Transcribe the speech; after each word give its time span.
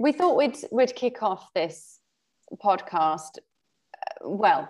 we 0.00 0.12
thought 0.12 0.34
we'd 0.34 0.56
we'd 0.72 0.96
kick 0.96 1.22
off 1.22 1.52
this 1.54 1.98
podcast. 2.64 3.36
uh, 3.36 4.28
Well, 4.30 4.66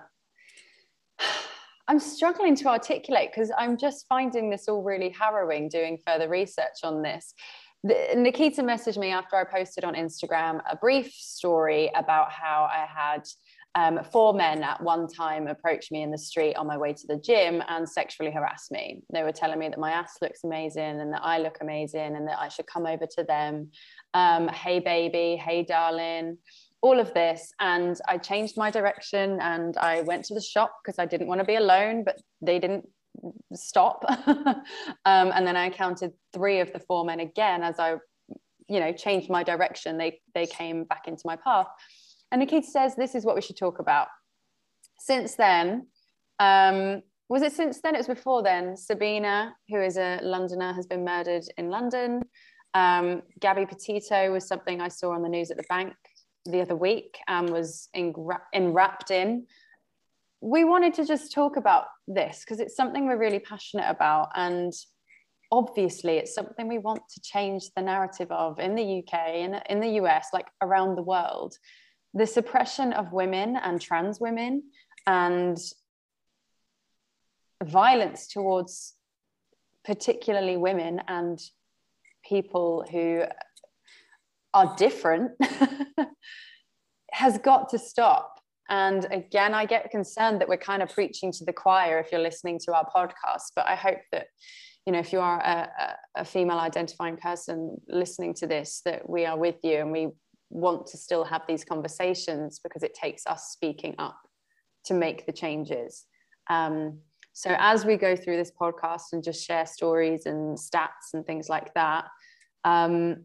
I'm 1.88 2.00
struggling 2.00 2.56
to 2.56 2.68
articulate 2.68 3.30
because 3.32 3.52
I'm 3.56 3.78
just 3.78 4.06
finding 4.08 4.50
this 4.50 4.68
all 4.68 4.82
really 4.82 5.10
harrowing. 5.10 5.68
Doing 5.68 5.98
further 6.04 6.28
research 6.28 6.80
on 6.82 7.02
this, 7.02 7.32
the, 7.84 8.08
Nikita 8.16 8.62
messaged 8.62 8.98
me 8.98 9.12
after 9.12 9.36
I 9.36 9.44
posted 9.44 9.84
on 9.84 9.94
Instagram 9.94 10.62
a 10.68 10.76
brief 10.76 11.12
story 11.12 11.92
about 11.94 12.32
how 12.32 12.68
I 12.68 12.86
had 12.86 13.22
um, 13.74 14.00
four 14.10 14.34
men 14.34 14.62
at 14.62 14.82
one 14.82 15.06
time 15.06 15.46
approached 15.46 15.92
me 15.92 16.02
in 16.02 16.10
the 16.10 16.18
street 16.18 16.54
on 16.54 16.66
my 16.66 16.76
way 16.76 16.92
to 16.92 17.06
the 17.06 17.16
gym 17.16 17.62
and 17.68 17.88
sexually 17.88 18.30
harassed 18.30 18.72
me. 18.72 19.02
They 19.12 19.22
were 19.22 19.32
telling 19.32 19.58
me 19.58 19.68
that 19.68 19.78
my 19.78 19.92
ass 19.92 20.14
looks 20.20 20.42
amazing 20.42 21.00
and 21.00 21.12
that 21.12 21.22
I 21.22 21.38
look 21.38 21.58
amazing 21.60 22.16
and 22.16 22.26
that 22.26 22.38
I 22.38 22.48
should 22.48 22.66
come 22.66 22.86
over 22.86 23.06
to 23.06 23.24
them. 23.24 23.70
Um, 24.12 24.48
hey, 24.48 24.80
baby. 24.80 25.36
Hey, 25.36 25.62
darling. 25.62 26.38
All 26.82 26.98
of 26.98 27.14
this. 27.14 27.52
And 27.60 27.96
I 28.08 28.18
changed 28.18 28.56
my 28.56 28.70
direction 28.72 29.38
and 29.40 29.76
I 29.76 30.00
went 30.02 30.24
to 30.26 30.34
the 30.34 30.40
shop 30.40 30.74
because 30.82 30.98
I 30.98 31.06
didn't 31.06 31.28
want 31.28 31.40
to 31.40 31.44
be 31.44 31.54
alone, 31.54 32.02
but 32.02 32.20
they 32.42 32.58
didn't 32.58 32.88
stop. 33.54 34.04
um, 34.26 34.64
and 35.04 35.46
then 35.46 35.56
I 35.56 35.70
counted 35.70 36.12
three 36.32 36.58
of 36.58 36.72
the 36.72 36.80
four 36.80 37.04
men 37.04 37.20
again 37.20 37.62
as 37.62 37.78
I, 37.78 37.96
you 38.68 38.80
know, 38.80 38.92
changed 38.92 39.30
my 39.30 39.44
direction. 39.44 39.96
They, 39.96 40.20
they 40.34 40.46
came 40.46 40.82
back 40.84 41.06
into 41.06 41.22
my 41.24 41.36
path. 41.36 41.68
And 42.32 42.40
Nikita 42.40 42.66
says, 42.66 42.94
This 42.96 43.14
is 43.14 43.24
what 43.24 43.34
we 43.34 43.42
should 43.42 43.56
talk 43.56 43.78
about. 43.78 44.08
Since 44.98 45.34
then, 45.34 45.86
um, 46.38 47.02
was 47.28 47.42
it 47.42 47.52
since 47.52 47.80
then? 47.80 47.94
It 47.94 47.98
was 47.98 48.06
before 48.06 48.42
then. 48.42 48.76
Sabina, 48.76 49.54
who 49.68 49.80
is 49.80 49.96
a 49.96 50.18
Londoner, 50.22 50.72
has 50.72 50.86
been 50.86 51.04
murdered 51.04 51.44
in 51.56 51.70
London. 51.70 52.22
Um, 52.74 53.22
Gabby 53.38 53.66
Petito 53.66 54.32
was 54.32 54.46
something 54.46 54.80
I 54.80 54.88
saw 54.88 55.12
on 55.12 55.22
the 55.22 55.28
news 55.28 55.50
at 55.50 55.56
the 55.56 55.64
bank 55.68 55.94
the 56.44 56.60
other 56.60 56.76
week 56.76 57.18
and 57.28 57.50
was 57.50 57.88
enwrapped 57.94 59.10
in. 59.10 59.46
We 60.40 60.64
wanted 60.64 60.94
to 60.94 61.04
just 61.04 61.32
talk 61.32 61.56
about 61.56 61.84
this 62.08 62.40
because 62.40 62.60
it's 62.60 62.74
something 62.74 63.06
we're 63.06 63.18
really 63.18 63.40
passionate 63.40 63.88
about. 63.88 64.30
And 64.34 64.72
obviously, 65.52 66.16
it's 66.16 66.34
something 66.34 66.66
we 66.66 66.78
want 66.78 67.02
to 67.14 67.20
change 67.20 67.64
the 67.76 67.82
narrative 67.82 68.30
of 68.30 68.58
in 68.58 68.74
the 68.74 68.98
UK 69.00 69.14
and 69.14 69.62
in 69.68 69.80
the 69.80 70.00
US, 70.02 70.28
like 70.32 70.46
around 70.62 70.96
the 70.96 71.02
world 71.02 71.56
the 72.14 72.26
suppression 72.26 72.92
of 72.92 73.12
women 73.12 73.56
and 73.56 73.80
trans 73.80 74.20
women 74.20 74.62
and 75.06 75.58
violence 77.62 78.26
towards 78.26 78.94
particularly 79.84 80.56
women 80.56 81.00
and 81.08 81.38
people 82.28 82.84
who 82.90 83.22
are 84.52 84.74
different 84.76 85.32
has 87.12 87.38
got 87.38 87.68
to 87.70 87.78
stop. 87.78 88.36
And 88.68 89.04
again 89.10 89.52
i 89.52 89.64
get 89.66 89.90
concerned 89.90 90.40
that 90.40 90.48
we're 90.48 90.56
kind 90.56 90.80
of 90.80 90.90
preaching 90.90 91.32
to 91.32 91.44
the 91.44 91.52
choir 91.52 91.98
if 91.98 92.12
you're 92.12 92.20
listening 92.20 92.60
to 92.66 92.72
our 92.72 92.86
podcast 92.94 93.50
but 93.56 93.66
i 93.66 93.74
hope 93.74 93.98
that 94.12 94.28
you 94.86 94.92
know 94.92 95.00
if 95.00 95.12
you 95.12 95.18
are 95.18 95.40
a, 95.40 95.96
a 96.14 96.24
female 96.24 96.58
identifying 96.58 97.16
person 97.16 97.76
listening 97.88 98.32
to 98.34 98.46
this 98.46 98.82
that 98.84 99.10
we 99.10 99.26
are 99.26 99.36
with 99.36 99.56
you 99.64 99.78
and 99.78 99.90
we 99.90 100.10
want 100.50 100.86
to 100.88 100.96
still 100.96 101.24
have 101.24 101.42
these 101.46 101.64
conversations 101.64 102.60
because 102.62 102.82
it 102.82 102.94
takes 102.94 103.26
us 103.26 103.50
speaking 103.50 103.94
up 103.98 104.18
to 104.84 104.94
make 104.94 105.26
the 105.26 105.32
changes. 105.32 106.04
Um, 106.48 106.98
so 107.32 107.54
as 107.58 107.84
we 107.84 107.96
go 107.96 108.16
through 108.16 108.36
this 108.36 108.50
podcast 108.50 109.12
and 109.12 109.22
just 109.22 109.46
share 109.46 109.64
stories 109.64 110.26
and 110.26 110.58
stats 110.58 111.14
and 111.14 111.24
things 111.24 111.48
like 111.48 111.72
that, 111.74 112.06
um, 112.64 113.24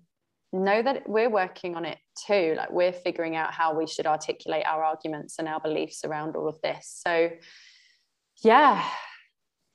know 0.53 0.81
that 0.81 1.09
we're 1.09 1.30
working 1.30 1.76
on 1.76 1.86
it 1.86 1.98
too. 2.26 2.53
Like 2.56 2.72
we're 2.72 2.94
figuring 2.94 3.36
out 3.36 3.53
how 3.53 3.78
we 3.78 3.88
should 3.88 4.06
articulate 4.06 4.64
our 4.66 4.84
arguments 4.84 5.36
and 5.40 5.48
our 5.48 5.59
beliefs 5.59 6.06
around 6.06 6.36
all 6.36 6.48
of 6.48 6.62
this. 6.62 7.02
So 7.06 7.31
yeah, 8.44 8.88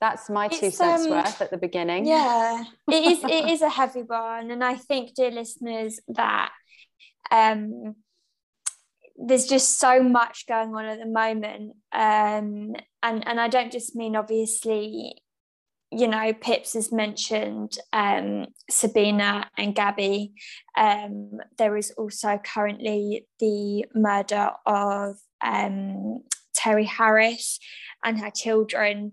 that's 0.01 0.31
my 0.31 0.49
two 0.49 0.71
cents 0.71 1.05
um, 1.05 1.11
worth 1.11 1.43
at 1.43 1.51
the 1.51 1.59
beginning. 1.59 2.07
Yeah, 2.07 2.65
it 2.89 3.05
is. 3.05 3.25
It 3.25 3.49
is 3.51 3.63
a 3.63 3.69
heavy 3.69 4.03
one, 4.03 4.51
and 4.51 4.65
I 4.65 4.77
think, 4.77 5.15
dear 5.15 5.31
listeners, 5.31 6.01
that 6.09 6.53
um, 7.31 7.95
there's 9.17 9.47
just 9.47 9.79
so 9.79 10.03
much 10.03 10.47
going 10.47 10.75
on 10.75 10.85
at 10.87 10.99
the 10.99 11.07
moment, 11.07 11.73
um, 11.93 12.75
and 13.03 13.27
and 13.27 13.41
I 13.41 13.49
don't 13.49 13.73
just 13.73 13.95
mean 13.95 14.17
obviously, 14.17 15.15
you 15.91 16.09
know, 16.09 16.33
Pips 16.33 16.73
has 16.75 16.91
mentioned 16.91 17.77
um, 17.93 18.47
Sabina 18.71 19.51
and 19.59 19.75
Gabby. 19.75 20.33
Um, 20.77 21.39
there 21.59 21.77
is 21.77 21.93
also 21.93 22.39
currently 22.43 23.27
the 23.39 23.85
murder 23.95 24.51
of 24.67 25.17
um, 25.45 26.23
Terri 26.57 26.87
Harris 26.87 27.59
and 28.05 28.19
her 28.21 28.31
children 28.31 29.13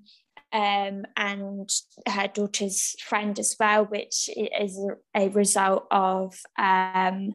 um, 0.53 1.05
and 1.15 1.69
her 2.07 2.27
daughter's 2.27 2.95
friend 3.01 3.37
as 3.37 3.55
well, 3.59 3.85
which 3.85 4.29
is 4.35 4.79
a 5.15 5.29
result 5.29 5.87
of 5.91 6.35
um, 6.57 7.33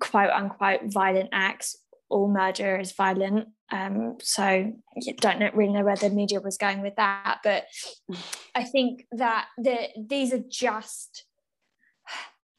quote 0.00 0.30
unquote 0.30 0.80
violent 0.86 1.30
acts. 1.32 1.76
All 2.10 2.28
murder 2.28 2.78
is 2.78 2.92
violent. 2.92 3.48
Um, 3.70 4.16
so 4.22 4.72
you 4.96 5.14
don't 5.14 5.54
really 5.54 5.74
know 5.74 5.84
where 5.84 5.96
the 5.96 6.08
media 6.08 6.40
was 6.40 6.56
going 6.56 6.80
with 6.80 6.96
that. 6.96 7.40
But 7.44 7.66
I 8.54 8.64
think 8.64 9.04
that 9.12 9.48
the, 9.58 9.88
these 10.08 10.32
are 10.32 10.44
just 10.48 11.24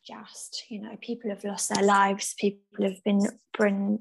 just 0.07 0.63
you 0.69 0.81
know 0.81 0.95
people 1.01 1.29
have 1.29 1.43
lost 1.43 1.71
their 1.73 1.83
lives 1.83 2.33
people 2.39 2.83
have 2.83 3.03
been 3.03 3.21
been 3.57 3.99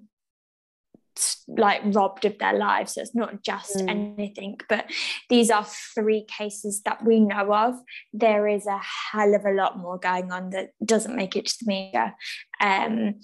like 1.57 1.81
robbed 1.85 2.25
of 2.27 2.39
their 2.39 2.53
lives. 2.53 2.95
So 2.95 3.01
it's 3.01 3.15
not 3.15 3.43
just 3.43 3.77
Mm. 3.79 3.91
anything 3.91 4.57
but 4.69 4.91
these 5.31 5.51
are 5.51 5.65
three 5.65 6.25
cases 6.25 6.83
that 6.83 7.05
we 7.05 7.21
know 7.21 7.55
of. 7.55 7.75
There 8.13 8.47
is 8.47 8.67
a 8.67 8.79
hell 8.79 9.35
of 9.35 9.45
a 9.47 9.53
lot 9.53 9.79
more 9.79 9.99
going 9.99 10.31
on 10.31 10.51
that 10.51 10.71
doesn't 10.85 11.17
make 11.17 11.37
it 11.37 11.47
to 11.47 11.65
the 11.65 11.69
media. 11.69 12.15
Um 12.61 13.21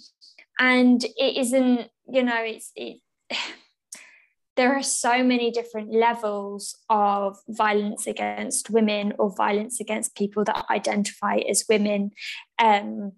and 0.58 1.04
it 1.04 1.36
isn't 1.36 1.90
you 2.08 2.22
know 2.22 2.42
it's 2.42 2.72
it 2.74 3.00
there 4.56 4.74
are 4.76 4.84
so 4.84 5.24
many 5.24 5.50
different 5.50 5.92
levels 5.92 6.76
of 6.88 7.36
violence 7.48 8.06
against 8.06 8.70
women 8.70 9.12
or 9.18 9.34
violence 9.34 9.80
against 9.80 10.14
people 10.14 10.44
that 10.44 10.64
identify 10.70 11.36
as 11.38 11.64
women. 11.68 12.12
Um 12.58 13.12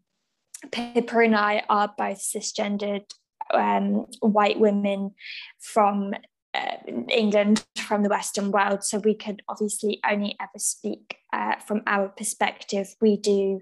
Pippa 0.73 1.19
and 1.19 1.37
I 1.37 1.63
are 1.69 1.93
both 1.97 2.19
cisgendered 2.19 3.05
um, 3.53 4.07
white 4.21 4.59
women 4.59 5.13
from 5.59 6.15
uh, 6.55 6.77
England, 7.09 7.65
from 7.77 8.03
the 8.03 8.09
Western 8.09 8.51
world. 8.51 8.85
So 8.85 8.99
we 8.99 9.15
can 9.15 9.39
obviously 9.49 10.01
only 10.09 10.37
ever 10.41 10.59
speak 10.59 11.19
uh, 11.33 11.57
from 11.67 11.83
our 11.87 12.09
perspective. 12.09 12.95
We 13.01 13.17
do 13.17 13.61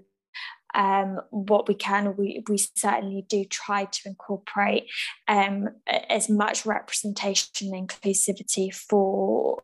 um, 0.75 1.21
what 1.31 1.67
we 1.67 1.73
can. 1.73 2.15
We, 2.17 2.43
we 2.47 2.57
certainly 2.57 3.25
do 3.27 3.45
try 3.45 3.85
to 3.85 3.99
incorporate 4.05 4.89
um, 5.27 5.69
as 5.87 6.29
much 6.29 6.65
representation 6.65 7.73
and 7.73 7.89
inclusivity 7.89 8.73
for 8.73 9.61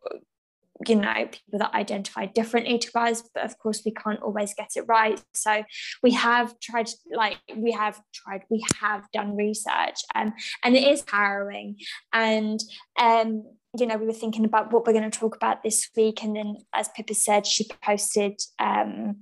you 0.88 0.96
know 0.96 1.14
people 1.14 1.60
that 1.60 1.74
identify 1.74 2.26
differently 2.26 2.78
to 2.78 3.00
us 3.00 3.24
but 3.34 3.44
of 3.44 3.58
course 3.58 3.82
we 3.86 3.92
can't 3.92 4.22
always 4.22 4.54
get 4.54 4.72
it 4.76 4.86
right. 4.88 5.22
So 5.34 5.64
we 6.04 6.12
have 6.12 6.60
tried 6.60 6.90
like 7.14 7.38
we 7.56 7.72
have 7.72 8.00
tried 8.14 8.44
we 8.50 8.64
have 8.80 9.10
done 9.12 9.36
research 9.36 10.00
um, 10.16 10.34
and 10.64 10.76
it 10.76 10.84
is 10.88 11.04
harrowing. 11.08 11.78
And 12.14 12.60
um 13.00 13.44
you 13.78 13.86
know 13.86 13.98
we 13.98 14.06
were 14.06 14.14
thinking 14.14 14.46
about 14.46 14.74
what 14.74 14.86
we're 14.86 14.94
going 14.94 15.10
to 15.10 15.20
talk 15.20 15.36
about 15.36 15.64
this 15.64 15.90
week 15.96 16.24
and 16.24 16.36
then 16.36 16.58
as 16.74 16.90
pippa 16.90 17.14
said 17.14 17.48
she 17.48 17.66
posted 17.82 18.38
um 18.60 19.16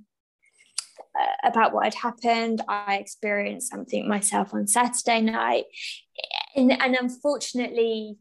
about 1.44 1.72
what 1.72 1.84
had 1.84 1.94
happened. 1.94 2.62
I 2.68 2.96
experienced 2.96 3.70
something 3.70 4.08
myself 4.08 4.54
on 4.54 4.66
saturday 4.66 5.20
night. 5.20 5.64
And, 6.56 6.72
and 6.72 6.96
unfortunately 6.96 8.18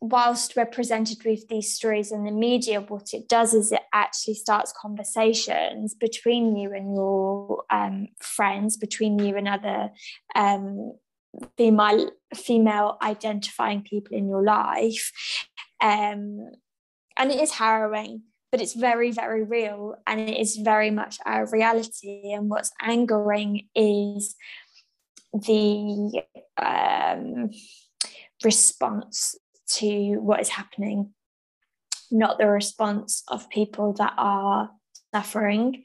whilst 0.00 0.56
we're 0.56 0.66
presented 0.66 1.18
with 1.24 1.46
these 1.48 1.74
stories 1.74 2.10
in 2.10 2.24
the 2.24 2.30
media, 2.30 2.80
what 2.80 3.12
it 3.12 3.28
does 3.28 3.52
is 3.52 3.70
it 3.70 3.82
actually 3.92 4.34
starts 4.34 4.72
conversations 4.80 5.94
between 5.94 6.56
you 6.56 6.72
and 6.72 6.94
your 6.94 7.64
um, 7.70 8.08
friends, 8.18 8.76
between 8.76 9.18
you 9.18 9.36
and 9.36 9.46
other 9.46 9.90
um, 10.34 10.94
female 11.56 12.10
female 12.34 12.96
identifying 13.02 13.82
people 13.82 14.16
in 14.16 14.28
your 14.28 14.42
life, 14.42 15.12
um, 15.80 16.50
and 17.16 17.30
it 17.30 17.40
is 17.40 17.52
harrowing. 17.52 18.22
But 18.50 18.60
it's 18.60 18.74
very, 18.74 19.12
very 19.12 19.44
real, 19.44 19.94
and 20.08 20.28
it 20.28 20.38
is 20.38 20.56
very 20.56 20.90
much 20.90 21.18
our 21.24 21.46
reality. 21.52 22.32
And 22.32 22.50
what's 22.50 22.72
angering 22.80 23.68
is 23.76 24.34
the 25.32 26.24
um, 26.56 27.50
response 28.42 29.36
to 29.76 30.16
what 30.16 30.40
is 30.40 30.48
happening, 30.48 31.12
not 32.10 32.38
the 32.38 32.46
response 32.48 33.22
of 33.28 33.48
people 33.50 33.92
that 33.94 34.12
are 34.16 34.70
suffering, 35.14 35.84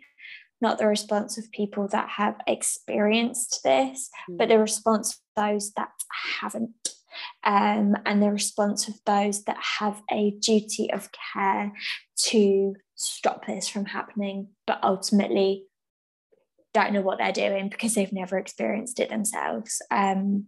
not 0.61 0.77
the 0.77 0.87
response 0.87 1.37
of 1.37 1.51
people 1.51 1.87
that 1.89 2.09
have 2.09 2.35
experienced 2.47 3.61
this, 3.63 4.09
Mm. 4.29 4.37
but 4.37 4.49
the 4.49 4.59
response 4.59 5.13
of 5.15 5.43
those 5.43 5.71
that 5.73 5.89
haven't. 6.41 6.71
Um, 7.43 7.95
and 8.05 8.21
the 8.21 8.31
response 8.31 8.89
of 8.89 8.95
those 9.05 9.45
that 9.45 9.57
have 9.79 10.01
a 10.11 10.31
duty 10.31 10.91
of 10.91 11.09
care 11.33 11.71
to 12.29 12.75
stop 12.95 13.45
this 13.45 13.69
from 13.69 13.85
happening, 13.85 14.49
but 14.67 14.79
ultimately 14.83 15.65
don't 16.73 16.91
know 16.91 17.01
what 17.01 17.17
they're 17.17 17.31
doing 17.31 17.69
because 17.69 17.93
they've 17.93 18.11
never 18.11 18.37
experienced 18.37 18.99
it 18.99 19.09
themselves. 19.09 19.81
Um, 19.91 20.47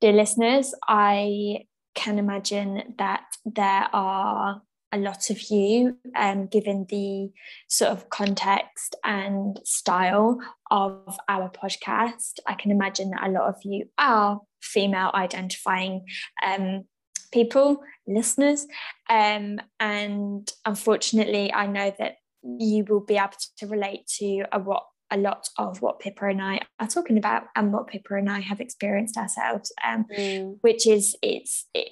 dear 0.00 0.12
listeners, 0.12 0.74
I 0.86 1.66
can 1.94 2.18
imagine 2.18 2.94
that 2.98 3.24
there 3.44 3.88
are 3.92 4.62
a 4.92 4.98
lot 4.98 5.30
of 5.30 5.50
you, 5.50 5.98
um, 6.16 6.46
given 6.46 6.86
the 6.88 7.30
sort 7.68 7.90
of 7.90 8.08
context 8.08 8.96
and 9.04 9.58
style 9.64 10.38
of 10.70 11.18
our 11.28 11.50
podcast. 11.50 12.38
I 12.46 12.54
can 12.54 12.70
imagine 12.70 13.10
that 13.10 13.26
a 13.26 13.30
lot 13.30 13.48
of 13.48 13.56
you 13.64 13.86
are 13.98 14.40
female 14.62 15.10
identifying 15.14 16.06
um, 16.44 16.84
people, 17.32 17.80
listeners. 18.06 18.66
Um, 19.10 19.60
and 19.78 20.50
unfortunately, 20.64 21.52
I 21.52 21.66
know 21.66 21.94
that 21.98 22.16
you 22.42 22.84
will 22.88 23.00
be 23.00 23.16
able 23.16 23.32
to 23.58 23.66
relate 23.66 24.06
to 24.18 24.44
a, 24.52 24.58
what 24.58 24.84
a 25.10 25.16
lot 25.16 25.48
of 25.56 25.80
what 25.80 26.00
Pippa 26.00 26.26
and 26.26 26.42
I 26.42 26.60
are 26.80 26.86
talking 26.86 27.16
about 27.18 27.44
and 27.56 27.72
what 27.72 27.86
Pippa 27.86 28.14
and 28.14 28.30
I 28.30 28.40
have 28.40 28.60
experienced 28.60 29.16
ourselves, 29.16 29.72
um, 29.84 30.04
Mm. 30.16 30.58
which 30.60 30.86
is 30.86 31.16
it's 31.22 31.66
it, 31.74 31.88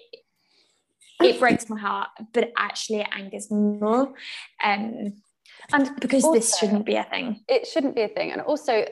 it 1.23 1.39
breaks 1.39 1.69
my 1.71 1.79
heart, 1.79 2.09
but 2.33 2.53
actually 2.59 3.01
it 3.01 3.09
angers 3.13 3.51
me 3.51 3.79
more. 3.79 4.13
Um, 4.63 5.23
And 5.73 5.91
because 6.01 6.31
this 6.33 6.57
shouldn't 6.59 6.85
be 6.85 6.97
a 6.97 7.05
thing. 7.05 7.41
it 7.49 7.67
shouldn't 7.67 7.95
be 7.95 8.03
a 8.03 8.09
thing. 8.09 8.31
And 8.33 8.43
also, 8.43 8.85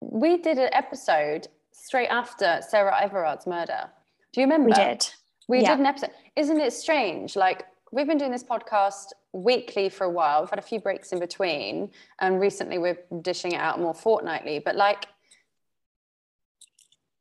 we 0.00 0.38
did 0.38 0.58
an 0.58 0.70
episode 0.72 1.48
straight 1.72 2.08
after 2.08 2.60
Sarah 2.68 2.96
Everard's 3.00 3.46
murder. 3.46 3.90
Do 4.32 4.40
you 4.40 4.46
remember? 4.46 4.68
We 4.68 4.72
did. 4.72 5.06
We 5.48 5.60
Yeah. 5.60 5.70
did 5.72 5.80
an 5.80 5.86
episode. 5.86 6.10
Isn't 6.36 6.60
it 6.60 6.72
strange? 6.72 7.36
Like 7.36 7.66
we've 7.92 8.06
been 8.06 8.16
doing 8.18 8.32
this 8.32 8.44
podcast 8.44 9.08
weekly 9.32 9.88
for 9.88 10.04
a 10.04 10.10
while. 10.10 10.40
We've 10.42 10.50
had 10.50 10.58
a 10.58 10.62
few 10.62 10.80
breaks 10.80 11.12
in 11.12 11.18
between, 11.18 11.90
and 12.20 12.40
recently 12.40 12.78
we're 12.78 12.98
dishing 13.22 13.52
it 13.52 13.60
out 13.60 13.80
more 13.80 13.94
fortnightly. 13.94 14.58
But 14.58 14.76
like, 14.76 15.06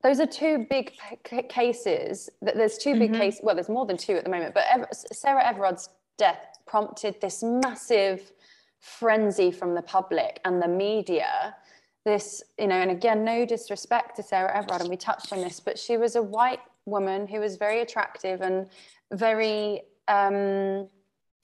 those 0.04 0.20
are 0.20 0.26
two 0.26 0.66
big 0.70 0.94
c- 1.30 1.44
cases. 1.44 2.30
That 2.42 2.56
there's 2.56 2.78
2 2.78 2.98
big 2.98 3.12
Mhm. 3.14 3.18
cases. 3.18 3.42
Well, 3.44 3.56
there's 3.56 3.70
more 3.70 3.86
than 3.86 3.98
two 3.98 4.16
at 4.16 4.24
the 4.24 4.32
moment. 4.32 4.54
But 4.56 4.66
Ever- 4.70 4.88
Sarah 4.92 5.46
Everard's 5.46 5.90
death 6.18 6.58
prompted 6.66 7.22
this 7.22 7.44
massive 7.44 8.32
frenzy 8.80 9.52
from 9.52 9.76
the 9.76 9.82
public 9.84 10.40
and 10.44 10.62
the 10.62 10.68
media. 10.68 11.56
This, 12.04 12.42
you 12.58 12.66
know, 12.66 12.78
and 12.82 12.90
again, 12.90 13.24
no 13.24 13.46
disrespect 13.46 14.16
to 14.16 14.24
Sarah 14.24 14.56
Everard, 14.58 14.82
and 14.82 14.90
we 14.90 14.98
touched 14.98 15.32
on 15.32 15.40
this, 15.42 15.60
but 15.60 15.78
she 15.78 15.98
was 15.98 16.16
a 16.16 16.24
white 16.24 16.62
woman 16.86 17.28
who 17.28 17.40
was 17.40 17.58
very 17.58 17.80
attractive 17.82 18.42
and 18.42 18.68
very, 19.12 19.84
um, 20.08 20.90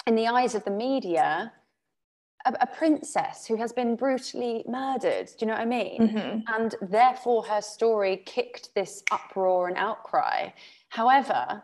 in 0.07 0.15
the 0.15 0.25
eyes 0.27 0.55
of 0.55 0.63
the 0.63 0.71
media, 0.71 1.51
a, 2.45 2.53
a 2.61 2.67
princess 2.67 3.45
who 3.45 3.57
has 3.57 3.73
been 3.73 3.95
brutally 3.95 4.63
murdered. 4.67 5.27
Do 5.27 5.35
you 5.41 5.47
know 5.47 5.53
what 5.53 5.61
I 5.61 5.65
mean? 5.65 5.99
Mhm. 6.01 6.43
and 6.55 6.75
therefore 6.81 7.43
her 7.43 7.61
story 7.61 8.17
kicked 8.25 8.73
this 8.73 9.03
uproar 9.11 9.67
and 9.67 9.77
outcry. 9.77 10.49
However, 10.89 11.61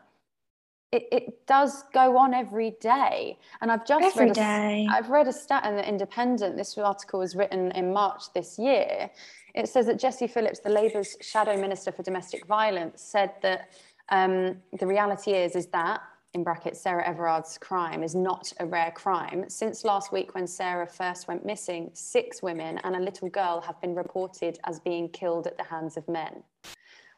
it, 0.91 1.07
it 1.11 1.47
does 1.47 1.83
go 1.91 2.17
on 2.17 2.35
every 2.35 2.71
day, 2.79 3.39
and 3.61 3.71
I've 3.71 3.85
just 3.85 4.05
Every 4.05 4.27
read 4.27 4.31
a, 4.31 4.35
day. 4.35 4.87
I've 4.91 5.09
read 5.09 5.27
a 5.27 5.33
stat 5.33 5.65
in 5.65 5.75
the 5.75 5.87
Independent. 5.87 6.55
This 6.55 6.77
article 6.77 7.19
was 7.19 7.35
written 7.35 7.71
in 7.71 7.91
March 7.91 8.31
this 8.35 8.59
year. 8.59 9.09
It 9.55 9.69
says 9.69 9.87
that 9.87 9.97
Jesse 9.97 10.27
Phillips, 10.27 10.59
the 10.59 10.69
Labour's 10.69 11.15
shadow 11.21 11.59
minister 11.59 11.91
for 11.91 12.03
domestic 12.03 12.45
violence, 12.45 13.01
said 13.01 13.31
that 13.41 13.69
um, 14.09 14.61
the 14.79 14.85
reality 14.85 15.31
is 15.31 15.55
is 15.55 15.67
that 15.67 16.01
in 16.33 16.43
brackets 16.43 16.81
Sarah 16.81 17.07
Everard's 17.07 17.57
crime 17.57 18.03
is 18.03 18.15
not 18.15 18.51
a 18.59 18.65
rare 18.65 18.91
crime. 18.91 19.45
Since 19.49 19.83
last 19.83 20.11
week, 20.11 20.33
when 20.33 20.47
Sarah 20.47 20.87
first 20.87 21.27
went 21.27 21.45
missing, 21.45 21.91
six 21.93 22.41
women 22.41 22.79
and 22.83 22.95
a 22.95 22.99
little 22.99 23.29
girl 23.29 23.61
have 23.61 23.79
been 23.81 23.93
reported 23.93 24.59
as 24.63 24.79
being 24.79 25.09
killed 25.09 25.47
at 25.47 25.57
the 25.57 25.63
hands 25.63 25.95
of 25.95 26.07
men. 26.07 26.43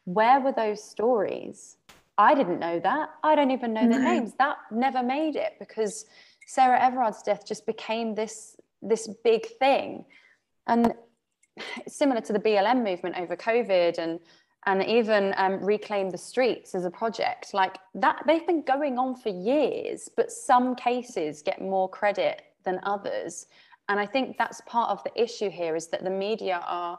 Where 0.04 0.40
were 0.40 0.52
those 0.52 0.82
stories? 0.82 1.78
I 2.18 2.34
didn't 2.34 2.60
know 2.60 2.78
that. 2.80 3.10
I 3.22 3.34
don't 3.34 3.50
even 3.50 3.72
know 3.72 3.88
their 3.88 4.00
names. 4.00 4.34
That 4.38 4.58
never 4.70 5.02
made 5.02 5.36
it 5.36 5.54
because 5.58 6.06
Sarah 6.46 6.80
Everard's 6.80 7.22
death 7.22 7.46
just 7.46 7.66
became 7.66 8.14
this 8.14 8.56
this 8.82 9.08
big 9.24 9.46
thing, 9.58 10.04
and 10.66 10.94
similar 11.88 12.20
to 12.20 12.32
the 12.32 12.38
BLM 12.38 12.84
movement 12.84 13.16
over 13.18 13.36
COVID 13.36 13.98
and 13.98 14.20
and 14.66 14.82
even 14.82 15.32
um, 15.36 15.64
reclaim 15.64 16.10
the 16.10 16.18
streets 16.18 16.74
as 16.74 16.84
a 16.84 16.90
project 16.90 17.54
like 17.54 17.78
that 17.94 18.22
they've 18.26 18.46
been 18.46 18.62
going 18.62 18.98
on 18.98 19.14
for 19.14 19.28
years 19.28 20.08
but 20.16 20.30
some 20.30 20.74
cases 20.74 21.42
get 21.42 21.60
more 21.60 21.88
credit 21.88 22.42
than 22.64 22.80
others. 22.82 23.46
And 23.88 24.00
i 24.00 24.06
think 24.06 24.36
that's 24.36 24.60
part 24.66 24.90
of 24.90 25.02
the 25.04 25.22
issue 25.22 25.50
here 25.50 25.76
is 25.76 25.86
that 25.88 26.02
the 26.02 26.10
media 26.10 26.62
are 26.66 26.98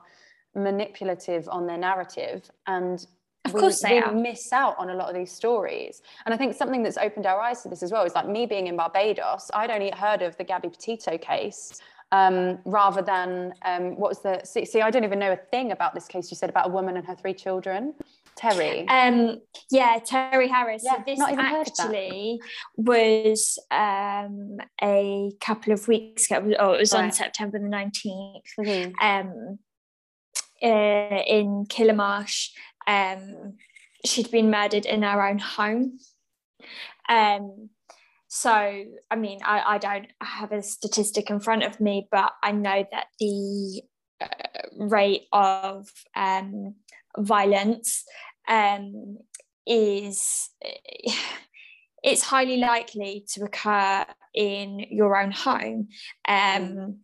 manipulative 0.56 1.48
on 1.50 1.68
their 1.68 1.78
narrative 1.78 2.50
and 2.66 3.06
Of 3.46 3.54
we, 3.54 3.60
course 3.60 3.82
they 3.82 4.02
we 4.02 4.22
miss 4.22 4.52
out 4.54 4.76
on 4.80 4.90
a 4.90 4.96
lot 4.96 5.10
of 5.10 5.16
these 5.16 5.32
stories. 5.32 6.02
And 6.26 6.34
i 6.34 6.38
think 6.38 6.56
something 6.56 6.82
that's 6.84 6.98
opened 6.98 7.26
our 7.26 7.40
eyes 7.40 7.62
to 7.64 7.70
this 7.70 7.84
as 7.84 7.92
well 7.92 8.06
is 8.06 8.16
like 8.16 8.28
me 8.28 8.46
being 8.46 8.68
in 8.68 8.78
barbados 8.78 9.52
i'd 9.54 9.70
only 9.70 9.92
heard 9.92 10.22
of 10.22 10.38
the 10.38 10.46
gabby 10.46 10.70
petito 10.70 11.18
case 11.18 11.82
um, 12.12 12.60
rather 12.66 13.02
than 13.02 13.54
um, 13.66 13.98
what 13.98 14.10
was 14.10 14.20
the 14.22 14.42
see, 14.44 14.66
see 14.66 14.82
i 14.82 14.90
don't 14.90 15.04
even 15.04 15.20
know 15.20 15.34
a 15.34 15.38
thing 15.38 15.72
about 15.72 15.94
this 15.94 16.08
case 16.08 16.32
you 16.32 16.38
said 16.38 16.50
about 16.50 16.68
a 16.68 16.72
woman 16.72 16.98
and 16.98 17.06
her 17.06 17.16
three 17.16 17.34
children 17.34 17.94
terri 18.38 18.86
Um, 18.90 19.42
yeah, 19.72 19.98
Terri 20.00 20.48
Harris. 20.48 20.84
Yeah, 20.86 20.98
so 20.98 21.04
this 21.08 21.18
not 21.18 21.32
even 21.34 21.44
heard 21.46 21.68
of 21.68 21.76
that. 21.76 21.86
actually 21.86 22.40
was 22.76 23.58
um, 23.72 24.58
a 24.82 25.32
couple 25.42 25.74
of 25.74 25.88
weeks 25.88 26.30
ago. 26.30 26.54
Oh, 26.60 26.74
it 26.74 26.80
was 26.80 26.94
on 26.94 27.12
September 27.12 27.58
the 27.58 27.66
19th. 27.66 28.44
Mhm. 28.60 28.94
um, 29.02 29.60
uh, 30.62 31.24
in 31.28 31.66
Killamarsh. 31.66 32.50
Um, 32.86 33.58
she'd 34.06 34.30
been 34.32 34.50
murdered 34.52 34.86
in 34.86 35.02
her 35.02 35.28
own 35.28 35.40
home. 35.40 35.98
Um, 37.10 37.70
so, 38.28 38.52
I 38.52 39.16
mean, 39.16 39.40
I, 39.46 39.76
I 39.76 39.78
don't 39.78 40.08
have 40.22 40.52
a 40.52 40.62
statistic 40.62 41.30
in 41.30 41.40
front 41.40 41.64
of 41.64 41.80
me, 41.80 42.08
but 42.12 42.34
I 42.44 42.52
know 42.52 42.86
that 42.92 43.08
the 43.20 43.82
uh, 44.20 44.28
rate 44.78 45.28
of 45.32 45.88
um, 46.16 46.76
violence 47.18 48.04
um, 48.48 49.18
is 49.66 50.50
it's 52.04 52.22
highly 52.24 52.58
likely 52.58 53.26
to 53.30 53.44
occur 53.44 54.06
in 54.34 54.80
your 54.92 55.20
own 55.20 55.32
home, 55.32 55.88
um, 56.28 57.00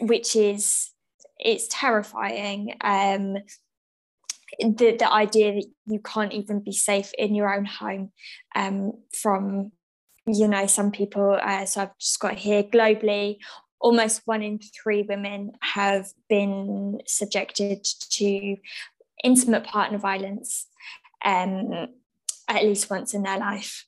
which 0.00 0.36
is 0.36 0.90
it's 1.38 1.66
terrifying. 1.68 2.74
Um, 2.80 3.36
the 4.60 4.96
the 4.96 5.12
idea 5.12 5.54
that 5.54 5.66
you 5.86 5.98
can't 5.98 6.32
even 6.32 6.60
be 6.60 6.72
safe 6.72 7.12
in 7.18 7.34
your 7.34 7.52
own 7.52 7.64
home 7.64 8.12
um, 8.54 8.92
from 9.12 9.72
you 10.26 10.48
know 10.48 10.66
some 10.66 10.90
people. 10.90 11.38
Uh, 11.40 11.66
so 11.66 11.82
I've 11.82 11.98
just 11.98 12.18
got 12.20 12.34
here 12.34 12.62
globally. 12.62 13.38
Almost 13.80 14.22
one 14.24 14.42
in 14.42 14.58
three 14.58 15.02
women 15.02 15.52
have 15.60 16.08
been 16.28 17.00
subjected 17.06 17.84
to 18.10 18.56
intimate 19.22 19.64
partner 19.64 19.98
violence 19.98 20.66
um, 21.24 21.88
at 22.48 22.62
least 22.62 22.90
once 22.90 23.14
in 23.14 23.22
their 23.22 23.38
life. 23.38 23.86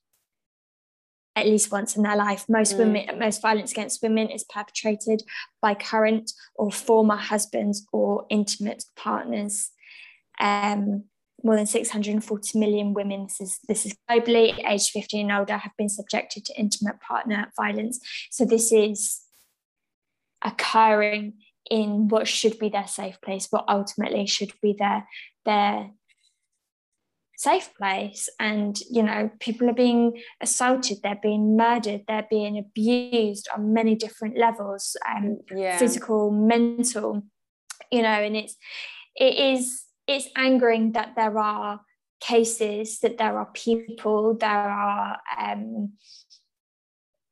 At 1.35 1.47
least 1.47 1.71
once 1.71 1.97
in 1.97 2.02
their 2.02 2.16
life. 2.16 2.47
Most 2.49 2.75
Mm. 2.75 2.78
women, 2.78 3.19
most 3.19 3.43
violence 3.43 3.71
against 3.73 4.02
women 4.02 4.31
is 4.31 4.45
perpetrated 4.45 5.23
by 5.61 5.75
current 5.75 6.33
or 6.55 6.73
former 6.73 7.16
husbands 7.16 7.87
or 7.93 8.26
intimate 8.31 8.85
partners. 8.97 9.71
Um, 10.40 11.05
more 11.47 11.57
than 11.57 11.67
640 11.67 12.59
million 12.59 12.93
women, 12.93 13.25
this 13.25 13.41
is, 13.41 13.59
this 13.69 13.87
is 13.87 13.97
globally, 14.11 14.59
aged 14.69 14.91
15 14.91 15.31
and 15.31 15.38
older, 15.38 15.57
have 15.57 15.76
been 15.79 15.88
subjected 15.88 16.45
to 16.45 16.59
intimate 16.59 17.00
partner 17.00 17.53
violence. 17.57 18.00
So 18.31 18.45
this 18.45 18.73
is 18.73 19.23
occurring 20.45 21.35
in 21.71 22.09
what 22.09 22.29
should 22.29 22.59
be 22.59 22.69
their 22.69 22.87
safe 22.87 23.21
place, 23.21 23.47
what 23.50 23.65
ultimately 23.69 24.26
should 24.26 24.53
be 24.61 24.75
their 24.79 25.07
their 25.45 25.91
safe 27.37 27.71
place. 27.76 28.29
And 28.41 28.76
you 28.91 29.03
know, 29.03 29.31
people 29.41 29.69
are 29.71 29.75
being 29.75 30.21
assaulted, 30.41 30.99
they're 31.03 31.19
being 31.23 31.57
murdered, 31.57 32.03
they're 32.09 32.26
being 32.29 32.59
abused 32.59 33.49
on 33.55 33.73
many 33.73 33.95
different 33.95 34.37
levels, 34.37 34.97
um, 35.09 35.38
yeah 35.55 35.79
physical, 35.79 36.31
mental, 36.31 37.23
you 37.91 38.03
know, 38.03 38.09
and 38.09 38.37
it's 38.37 38.57
it 39.17 39.35
is 39.55 39.86
it's 40.06 40.28
angering 40.36 40.92
that 40.92 41.14
there 41.16 41.38
are 41.38 41.80
cases, 42.20 43.00
that 43.00 43.18
there 43.18 43.38
are 43.38 43.50
people, 43.52 44.36
there 44.36 44.50
are 44.50 45.18
um, 45.38 45.92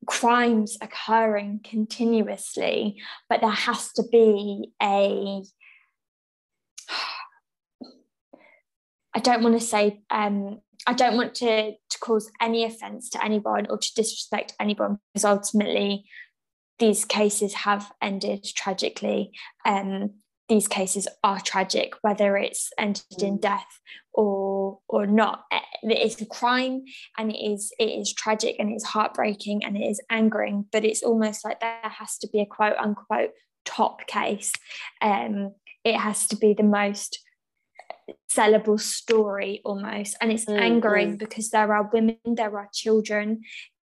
crimes 0.05 0.77
occurring 0.81 1.61
continuously, 1.63 3.01
but 3.29 3.41
there 3.41 3.49
has 3.49 3.91
to 3.93 4.03
be 4.11 4.71
a 4.81 5.41
I 9.15 9.19
don't 9.19 9.43
want 9.43 9.57
to 9.59 9.65
say 9.65 10.01
um, 10.09 10.59
I 10.85 10.93
don't 10.93 11.15
want 11.15 11.35
to, 11.35 11.71
to 11.71 11.99
cause 11.99 12.29
any 12.41 12.65
offence 12.65 13.09
to 13.11 13.23
anyone 13.23 13.65
or 13.69 13.77
to 13.77 13.93
disrespect 13.95 14.53
anyone 14.59 14.99
because 15.13 15.23
ultimately 15.23 16.05
these 16.79 17.05
cases 17.05 17.53
have 17.53 17.91
ended 18.01 18.43
tragically. 18.43 19.31
Um, 19.65 20.15
these 20.47 20.67
cases 20.67 21.07
are 21.23 21.39
tragic, 21.39 21.93
whether 22.01 22.37
it's 22.37 22.71
ended 22.77 23.03
in 23.19 23.37
mm. 23.37 23.41
death 23.41 23.79
or 24.13 24.79
or 24.87 25.07
not. 25.07 25.43
Eh, 25.51 25.59
it's 25.83 26.21
a 26.21 26.25
crime 26.25 26.83
and 27.17 27.31
it 27.31 27.37
is 27.37 27.73
it 27.79 27.85
is 27.85 28.13
tragic 28.13 28.55
and 28.59 28.71
it's 28.71 28.85
heartbreaking 28.85 29.63
and 29.63 29.75
it 29.77 29.85
is 29.85 30.01
angering, 30.09 30.65
but 30.71 30.85
it's 30.85 31.03
almost 31.03 31.43
like 31.43 31.59
there 31.59 31.79
has 31.83 32.17
to 32.19 32.27
be 32.31 32.41
a 32.41 32.45
quote 32.45 32.77
unquote 32.77 33.31
top 33.65 34.05
case. 34.07 34.53
Um, 35.01 35.53
it 35.83 35.97
has 35.97 36.27
to 36.27 36.35
be 36.35 36.53
the 36.53 36.63
most 36.63 37.19
sellable 38.31 38.79
story 38.79 39.61
almost 39.65 40.15
and 40.21 40.31
it's 40.31 40.45
mm, 40.45 40.59
angering 40.59 41.17
because 41.17 41.49
there 41.49 41.73
are 41.73 41.89
women 41.91 42.17
there 42.25 42.55
are 42.57 42.69
children 42.71 43.41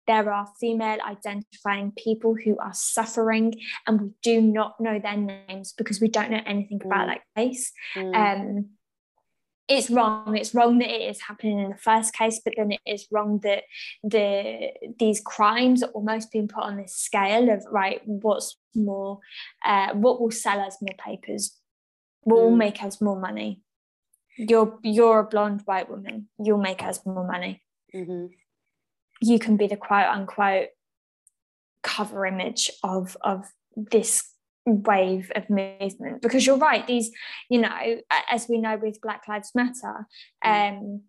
there 0.07 0.33
are 0.33 0.49
female 0.61 0.99
identifying 1.07 1.93
people 1.93 2.35
who 2.35 2.57
are 2.59 2.75
suffering 2.75 3.55
and 3.87 4.01
we 4.01 4.11
do 4.23 4.41
not 4.41 4.81
know 4.81 4.99
their 4.99 5.17
names 5.17 5.73
because 5.77 6.01
we 6.01 6.09
don't 6.09 6.31
know 6.31 6.43
anything 6.47 6.79
mm. 6.79 6.87
about 6.87 7.07
that 7.07 7.23
case 7.37 7.73
mm. 7.95 8.15
um, 8.15 8.67
it's 9.69 9.91
wrong 9.91 10.37
it's 10.37 10.55
wrong 10.55 10.79
that 10.79 10.89
it 10.89 11.11
is 11.11 11.21
happening 11.23 11.59
in 11.59 11.71
the 11.71 11.77
first 11.77 12.15
case 12.15 12.41
but 12.45 12.55
then 12.57 12.73
it 12.73 12.81
is 12.87 13.07
wrong 13.11 13.41
that 13.43 13.65
the 14.03 14.71
these 14.99 15.21
crimes 15.21 15.83
are 15.83 15.91
almost 15.91 16.31
being 16.31 16.49
put 16.49 16.63
on 16.63 16.77
this 16.77 16.95
scale 16.95 17.51
of 17.51 17.65
right 17.71 18.01
what's 18.05 18.57
more 18.75 19.19
uh, 19.65 19.93
what 19.95 20.21
will 20.21 20.31
sell 20.31 20.61
us 20.61 20.79
more 20.81 20.97
papers 21.05 21.57
what 22.23 22.43
will 22.43 22.53
mm. 22.53 22.59
make 22.59 22.83
us 22.83 23.01
more 23.01 23.19
money 23.19 23.61
you're 24.37 24.79
you're 24.83 25.21
a 25.21 25.25
blonde 25.25 25.63
white 25.65 25.91
woman 25.91 26.29
you'll 26.39 26.59
make 26.59 26.83
us 26.83 27.05
more 27.05 27.27
money 27.27 27.63
mm-hmm. 27.95 28.27
You 29.21 29.39
can 29.39 29.57
be 29.57 29.67
the 29.67 29.77
quote 29.77 30.07
unquote 30.07 30.69
cover 31.83 32.27
image 32.27 32.71
of 32.83 33.17
of 33.23 33.47
this 33.77 34.25
wave 34.67 35.31
of 35.37 35.49
movement. 35.49 36.23
Because 36.23 36.47
you're 36.47 36.59
right 36.59 36.87
these 36.87 37.11
you 37.49 37.61
know 37.61 38.01
as 38.31 38.49
we 38.49 38.59
know 38.59 38.77
with 38.77 39.01
black 39.01 39.29
lives 39.29 39.53
matter 39.55 40.07
mm. 40.45 40.71
um 40.71 41.03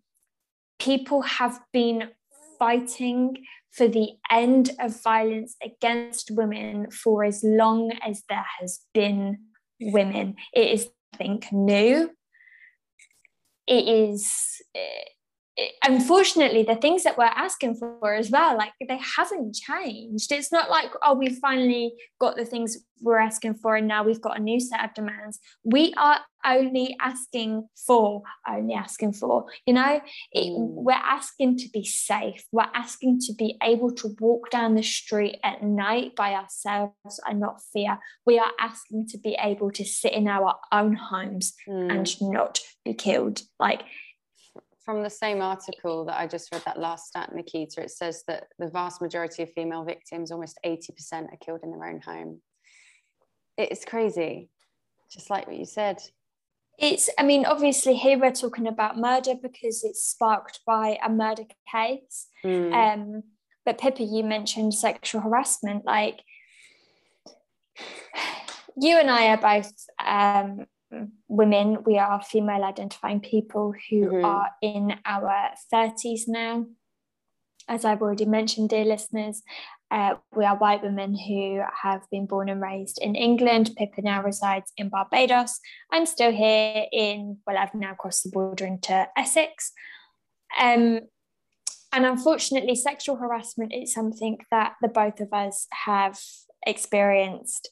people 0.78 1.22
have 1.22 1.60
been 1.72 2.10
fighting 2.58 3.36
for 3.70 3.88
the 3.88 4.10
end 4.30 4.70
of 4.80 5.02
violence 5.02 5.56
against 5.62 6.30
women 6.30 6.90
for 6.90 7.24
as 7.24 7.42
long 7.44 7.92
as 8.02 8.22
there 8.28 8.46
has 8.58 8.80
been 8.94 9.38
women. 9.80 10.34
It 10.52 10.68
is 10.72 10.88
i 11.14 11.16
think 11.16 11.52
new. 11.52 12.10
It 13.66 13.88
is 13.88 14.62
unfortunately 15.84 16.62
the 16.62 16.76
things 16.76 17.02
that 17.04 17.18
we're 17.18 17.24
asking 17.24 17.74
for 17.74 18.14
as 18.14 18.30
well 18.30 18.56
like 18.56 18.72
they 18.86 18.98
haven't 19.16 19.54
changed. 19.54 20.30
It's 20.30 20.52
not 20.52 20.70
like 20.70 20.90
oh 21.02 21.14
we 21.14 21.30
finally 21.30 21.94
got 22.20 22.36
the 22.36 22.44
things 22.44 22.78
we're 23.00 23.18
asking 23.18 23.54
for 23.54 23.76
and 23.76 23.86
now 23.86 24.04
we've 24.04 24.20
got 24.20 24.38
a 24.38 24.42
new 24.42 24.60
set 24.60 24.84
of 24.84 24.94
demands. 24.94 25.38
We 25.64 25.94
are 25.96 26.20
only 26.46 26.96
asking 27.00 27.68
for 27.86 28.22
only 28.48 28.74
asking 28.74 29.12
for 29.14 29.46
you 29.66 29.74
know? 29.74 30.00
It, 30.32 30.50
mm. 30.50 30.68
we're 30.74 30.92
asking 30.92 31.58
to 31.58 31.68
be 31.70 31.84
safe. 31.84 32.44
We're 32.52 32.66
asking 32.74 33.20
to 33.26 33.34
be 33.34 33.56
able 33.62 33.92
to 33.96 34.14
walk 34.20 34.50
down 34.50 34.74
the 34.74 34.82
street 34.82 35.38
at 35.42 35.62
night 35.62 36.14
by 36.14 36.34
ourselves 36.34 37.20
and 37.26 37.40
not 37.40 37.60
fear. 37.72 37.98
We 38.24 38.38
are 38.38 38.52
asking 38.60 39.08
to 39.08 39.18
be 39.18 39.36
able 39.40 39.72
to 39.72 39.84
sit 39.84 40.12
in 40.12 40.28
our 40.28 40.54
own 40.72 40.94
homes 40.94 41.54
mm. 41.68 41.90
and 41.90 42.08
not 42.20 42.60
be 42.84 42.94
killed. 42.94 43.42
Like 43.58 43.82
from 44.88 45.02
the 45.02 45.10
same 45.10 45.42
article 45.42 46.06
that 46.06 46.18
I 46.18 46.26
just 46.26 46.50
read, 46.50 46.62
that 46.64 46.80
last 46.80 47.08
stat, 47.08 47.34
Nikita, 47.34 47.82
it 47.82 47.90
says 47.90 48.24
that 48.26 48.44
the 48.58 48.70
vast 48.70 49.02
majority 49.02 49.42
of 49.42 49.52
female 49.52 49.84
victims, 49.84 50.30
almost 50.30 50.58
80%, 50.64 51.30
are 51.30 51.36
killed 51.44 51.60
in 51.62 51.72
their 51.72 51.84
own 51.84 52.00
home. 52.00 52.40
It's 53.58 53.84
crazy, 53.84 54.48
just 55.12 55.28
like 55.28 55.46
what 55.46 55.58
you 55.58 55.66
said. 55.66 55.98
It's, 56.78 57.10
I 57.18 57.22
mean, 57.22 57.44
obviously, 57.44 57.96
here 57.96 58.18
we're 58.18 58.32
talking 58.32 58.66
about 58.66 58.96
murder 58.96 59.34
because 59.34 59.84
it's 59.84 60.02
sparked 60.02 60.60
by 60.66 60.98
a 61.04 61.10
murder 61.10 61.44
case. 61.70 62.28
Mm. 62.42 62.72
Um, 62.72 63.22
but 63.66 63.76
Pippa, 63.76 64.04
you 64.04 64.24
mentioned 64.24 64.72
sexual 64.72 65.20
harassment. 65.20 65.84
Like, 65.84 66.22
you 68.80 68.96
and 68.96 69.10
I 69.10 69.26
are 69.26 69.36
both 69.36 69.70
um, 70.02 70.64
women, 71.28 71.84
we 71.84 71.98
are 71.98 72.22
female 72.22 72.64
identifying 72.64 73.20
people 73.20 73.74
who 73.90 74.06
mm-hmm. 74.06 74.24
are 74.24 74.50
in 74.62 74.94
our 75.04 75.50
30s 75.72 76.22
now. 76.26 76.66
As 77.68 77.84
I've 77.84 78.00
already 78.00 78.24
mentioned, 78.24 78.70
dear 78.70 78.84
listeners, 78.84 79.42
uh, 79.90 80.14
we 80.34 80.44
are 80.44 80.56
white 80.56 80.82
women 80.82 81.16
who 81.16 81.62
have 81.82 82.02
been 82.10 82.26
born 82.26 82.48
and 82.48 82.60
raised 82.60 82.98
in 83.00 83.14
England. 83.14 83.70
Pippa 83.76 84.02
now 84.02 84.22
resides 84.22 84.72
in 84.76 84.88
Barbados. 84.88 85.60
I'm 85.92 86.06
still 86.06 86.32
here 86.32 86.86
in, 86.92 87.38
well, 87.46 87.58
I've 87.58 87.74
now 87.74 87.94
crossed 87.94 88.24
the 88.24 88.30
border 88.30 88.66
into 88.66 89.08
Essex. 89.16 89.72
Um, 90.58 91.00
and 91.92 92.04
unfortunately, 92.04 92.74
sexual 92.74 93.16
harassment 93.16 93.72
is 93.72 93.94
something 93.94 94.38
that 94.50 94.74
the 94.82 94.88
both 94.88 95.20
of 95.20 95.32
us 95.32 95.66
have 95.84 96.18
experienced 96.66 97.70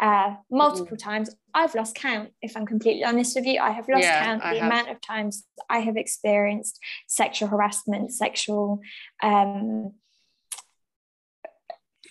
uh, 0.00 0.34
multiple 0.50 0.96
mm-hmm. 0.96 1.10
times. 1.10 1.34
I've 1.54 1.74
lost 1.74 1.94
count, 1.94 2.30
if 2.40 2.56
I'm 2.56 2.66
completely 2.66 3.04
honest 3.04 3.36
with 3.36 3.46
you. 3.46 3.60
I 3.60 3.70
have 3.70 3.88
lost 3.88 4.04
yeah, 4.04 4.24
count 4.24 4.42
the 4.42 4.64
amount 4.64 4.90
of 4.90 5.00
times 5.00 5.44
I 5.68 5.80
have 5.80 5.96
experienced 5.96 6.78
sexual 7.06 7.48
harassment, 7.48 8.12
sexual, 8.12 8.80
um, 9.22 9.92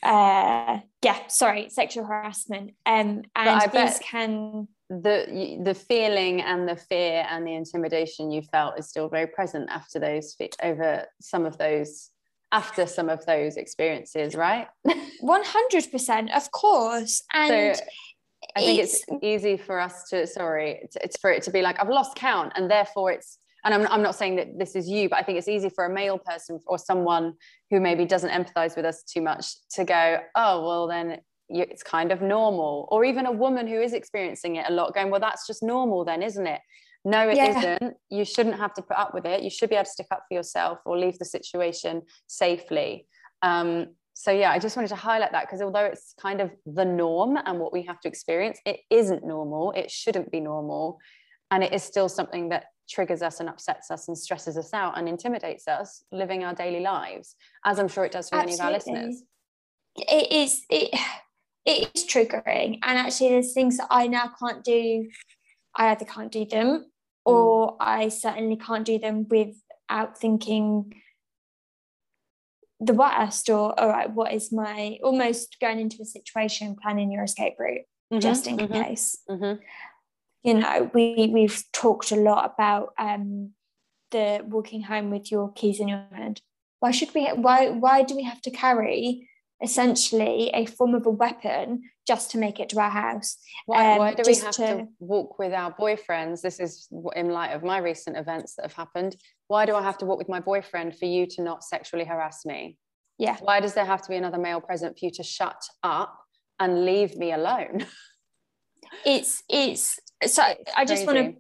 uh, 0.03 0.79
yeah, 1.03 1.27
sorry, 1.27 1.69
sexual 1.69 2.05
harassment. 2.05 2.71
Um, 2.85 3.23
and 3.35 3.71
these 3.71 3.99
can 3.99 4.67
the 4.89 5.57
the 5.63 5.73
feeling 5.73 6.41
and 6.41 6.67
the 6.67 6.75
fear 6.75 7.25
and 7.29 7.47
the 7.47 7.53
intimidation 7.53 8.29
you 8.29 8.41
felt 8.41 8.77
is 8.77 8.89
still 8.89 9.07
very 9.07 9.27
present 9.27 9.69
after 9.69 9.99
those 9.99 10.35
over 10.61 11.05
some 11.21 11.45
of 11.45 11.57
those 11.57 12.09
after 12.51 12.85
some 12.85 13.09
of 13.09 13.25
those 13.25 13.57
experiences, 13.57 14.35
right? 14.35 14.67
100%, 15.23 16.35
of 16.35 16.51
course. 16.51 17.23
And 17.33 17.75
so 17.75 17.83
I 18.55 18.59
think 18.59 18.79
it's, 18.79 19.03
it's, 19.07 19.23
easy 19.23 19.57
for 19.57 19.79
us 19.79 20.09
to, 20.09 20.27
sorry, 20.27 20.79
it's, 20.83 20.95
it's 20.97 21.17
for 21.19 21.31
it 21.31 21.43
to 21.43 21.51
be 21.51 21.61
like, 21.61 21.79
I've 21.79 21.89
lost 21.89 22.15
count. 22.15 22.53
And 22.55 22.69
therefore 22.69 23.11
it's, 23.11 23.37
and 23.63 23.73
I'm, 23.73 23.87
I'm 23.87 24.01
not 24.01 24.15
saying 24.15 24.37
that 24.37 24.57
this 24.57 24.75
is 24.75 24.89
you, 24.89 25.07
but 25.09 25.19
I 25.19 25.23
think 25.23 25.37
it's 25.37 25.47
easy 25.47 25.69
for 25.69 25.85
a 25.85 25.93
male 25.93 26.17
person 26.17 26.59
or 26.65 26.77
someone 26.77 27.35
who 27.69 27.79
maybe 27.79 28.05
doesn't 28.05 28.31
empathize 28.31 28.75
with 28.75 28.85
us 28.85 29.03
too 29.03 29.21
much 29.21 29.53
to 29.75 29.85
go, 29.85 30.19
oh, 30.35 30.65
well, 30.65 30.87
then 30.87 31.19
it's 31.47 31.83
kind 31.83 32.11
of 32.11 32.21
normal. 32.21 32.87
Or 32.91 33.05
even 33.05 33.25
a 33.25 33.31
woman 33.31 33.67
who 33.67 33.79
is 33.79 33.93
experiencing 33.93 34.55
it 34.55 34.65
a 34.67 34.73
lot 34.73 34.93
going, 34.95 35.11
well, 35.11 35.19
that's 35.19 35.45
just 35.45 35.61
normal 35.61 36.03
then, 36.03 36.23
isn't 36.23 36.47
it? 36.47 36.61
No 37.03 37.29
it 37.29 37.37
yeah. 37.37 37.77
not 37.81 37.93
you 38.09 38.25
shouldn't 38.25 38.57
have 38.57 38.73
to 38.75 38.81
put 38.81 38.97
up 38.97 39.13
with 39.13 39.25
it. 39.25 39.43
You 39.43 39.49
should 39.49 39.69
be 39.69 39.75
able 39.75 39.85
to 39.85 39.91
stick 39.91 40.07
up 40.11 40.23
for 40.27 40.35
yourself 40.35 40.79
or 40.85 40.97
leave 40.97 41.17
the 41.19 41.25
situation 41.25 42.03
safely. 42.27 43.07
Um, 43.41 43.87
so 44.13 44.29
yeah 44.31 44.51
i 44.51 44.59
just 44.59 44.75
wanted 44.75 44.89
to 44.89 44.95
highlight 44.95 45.31
that 45.31 45.45
because 45.47 45.61
although 45.61 45.85
it's 45.85 46.13
kind 46.21 46.41
of 46.41 46.51
the 46.65 46.85
norm 46.85 47.37
and 47.45 47.59
what 47.59 47.73
we 47.73 47.81
have 47.83 47.99
to 47.99 48.07
experience 48.07 48.59
it 48.65 48.81
isn't 48.89 49.25
normal. 49.25 49.71
It 49.71 49.89
shouldn't 49.89 50.31
be 50.31 50.39
normal. 50.39 50.99
And 51.49 51.63
it 51.63 51.73
is 51.73 51.83
still 51.83 52.07
something 52.07 52.49
that 52.49 52.65
triggers 52.89 53.21
us 53.21 53.39
and 53.39 53.49
upsets 53.49 53.89
us 53.89 54.07
and 54.07 54.17
stresses 54.17 54.57
us 54.57 54.73
out 54.73 54.97
and 54.97 55.07
intimidates 55.07 55.67
us 55.67 56.03
living 56.11 56.43
our 56.43 56.53
daily 56.53 56.81
lives 56.81 57.35
as 57.65 57.79
i'm 57.79 57.87
sure 57.87 58.03
it 58.03 58.11
does 58.11 58.29
for 58.29 58.35
Absolutely. 58.35 58.57
many 58.57 58.59
of 58.59 58.65
our 58.65 58.93
listeners. 58.93 59.23
It 59.95 60.31
is 60.31 60.61
it 60.69 60.99
it 61.65 61.91
is 61.93 62.05
triggering. 62.05 62.79
And 62.83 62.97
actually 62.97 63.29
there's 63.29 63.53
things 63.53 63.77
that 63.77 63.87
i 63.89 64.07
now 64.07 64.31
can't 64.39 64.63
do. 64.63 65.09
I 65.75 65.89
either 65.89 66.05
can't 66.05 66.31
do 66.31 66.45
them. 66.45 66.90
Or 67.25 67.77
I 67.79 68.09
certainly 68.09 68.55
can't 68.55 68.85
do 68.85 68.97
them 68.97 69.27
without 69.29 70.17
thinking 70.17 70.93
the 72.79 72.93
worst 72.93 73.47
or 73.49 73.79
all 73.79 73.89
right 73.89 74.11
what 74.11 74.33
is 74.33 74.51
my 74.51 74.97
almost 75.03 75.57
going 75.61 75.79
into 75.79 76.01
a 76.01 76.05
situation 76.05 76.75
planning 76.81 77.11
your 77.11 77.23
escape 77.23 77.53
route 77.59 77.81
mm-hmm, 78.11 78.19
just 78.19 78.47
in 78.47 78.57
mm-hmm, 78.57 78.73
case. 78.73 79.19
mm-hmm. 79.29 79.61
you 80.41 80.53
know 80.55 80.89
we 80.91 81.29
we've 81.31 81.63
talked 81.71 82.11
a 82.11 82.15
lot 82.15 82.51
about 82.55 82.93
um 82.97 83.51
the 84.11 84.41
walking 84.45 84.83
home 84.83 85.09
with 85.09 85.31
your 85.31 85.51
keys 85.53 85.79
in 85.79 85.87
your 85.87 86.05
hand. 86.11 86.41
Why 86.79 86.91
should 86.91 87.13
we 87.15 87.25
why 87.27 87.69
why 87.69 88.03
do 88.03 88.15
we 88.15 88.23
have 88.23 88.41
to 88.41 88.51
carry 88.51 89.27
essentially 89.63 90.49
a 90.53 90.65
form 90.65 90.95
of 90.95 91.05
a 91.05 91.09
weapon 91.09 91.83
just 92.07 92.31
to 92.31 92.37
make 92.37 92.59
it 92.59 92.69
to 92.69 92.79
our 92.79 92.89
house. 92.89 93.37
Why, 93.65 93.93
um, 93.93 93.97
why 93.99 94.13
do 94.13 94.23
we 94.25 94.35
have 94.35 94.51
to... 94.55 94.67
to... 94.67 94.87
walk 94.99 95.37
with 95.39 95.53
our 95.53 95.73
boyfriends? 95.73 96.41
This 96.41 96.59
is 96.59 96.87
in 97.15 97.29
light 97.29 97.51
of 97.51 97.63
my 97.63 97.77
recent 97.77 98.17
events 98.17 98.55
that 98.55 98.63
have 98.63 98.73
happened. 98.73 99.15
Why 99.47 99.65
do 99.65 99.75
I 99.75 99.81
have 99.81 99.97
to 99.99 100.05
walk 100.05 100.17
with 100.17 100.29
my 100.29 100.39
boyfriend 100.39 100.97
for 100.97 101.05
you 101.05 101.27
to 101.27 101.41
not 101.41 101.63
sexually 101.63 102.05
harass 102.05 102.45
me? 102.45 102.77
Yeah. 103.17 103.37
Why 103.41 103.59
does 103.59 103.75
there 103.75 103.85
have 103.85 104.01
to 104.01 104.09
be 104.09 104.15
another 104.15 104.39
male 104.39 104.61
present 104.61 104.97
for 104.97 105.05
you 105.05 105.11
to 105.11 105.23
shut 105.23 105.61
up 105.83 106.17
and 106.59 106.85
leave 106.85 107.15
me 107.15 107.33
alone? 107.33 107.85
It's 109.05 109.43
it's 109.47 109.99
so 110.25 110.43
I 110.75 110.85
just 110.85 111.05
want 111.05 111.17
to. 111.17 111.33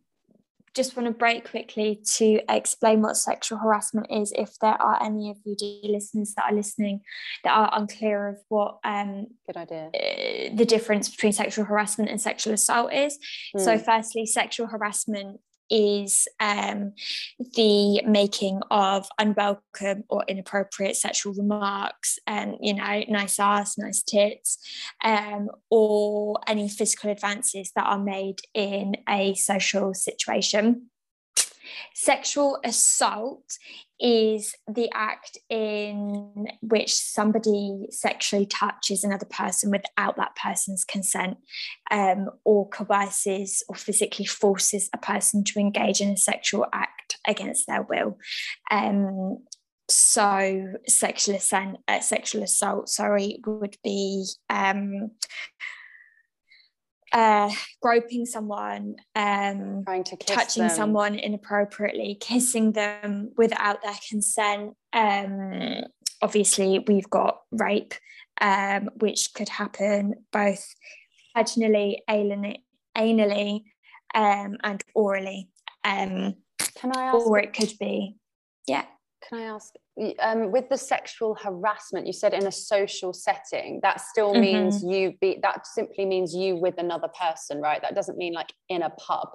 Just 0.73 0.95
want 0.95 1.07
to 1.07 1.13
break 1.13 1.49
quickly 1.49 1.99
to 2.15 2.39
explain 2.49 3.01
what 3.01 3.17
sexual 3.17 3.57
harassment 3.57 4.07
is 4.09 4.31
if 4.35 4.57
there 4.59 4.81
are 4.81 5.01
any 5.03 5.29
of 5.29 5.37
you 5.43 5.55
dear 5.55 5.91
listeners 5.91 6.33
that 6.35 6.45
are 6.49 6.55
listening 6.55 7.01
that 7.43 7.51
are 7.51 7.69
unclear 7.73 8.29
of 8.29 8.37
what 8.49 8.77
um, 8.83 9.27
Good 9.45 9.57
idea. 9.57 9.87
uh, 9.93 10.55
the 10.55 10.65
difference 10.65 11.09
between 11.09 11.33
sexual 11.33 11.65
harassment 11.65 12.09
and 12.09 12.21
sexual 12.21 12.53
assault 12.53 12.93
is 12.93 13.17
so 13.57 13.75
Mm. 13.77 13.85
firstly 13.85 14.25
sexual 14.25 14.67
harassment 14.67 15.39
is 15.71 16.27
um, 16.39 16.93
the 17.55 18.03
making 18.03 18.61
of 18.69 19.07
unwelcome 19.17 20.03
or 20.09 20.23
inappropriate 20.27 20.97
sexual 20.97 21.33
remarks 21.33 22.19
and 22.27 22.57
you 22.61 22.73
know 22.73 23.03
nice 23.07 23.39
ass 23.39 23.77
nice 23.77 24.03
tits 24.03 24.57
um, 25.03 25.49
or 25.69 26.39
any 26.47 26.69
physical 26.69 27.09
advances 27.09 27.71
that 27.75 27.85
are 27.85 27.99
made 27.99 28.39
in 28.53 28.95
a 29.09 29.33
social 29.35 29.93
situation 29.93 30.90
sexual 31.93 32.59
assault 32.63 33.57
is 33.99 34.55
the 34.67 34.89
act 34.93 35.37
in 35.49 36.47
which 36.61 36.93
somebody 36.93 37.85
sexually 37.91 38.47
touches 38.47 39.03
another 39.03 39.27
person 39.27 39.69
without 39.69 40.17
that 40.17 40.35
person's 40.35 40.83
consent 40.83 41.37
um, 41.91 42.27
or 42.43 42.67
coerces 42.69 43.63
or 43.69 43.75
physically 43.75 44.25
forces 44.25 44.89
a 44.93 44.97
person 44.97 45.43
to 45.43 45.59
engage 45.59 46.01
in 46.01 46.09
a 46.09 46.17
sexual 46.17 46.65
act 46.73 47.17
against 47.27 47.67
their 47.67 47.83
will. 47.83 48.17
Um, 48.71 49.39
so 49.87 50.73
sexual 50.87 51.35
assault, 51.35 51.77
uh, 51.87 51.99
sexual 51.99 52.43
assault, 52.43 52.89
sorry, 52.89 53.39
would 53.45 53.77
be 53.83 54.25
um, 54.49 55.11
uh, 57.11 57.49
groping 57.81 58.25
someone, 58.25 58.95
um, 59.15 59.83
Trying 59.85 60.03
to 60.05 60.15
touching 60.17 60.67
them. 60.67 60.75
someone 60.75 61.15
inappropriately, 61.15 62.17
kissing 62.19 62.71
them 62.71 63.31
without 63.37 63.81
their 63.83 63.95
consent. 64.09 64.75
Um, 64.93 65.83
obviously, 66.21 66.79
we've 66.87 67.09
got 67.09 67.41
rape, 67.51 67.93
um, 68.39 68.89
which 68.95 69.33
could 69.33 69.49
happen 69.49 70.15
both 70.31 70.65
vaginally, 71.35 71.97
anally, 72.09 72.57
anally 72.97 73.63
um, 74.13 74.57
and 74.63 74.83
orally. 74.93 75.49
Um, 75.83 76.35
Can 76.75 76.95
I 76.95 77.03
ask? 77.05 77.17
or 77.17 77.39
it 77.39 77.53
could 77.53 77.73
be, 77.79 78.15
yeah. 78.67 78.85
Can 79.27 79.39
I 79.39 79.43
ask? 79.43 79.73
Um, 80.19 80.51
with 80.51 80.69
the 80.69 80.77
sexual 80.77 81.35
harassment, 81.35 82.07
you 82.07 82.13
said 82.13 82.33
in 82.33 82.47
a 82.47 82.51
social 82.51 83.13
setting. 83.13 83.79
That 83.83 84.01
still 84.01 84.33
means 84.33 84.83
you 84.83 85.13
be. 85.21 85.39
That 85.41 85.67
simply 85.67 86.05
means 86.05 86.33
you 86.33 86.55
with 86.55 86.75
another 86.77 87.09
person, 87.19 87.61
right? 87.61 87.81
That 87.81 87.95
doesn't 87.95 88.17
mean 88.17 88.33
like 88.33 88.51
in 88.69 88.81
a 88.81 88.89
pub. 88.89 89.29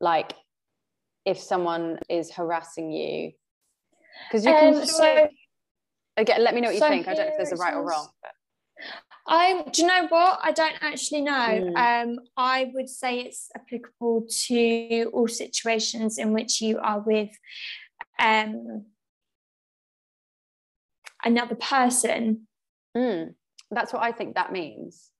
Like 0.00 0.34
if 1.24 1.38
someone 1.38 1.98
is 2.08 2.32
harassing 2.32 2.90
you, 2.90 3.32
because 4.28 4.44
you 4.44 4.52
can. 4.52 4.74
Um, 4.74 4.86
so 4.86 5.28
again, 6.16 6.42
let 6.42 6.54
me 6.54 6.60
know 6.60 6.68
what 6.68 6.74
you 6.74 6.80
so 6.80 6.88
think. 6.88 7.06
I 7.06 7.14
don't 7.14 7.26
know 7.26 7.32
if 7.32 7.36
there's 7.36 7.52
a 7.52 7.56
right 7.56 7.74
or 7.74 7.84
wrong. 7.84 8.08
But 8.20 8.32
I 9.26 9.64
do 9.70 9.82
you 9.82 9.88
know 9.88 10.06
what? 10.08 10.40
I 10.42 10.52
don't 10.52 10.76
actually 10.80 11.22
know. 11.22 11.32
Mm. 11.32 11.76
Um, 11.76 12.18
I 12.36 12.70
would 12.74 12.88
say 12.88 13.20
it's 13.20 13.48
applicable 13.54 14.26
to 14.46 15.10
all 15.12 15.28
situations 15.28 16.18
in 16.18 16.32
which 16.32 16.60
you 16.60 16.78
are 16.78 17.00
with 17.00 17.30
um, 18.18 18.86
another 21.24 21.54
person. 21.54 22.46
Mm, 22.96 23.34
that's 23.70 23.92
what 23.92 24.02
I 24.02 24.12
think 24.12 24.34
that 24.34 24.52
means. 24.52 25.10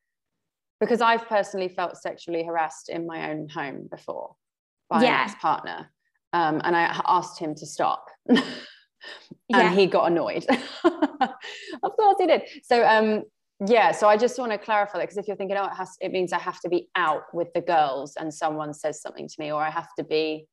Because 0.81 1.01
I've 1.01 1.27
personally 1.29 1.69
felt 1.69 1.97
sexually 1.97 2.45
harassed 2.45 2.89
in 2.89 3.07
my 3.07 3.31
own 3.31 3.49
home 3.49 3.89
before 3.91 4.37
by 4.91 5.03
Yeah. 5.03 5.23
an 5.23 5.31
ex 5.31 5.35
partner. 5.41 5.91
Um, 6.33 6.61
and 6.65 6.77
I 6.77 7.01
asked 7.07 7.39
him 7.39 7.55
to 7.55 7.67
stop. 7.67 8.07
and 8.29 8.43
Yeah. 9.49 9.71
he 9.75 9.87
got 9.87 10.11
annoyed. 10.11 10.45
of 10.85 11.97
course 11.97 12.17
he 12.19 12.27
did. 12.27 12.43
So, 12.65 12.85
um, 12.87 13.23
yeah, 13.67 13.93
so 13.93 14.09
I 14.09 14.17
just 14.17 14.39
want 14.39 14.53
to 14.53 14.59
clarify 14.59 14.99
that 14.99 15.05
because 15.05 15.17
if 15.17 15.29
you're 15.29 15.37
thinking, 15.37 15.57
oh, 15.57 15.65
it 15.67 15.75
has, 15.77 15.97
it 16.01 16.11
means 16.13 16.33
I 16.33 16.39
have 16.41 16.61
to 16.61 16.69
be 16.69 16.89
out 16.97 17.23
with 17.33 17.53
the 17.55 17.61
girls 17.61 18.17
and 18.17 18.35
someone 18.35 18.75
says 18.75 19.01
something 19.01 19.29
to 19.29 19.35
me, 19.39 19.53
or 19.53 19.63
I 19.63 19.71
have 19.71 19.89
to 19.97 20.05
be 20.05 20.47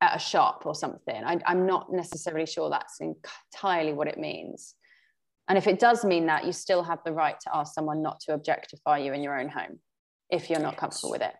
at 0.00 0.16
a 0.16 0.18
shop 0.18 0.62
or 0.66 0.74
something. 0.74 1.22
I, 1.24 1.38
I'm 1.46 1.64
not 1.64 1.92
necessarily 1.92 2.44
sure 2.46 2.68
that's 2.68 2.98
entirely 3.00 3.92
what 3.92 4.08
it 4.08 4.18
means. 4.18 4.74
And 5.48 5.58
if 5.58 5.66
it 5.66 5.78
does 5.78 6.04
mean 6.04 6.26
that, 6.26 6.44
you 6.44 6.52
still 6.52 6.82
have 6.82 7.00
the 7.04 7.12
right 7.12 7.38
to 7.40 7.54
ask 7.54 7.74
someone 7.74 8.02
not 8.02 8.20
to 8.20 8.34
objectify 8.34 8.98
you 8.98 9.12
in 9.12 9.22
your 9.22 9.38
own 9.38 9.48
home 9.48 9.78
if 10.30 10.48
you're 10.48 10.60
not 10.60 10.76
comfortable 10.76 11.10
with 11.10 11.22
it. 11.22 11.34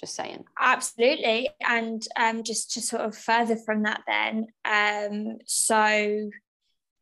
Just 0.00 0.14
saying. 0.14 0.44
Absolutely. 0.58 1.50
And 1.60 2.06
um, 2.16 2.42
just 2.42 2.72
to 2.72 2.80
sort 2.80 3.02
of 3.02 3.16
further 3.16 3.56
from 3.56 3.82
that, 3.82 4.02
then, 4.06 4.46
um, 4.64 5.38
so 5.44 6.30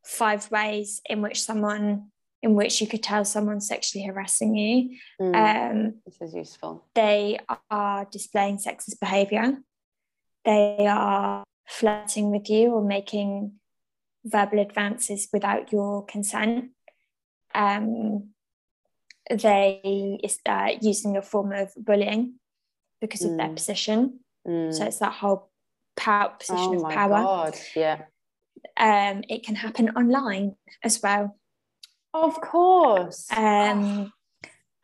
five 0.05 0.51
ways 0.51 1.01
in 1.09 1.21
which 1.21 1.43
someone, 1.43 2.11
in 2.43 2.55
which 2.55 2.81
you 2.81 2.87
could 2.87 3.03
tell 3.03 3.25
someone 3.25 3.61
sexually 3.61 4.07
harassing 4.07 4.57
you. 4.57 4.97
Mm, 5.21 5.35
Um, 5.71 5.95
this 6.07 6.21
is 6.21 6.35
useful. 6.35 6.87
they 6.95 7.39
are 7.71 8.07
displaying 8.11 8.57
sexist 8.59 8.99
behavior. 9.01 9.59
They 10.45 10.87
are 10.89 11.45
flirting 11.69 12.31
with 12.31 12.49
you 12.49 12.71
or 12.71 12.83
making 12.83 13.53
verbal 14.27 14.59
advances 14.61 15.29
without 15.33 15.73
your 15.73 16.05
consent. 16.05 16.71
Um, 17.55 18.31
they 19.31 20.19
uh, 20.47 20.69
using 20.81 21.17
a 21.17 21.23
form 21.23 21.53
of 21.53 21.73
bullying 21.77 22.35
because 23.01 23.25
of 23.25 23.37
their 23.37 23.49
Mm. 23.49 23.55
position. 23.57 24.21
Mm. 24.47 24.75
So 24.75 24.85
it's 24.85 24.99
that 24.99 25.13
whole 25.15 25.51
power 25.97 26.35
position 26.39 26.77
oh 26.77 26.87
of 26.87 26.93
power. 26.93 27.23
God. 27.23 27.55
Yeah. 27.75 28.03
Um, 28.77 29.23
it 29.29 29.43
can 29.45 29.55
happen 29.55 29.91
online 29.91 30.57
as 30.83 31.03
well. 31.03 31.39
Of 32.13 32.41
course. 32.41 33.27
um, 33.33 34.13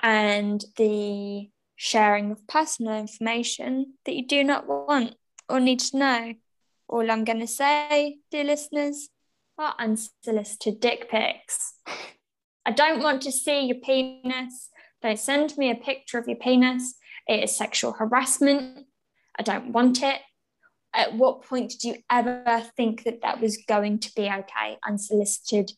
and 0.01 0.65
the 0.77 1.49
sharing 1.77 2.33
of 2.33 2.47
personal 2.47 2.95
information 2.99 3.95
that 4.05 4.15
you 4.15 4.27
do 4.27 4.45
not 4.45 4.67
want 4.67 5.15
or 5.49 5.61
need 5.61 5.81
to 5.81 5.97
know. 5.97 6.35
All 6.89 7.11
I'm 7.11 7.25
going 7.25 7.41
to 7.41 7.47
say, 7.47 8.19
dear 8.31 8.45
listeners, 8.45 9.09
are 9.63 9.75
unsolicited 9.79 10.81
dick 10.81 11.09
pics. 11.11 11.75
I 12.67 12.73
don't 12.73 13.03
want 13.03 13.23
to 13.23 13.33
see 13.33 13.67
your 13.67 13.79
penis. 13.79 14.69
Don't 15.01 15.19
send 15.19 15.57
me 15.57 15.71
a 15.71 15.75
picture 15.75 16.19
of 16.19 16.27
your 16.29 16.37
penis. 16.37 16.95
It 17.27 17.45
is 17.45 17.57
sexual 17.57 17.93
harassment. 17.93 18.87
I 19.39 19.43
don't 19.43 19.73
want 19.73 20.03
it. 20.03 20.21
At 20.95 21.15
what 21.15 21.43
point 21.43 21.71
did 21.71 21.85
you 21.85 21.97
ever 22.11 22.63
think 22.77 23.05
that 23.05 23.23
that 23.23 23.41
was 23.41 23.57
going 23.67 24.01
to 24.01 24.13
be 24.15 24.23
okay? 24.25 24.79
Unsolicited 24.87 25.73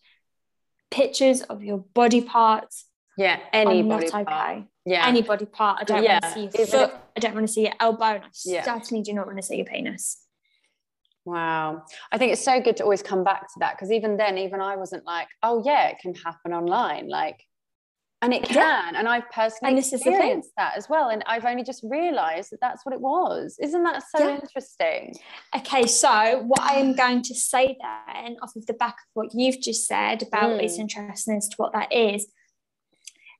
pictures 0.90 1.42
of 1.42 1.62
your 1.62 1.78
body 1.78 2.20
parts 2.20 2.86
yeah. 3.16 3.38
Any 3.52 3.82
not 3.82 4.00
body 4.00 4.08
okay. 4.08 4.24
part. 4.24 4.62
Yeah. 4.84 5.06
Any 5.06 5.22
body 5.22 5.46
part. 5.46 5.78
I 5.80 5.84
don't 5.84 6.02
Yeah, 6.02 6.18
want 6.20 6.24
to 6.24 6.30
see 6.32 6.58
your 6.58 6.66
foot. 6.66 6.90
if- 6.90 7.00
I 7.16 7.20
don't 7.20 7.34
want 7.34 7.46
to 7.46 7.52
see 7.52 7.62
your 7.62 7.74
elbow. 7.78 8.04
And 8.04 8.24
I 8.24 8.28
Yeah. 8.44 8.64
certainly 8.64 9.02
do 9.02 9.12
not 9.12 9.26
want 9.26 9.38
to 9.38 9.42
see 9.42 9.56
your 9.56 9.66
penis. 9.66 10.23
Wow. 11.24 11.84
I 12.12 12.18
think 12.18 12.32
it's 12.32 12.44
so 12.44 12.60
good 12.60 12.76
to 12.76 12.82
always 12.82 13.02
come 13.02 13.24
back 13.24 13.42
to 13.42 13.58
that 13.60 13.76
because 13.76 13.90
even 13.90 14.16
then, 14.16 14.36
even 14.38 14.60
I 14.60 14.76
wasn't 14.76 15.06
like, 15.06 15.28
oh, 15.42 15.62
yeah, 15.64 15.88
it 15.88 15.98
can 16.00 16.14
happen 16.14 16.52
online. 16.52 17.08
Like, 17.08 17.42
and 18.20 18.32
it 18.32 18.50
Yeah. 18.50 18.82
can. 18.82 18.96
And 18.96 19.08
I've 19.08 19.30
personally 19.30 19.70
And 19.70 19.78
this 19.78 19.92
experienced 19.92 20.52
that 20.56 20.76
as 20.76 20.88
well. 20.88 21.08
And 21.10 21.22
I've 21.26 21.44
only 21.44 21.62
just 21.62 21.82
realized 21.84 22.50
that 22.52 22.60
that's 22.60 22.84
what 22.84 22.94
it 22.94 23.00
was. 23.00 23.58
Isn't 23.60 23.82
that 23.84 24.02
so 24.14 24.18
Yeah. 24.18 24.38
interesting? 24.40 25.14
Okay, 25.56 25.86
so 25.86 26.42
what 26.46 26.60
I 26.60 26.76
am 26.76 26.94
going 26.94 27.22
to 27.22 27.34
say 27.34 27.76
then, 27.80 28.36
off 28.42 28.56
of 28.56 28.66
the 28.66 28.74
back 28.74 28.94
of 28.94 29.10
what 29.14 29.34
you've 29.34 29.60
just 29.60 29.86
said 29.86 30.22
about 30.22 30.52
Mm. 30.52 30.62
it's 30.62 30.78
interesting 30.78 31.36
as 31.36 31.48
to 31.48 31.56
what 31.56 31.72
that 31.74 31.92
is, 31.92 32.26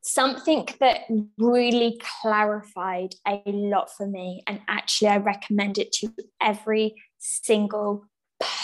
something 0.03 0.69
that 0.81 1.01
really 1.39 1.99
clarified 2.21 3.15
a 3.27 3.43
lot 3.47 3.91
for 3.91 4.07
me, 4.07 4.43
and 4.47 4.61
actually 4.69 5.09
I 5.09 5.17
recommend 5.17 5.79
it 5.79 5.93
to 5.93 6.13
every 6.43 6.95
single 7.25 8.07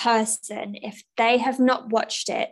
person 0.03 0.77
if 0.83 1.03
they 1.17 1.39
have 1.39 1.59
not 1.59 1.91
watched 1.91 2.29
it. 2.29 2.51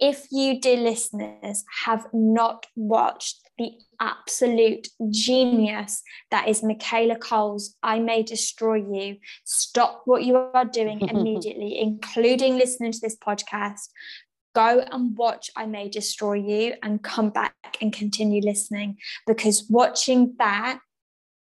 If 0.00 0.26
you, 0.30 0.60
dear 0.60 0.76
listeners, 0.76 1.64
have 1.84 2.06
not 2.12 2.66
watched 2.74 3.40
the 3.56 3.70
absolute 4.00 4.88
genius 5.10 6.02
that 6.32 6.48
is 6.48 6.64
Michaela 6.64 7.16
Coel's 7.16 7.76
I 7.82 8.00
May 8.00 8.24
Destroy 8.24 8.76
You, 8.76 9.18
stop 9.44 10.02
what 10.04 10.24
you 10.24 10.36
are 10.36 10.64
doing 10.64 11.00
immediately, 11.08 11.78
including 11.78 12.58
listening 12.58 12.92
to 12.92 13.00
this 13.00 13.16
podcast. 13.16 13.88
Go 14.54 14.84
and 14.90 15.16
watch 15.16 15.50
I 15.56 15.66
May 15.66 15.88
Destroy 15.88 16.34
You 16.34 16.74
and 16.82 17.02
come 17.02 17.30
back 17.30 17.54
and 17.80 17.92
continue 17.92 18.42
listening 18.42 18.98
because 19.26 19.66
watching 19.70 20.34
that 20.38 20.80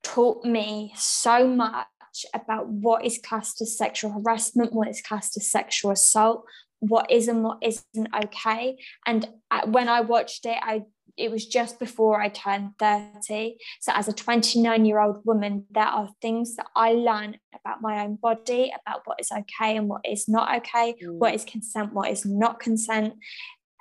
taught 0.05 0.45
me 0.45 0.93
so 0.97 1.49
much 1.49 1.87
about 2.35 2.69
what 2.69 3.05
is 3.05 3.19
classed 3.19 3.61
as 3.61 3.77
sexual 3.77 4.13
harassment, 4.13 4.73
what 4.73 4.89
is 4.89 5.03
classed 5.03 5.37
as 5.37 5.51
sexual 5.51 5.91
assault, 5.91 6.45
what 6.81 7.11
is 7.11 7.29
and 7.29 7.43
what 7.43 7.59
isn't 7.63 8.09
okay. 8.25 8.79
And 9.07 9.29
when 9.67 9.89
I 9.89 10.01
watched 10.01 10.47
it, 10.47 10.59
I 10.61 10.85
it 11.17 11.31
was 11.31 11.47
just 11.47 11.79
before 11.79 12.21
I 12.21 12.29
turned 12.29 12.73
30. 12.79 13.57
So, 13.81 13.93
as 13.95 14.09
a 14.09 14.13
29 14.13 14.85
year 14.85 15.01
old 15.01 15.25
woman, 15.25 15.65
there 15.71 15.85
are 15.85 16.11
things 16.21 16.57
that 16.57 16.67
I 16.77 16.93
learn 16.93 17.39
about 17.55 17.81
my 17.81 18.05
own 18.05 18.17
body, 18.17 18.73
about 18.87 19.03
what 19.05 19.21
is 19.21 19.31
okay 19.33 19.77
and 19.77 19.89
what 19.89 20.03
is 20.05 20.29
not 20.29 20.55
okay, 20.59 20.95
mm. 21.03 21.15
what 21.15 21.35
is 21.35 21.45
consent, 21.45 21.93
what 21.93 22.11
is 22.11 22.27
not 22.27 22.61
consent, 22.61 23.15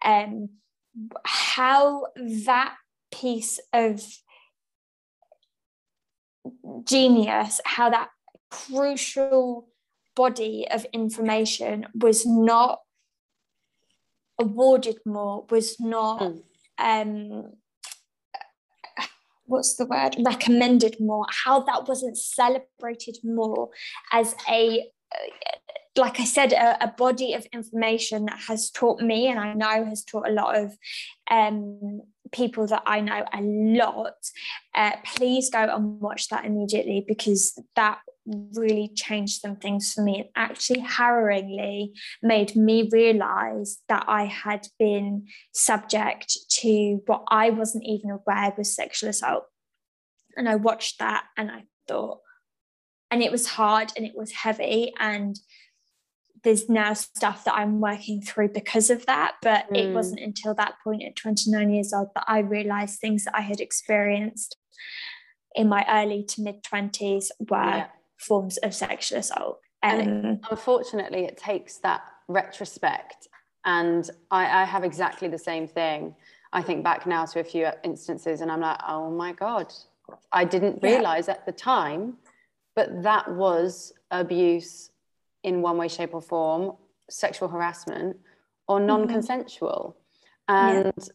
um, 0.04 0.50
how 1.26 2.06
that 2.46 2.76
piece 3.12 3.60
of 3.74 4.02
genius, 6.86 7.60
how 7.66 7.90
that 7.90 8.10
crucial 8.56 9.68
body 10.16 10.66
of 10.72 10.86
information 10.94 11.88
was 11.94 12.26
not 12.26 12.80
awarded 14.40 14.98
more, 15.06 15.46
was 15.50 15.80
not. 15.80 16.22
Mm 16.22 16.42
um, 16.78 17.54
what's 19.48 19.76
the 19.76 19.86
word 19.86 20.16
recommended 20.26 20.96
more 21.00 21.26
how 21.46 21.60
that 21.62 21.88
wasn't 21.88 22.18
celebrated 22.18 23.18
more 23.24 23.70
as 24.12 24.36
a 24.50 24.86
like 25.98 26.20
I 26.20 26.26
said, 26.26 26.52
a, 26.52 26.84
a, 26.84 26.88
body 26.90 27.34
of 27.36 27.48
information 27.54 28.26
that 28.26 28.38
has 28.50 28.70
taught 28.70 29.00
me, 29.00 29.28
and 29.28 29.40
I 29.40 29.54
know 29.54 29.86
has 29.86 30.04
taught 30.04 30.28
a 30.28 30.34
lot 30.34 30.58
of 30.58 30.78
um, 31.32 32.02
people 32.32 32.68
that 32.68 32.84
I 32.86 33.02
know 33.02 33.26
a 33.34 33.42
lot. 33.42 34.14
Uh, 34.74 34.92
please 35.06 35.50
go 35.50 35.60
and 35.60 36.00
watch 36.00 36.30
that 36.30 36.46
immediately 36.46 37.04
because 37.08 37.60
that 37.76 38.00
really 38.26 38.92
changed 38.96 39.42
some 39.42 39.56
things 39.56 39.94
for 39.94 40.02
me 40.02 40.22
It 40.22 40.32
actually 40.36 40.80
harrowingly 40.80 41.94
made 42.24 42.56
me 42.56 42.90
realize 42.92 43.78
that 43.88 44.06
I 44.08 44.26
had 44.26 44.68
been 44.80 45.28
subject 45.54 46.36
to 46.62 47.02
what 47.06 47.24
I 47.30 47.52
wasn't 47.52 47.84
even 47.86 48.10
aware 48.10 48.54
was 48.58 48.76
sexual 48.76 49.10
assault. 49.10 49.46
And 50.36 50.50
I 50.50 50.56
watched 50.56 51.00
that 51.00 51.26
and 51.38 51.52
I 51.52 51.66
thought, 51.88 52.20
and 53.12 53.22
it 53.22 53.32
was 53.32 53.48
hard 53.48 53.94
and 53.96 54.06
it 54.06 54.16
was 54.16 54.32
heavy. 54.32 54.92
And 55.00 55.38
there's 56.46 56.70
now 56.70 56.94
stuff 56.94 57.44
that 57.44 57.56
I'm 57.56 57.82
working 57.82 58.22
through 58.22 58.50
because 58.50 58.90
of 58.90 59.06
that. 59.08 59.36
But 59.42 59.70
mm. 59.70 59.78
it 59.78 59.94
wasn't 59.94 60.22
until 60.22 60.54
that 60.54 60.76
point 60.82 61.04
at 61.04 61.18
29 61.18 61.70
years 61.70 61.92
old 61.92 62.08
that 62.16 62.24
I 62.26 62.40
realized 62.40 63.00
things 63.00 63.26
that 63.26 63.36
I 63.36 63.42
had 63.42 63.60
experienced 63.60 64.56
in 65.54 65.68
my 65.68 65.86
early 65.90 66.24
to 66.24 66.42
mid 66.42 66.64
20s 66.64 67.28
were. 67.50 67.58
Yeah 67.58 67.88
forms 68.18 68.58
of 68.58 68.74
sexual 68.74 69.20
assault. 69.20 69.60
Um, 69.84 70.00
and 70.00 70.26
it, 70.26 70.40
unfortunately, 70.50 71.26
it 71.26 71.38
takes 71.38 71.78
that 71.78 72.02
retrospect. 72.28 73.28
And 73.66 74.10
I, 74.32 74.62
I 74.62 74.64
have 74.64 74.84
exactly 74.84 75.28
the 75.28 75.38
same 75.38 75.68
thing. 75.68 76.16
I 76.54 76.62
think 76.62 76.84
back 76.84 77.06
now 77.06 77.26
to 77.26 77.40
a 77.40 77.44
few 77.44 77.68
instances 77.84 78.42
and 78.42 78.52
I'm 78.52 78.62
like, 78.62 78.80
oh 78.88 79.10
my 79.12 79.34
God, 79.34 79.74
I 80.32 80.46
didn't 80.46 80.82
realize 80.82 81.28
yeah. 81.28 81.36
at 81.36 81.46
the 81.46 81.52
time, 81.52 82.18
but 82.76 83.04
that 83.04 83.30
was 83.32 83.92
abuse 84.12 84.92
in 85.46 85.62
one 85.62 85.78
way, 85.78 85.88
shape, 85.88 86.14
or 86.14 86.22
form, 86.22 86.76
sexual 87.10 87.48
harassment, 87.48 88.18
or 88.68 88.80
non 88.80 89.08
consensual. 89.08 89.96
Mm-hmm. 90.50 90.78
And 90.78 90.94
yeah. 90.98 91.14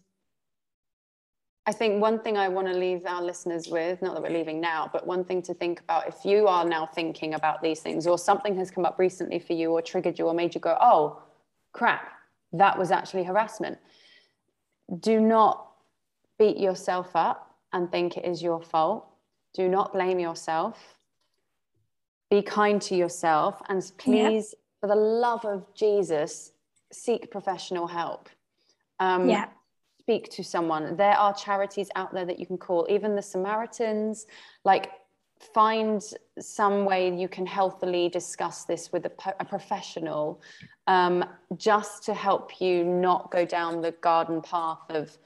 I 1.66 1.72
think 1.72 2.00
one 2.00 2.20
thing 2.20 2.36
I 2.36 2.48
want 2.48 2.68
to 2.68 2.72
leave 2.72 3.04
our 3.06 3.22
listeners 3.22 3.68
with, 3.68 4.00
not 4.00 4.14
that 4.14 4.22
we're 4.22 4.30
leaving 4.30 4.60
now, 4.60 4.88
but 4.92 5.06
one 5.06 5.24
thing 5.24 5.42
to 5.42 5.54
think 5.54 5.80
about 5.80 6.08
if 6.08 6.24
you 6.24 6.46
are 6.46 6.64
now 6.64 6.86
thinking 6.86 7.34
about 7.34 7.60
these 7.60 7.80
things 7.80 8.06
or 8.06 8.18
something 8.18 8.56
has 8.56 8.70
come 8.70 8.84
up 8.84 8.98
recently 8.98 9.40
for 9.40 9.52
you 9.52 9.72
or 9.72 9.82
triggered 9.82 10.18
you 10.18 10.26
or 10.26 10.34
made 10.34 10.54
you 10.54 10.60
go, 10.60 10.76
oh, 10.80 11.22
crap, 11.72 12.08
that 12.52 12.78
was 12.78 12.90
actually 12.90 13.24
harassment. 13.24 13.78
Do 15.00 15.20
not 15.20 15.70
beat 16.38 16.56
yourself 16.56 17.14
up 17.14 17.54
and 17.72 17.90
think 17.90 18.16
it 18.16 18.24
is 18.24 18.42
your 18.42 18.62
fault. 18.62 19.06
Do 19.54 19.68
not 19.68 19.92
blame 19.92 20.18
yourself. 20.18 20.99
Be 22.30 22.42
kind 22.42 22.80
to 22.82 22.94
yourself 22.94 23.60
and 23.68 23.82
please, 23.98 24.54
yeah. 24.54 24.80
for 24.80 24.86
the 24.86 25.00
love 25.00 25.44
of 25.44 25.66
Jesus, 25.74 26.52
seek 26.92 27.30
professional 27.30 27.86
help. 27.86 28.28
Um, 28.98 29.28
yeah 29.28 29.48
speak 30.10 30.28
to 30.28 30.42
someone. 30.42 30.96
There 30.96 31.16
are 31.16 31.32
charities 31.32 31.88
out 31.94 32.12
there 32.12 32.24
that 32.24 32.40
you 32.40 32.46
can 32.46 32.58
call, 32.58 32.84
even 32.90 33.14
the 33.14 33.22
Samaritans. 33.22 34.26
Like, 34.64 34.90
find 35.54 36.02
some 36.40 36.84
way 36.84 37.16
you 37.16 37.28
can 37.28 37.46
healthily 37.46 38.08
discuss 38.08 38.64
this 38.64 38.90
with 38.92 39.06
a, 39.06 39.12
a 39.38 39.44
professional 39.44 40.42
um, 40.88 41.24
just 41.56 42.02
to 42.06 42.14
help 42.14 42.60
you 42.60 42.82
not 42.82 43.30
go 43.30 43.44
down 43.44 43.80
the 43.80 43.92
garden 43.92 44.42
path 44.42 44.80
of 44.88 45.16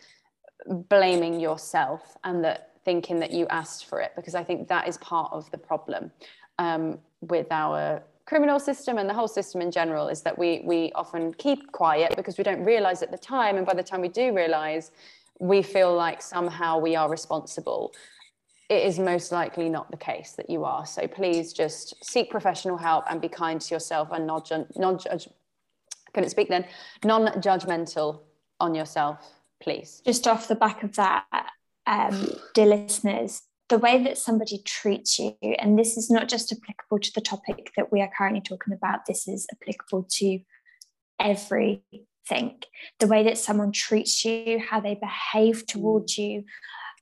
blaming 0.91 1.41
yourself 1.41 2.17
and 2.25 2.45
that 2.45 2.74
thinking 2.85 3.19
that 3.21 3.31
you 3.31 3.47
asked 3.49 3.87
for 3.87 4.01
it 4.01 4.13
because 4.17 4.35
i 4.35 4.45
think 4.45 4.69
that 4.69 4.89
is 4.89 4.99
part 4.99 5.33
of 5.33 5.51
the 5.51 5.59
problem 5.59 6.11
um, 6.59 6.99
with 7.21 7.47
our 7.51 8.03
criminal 8.27 8.59
system 8.59 8.97
and 8.99 9.09
the 9.09 9.15
whole 9.15 9.29
system 9.29 9.61
in 9.61 9.71
general 9.71 10.09
is 10.09 10.23
that 10.23 10.37
we 10.39 10.63
we 10.65 10.91
often 10.95 11.33
keep 11.35 11.73
quiet 11.73 12.15
because 12.17 12.39
we 12.39 12.45
don't 12.45 12.65
realize 12.65 13.03
at 13.03 13.11
the 13.11 13.19
time 13.19 13.57
and 13.57 13.67
by 13.67 13.75
the 13.75 13.83
time 13.83 14.01
we 14.01 14.09
do 14.09 14.35
realize 14.35 14.93
we 15.41 15.63
feel 15.63 15.95
like 15.95 16.23
somehow 16.23 16.79
we 16.79 16.97
are 16.97 17.11
responsible. 17.11 17.93
It 18.71 18.87
is 18.87 18.99
most 18.99 19.31
likely 19.33 19.69
not 19.69 19.91
the 19.91 19.97
case 19.97 20.33
that 20.33 20.49
you 20.49 20.65
are. 20.65 20.87
So 20.87 21.07
please 21.07 21.53
just 21.53 22.03
seek 22.05 22.31
professional 22.31 22.79
help 22.79 23.05
and 23.11 23.21
be 23.21 23.29
kind 23.29 23.61
to 23.61 23.75
yourself 23.75 24.09
and 24.13 24.27
not 24.27 24.51
non 24.77 24.99
judge 24.99 25.29
couldn't 26.15 26.31
speak 26.31 26.49
then 26.49 26.65
non-judgmental 27.05 28.21
on 28.61 28.75
yourself 28.75 29.19
please. 29.61 30.01
Just 30.05 30.29
off 30.29 30.47
the 30.47 30.55
back 30.55 30.83
of 30.83 30.95
that 30.97 31.51
um, 31.87 32.29
dear 32.55 32.67
listeners 32.67 33.43
the 33.69 33.79
way 33.79 34.03
that 34.05 34.19
somebody 34.19 34.61
treats 34.65 35.19
you, 35.19 35.35
and 35.59 35.79
this 35.79 35.97
is 35.97 36.11
not 36.11 36.29
just 36.29 36.53
applicable 36.53 36.99
to 36.99 37.13
the 37.15 37.21
topic 37.21 37.73
that 37.77 37.91
we 37.91 38.01
are 38.01 38.11
currently 38.17 38.43
talking 38.43 38.75
about, 38.75 39.07
this 39.07 39.27
is 39.27 39.47
applicable 39.53 40.07
to 40.11 40.41
everything. 41.19 42.61
The 43.01 43.07
way 43.07 43.23
that 43.25 43.39
someone 43.39 43.73
treats 43.73 44.25
you, 44.25 44.59
how 44.59 44.81
they 44.81 44.95
behave 44.95 45.67
towards 45.67 46.19
you, 46.19 46.45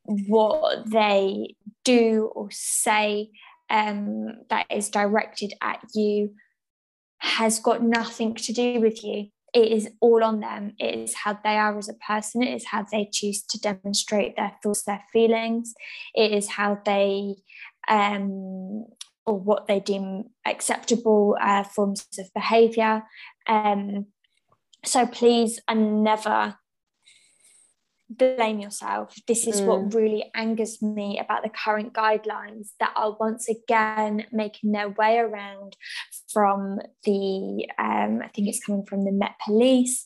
what 0.04 0.88
they 0.90 1.56
do 1.84 2.30
or 2.34 2.48
say 2.50 3.30
um, 3.70 4.28
that 4.50 4.66
is 4.70 4.88
directed 4.88 5.54
at 5.60 5.80
you 5.94 6.34
has 7.18 7.60
got 7.60 7.82
nothing 7.82 8.34
to 8.34 8.52
do 8.52 8.80
with 8.80 9.02
you 9.04 9.28
it 9.52 9.70
is 9.72 9.90
all 10.00 10.24
on 10.24 10.40
them. 10.40 10.72
It 10.78 10.98
is 10.98 11.14
how 11.14 11.38
they 11.44 11.56
are 11.56 11.76
as 11.76 11.88
a 11.88 11.94
person. 11.94 12.42
It 12.42 12.54
is 12.54 12.66
how 12.66 12.84
they 12.90 13.08
choose 13.12 13.42
to 13.42 13.60
demonstrate 13.60 14.36
their 14.36 14.52
thoughts, 14.62 14.84
their 14.84 15.04
feelings. 15.12 15.74
It 16.14 16.32
is 16.32 16.48
how 16.48 16.80
they, 16.84 17.36
um, 17.86 18.86
or 19.26 19.38
what 19.38 19.66
they 19.66 19.80
deem 19.80 20.24
acceptable 20.46 21.36
uh, 21.40 21.64
forms 21.64 22.06
of 22.18 22.32
behaviour. 22.34 23.02
Um, 23.46 24.06
so 24.84 25.06
please, 25.06 25.60
and 25.68 26.02
never 26.02 26.56
blame 28.18 28.60
yourself. 28.60 29.14
This 29.26 29.46
is 29.46 29.60
mm. 29.60 29.66
what 29.66 29.94
really 29.94 30.30
angers 30.34 30.80
me 30.82 31.18
about 31.18 31.42
the 31.42 31.48
current 31.48 31.92
guidelines 31.92 32.70
that 32.80 32.92
are 32.96 33.16
once 33.18 33.48
again 33.48 34.26
making 34.32 34.72
their 34.72 34.88
way 34.88 35.18
around 35.18 35.76
from 36.32 36.78
the, 37.04 37.68
um, 37.78 38.20
I 38.22 38.28
think 38.34 38.48
it's 38.48 38.64
coming 38.64 38.84
from 38.86 39.04
the 39.04 39.12
Met 39.12 39.34
Police, 39.44 40.04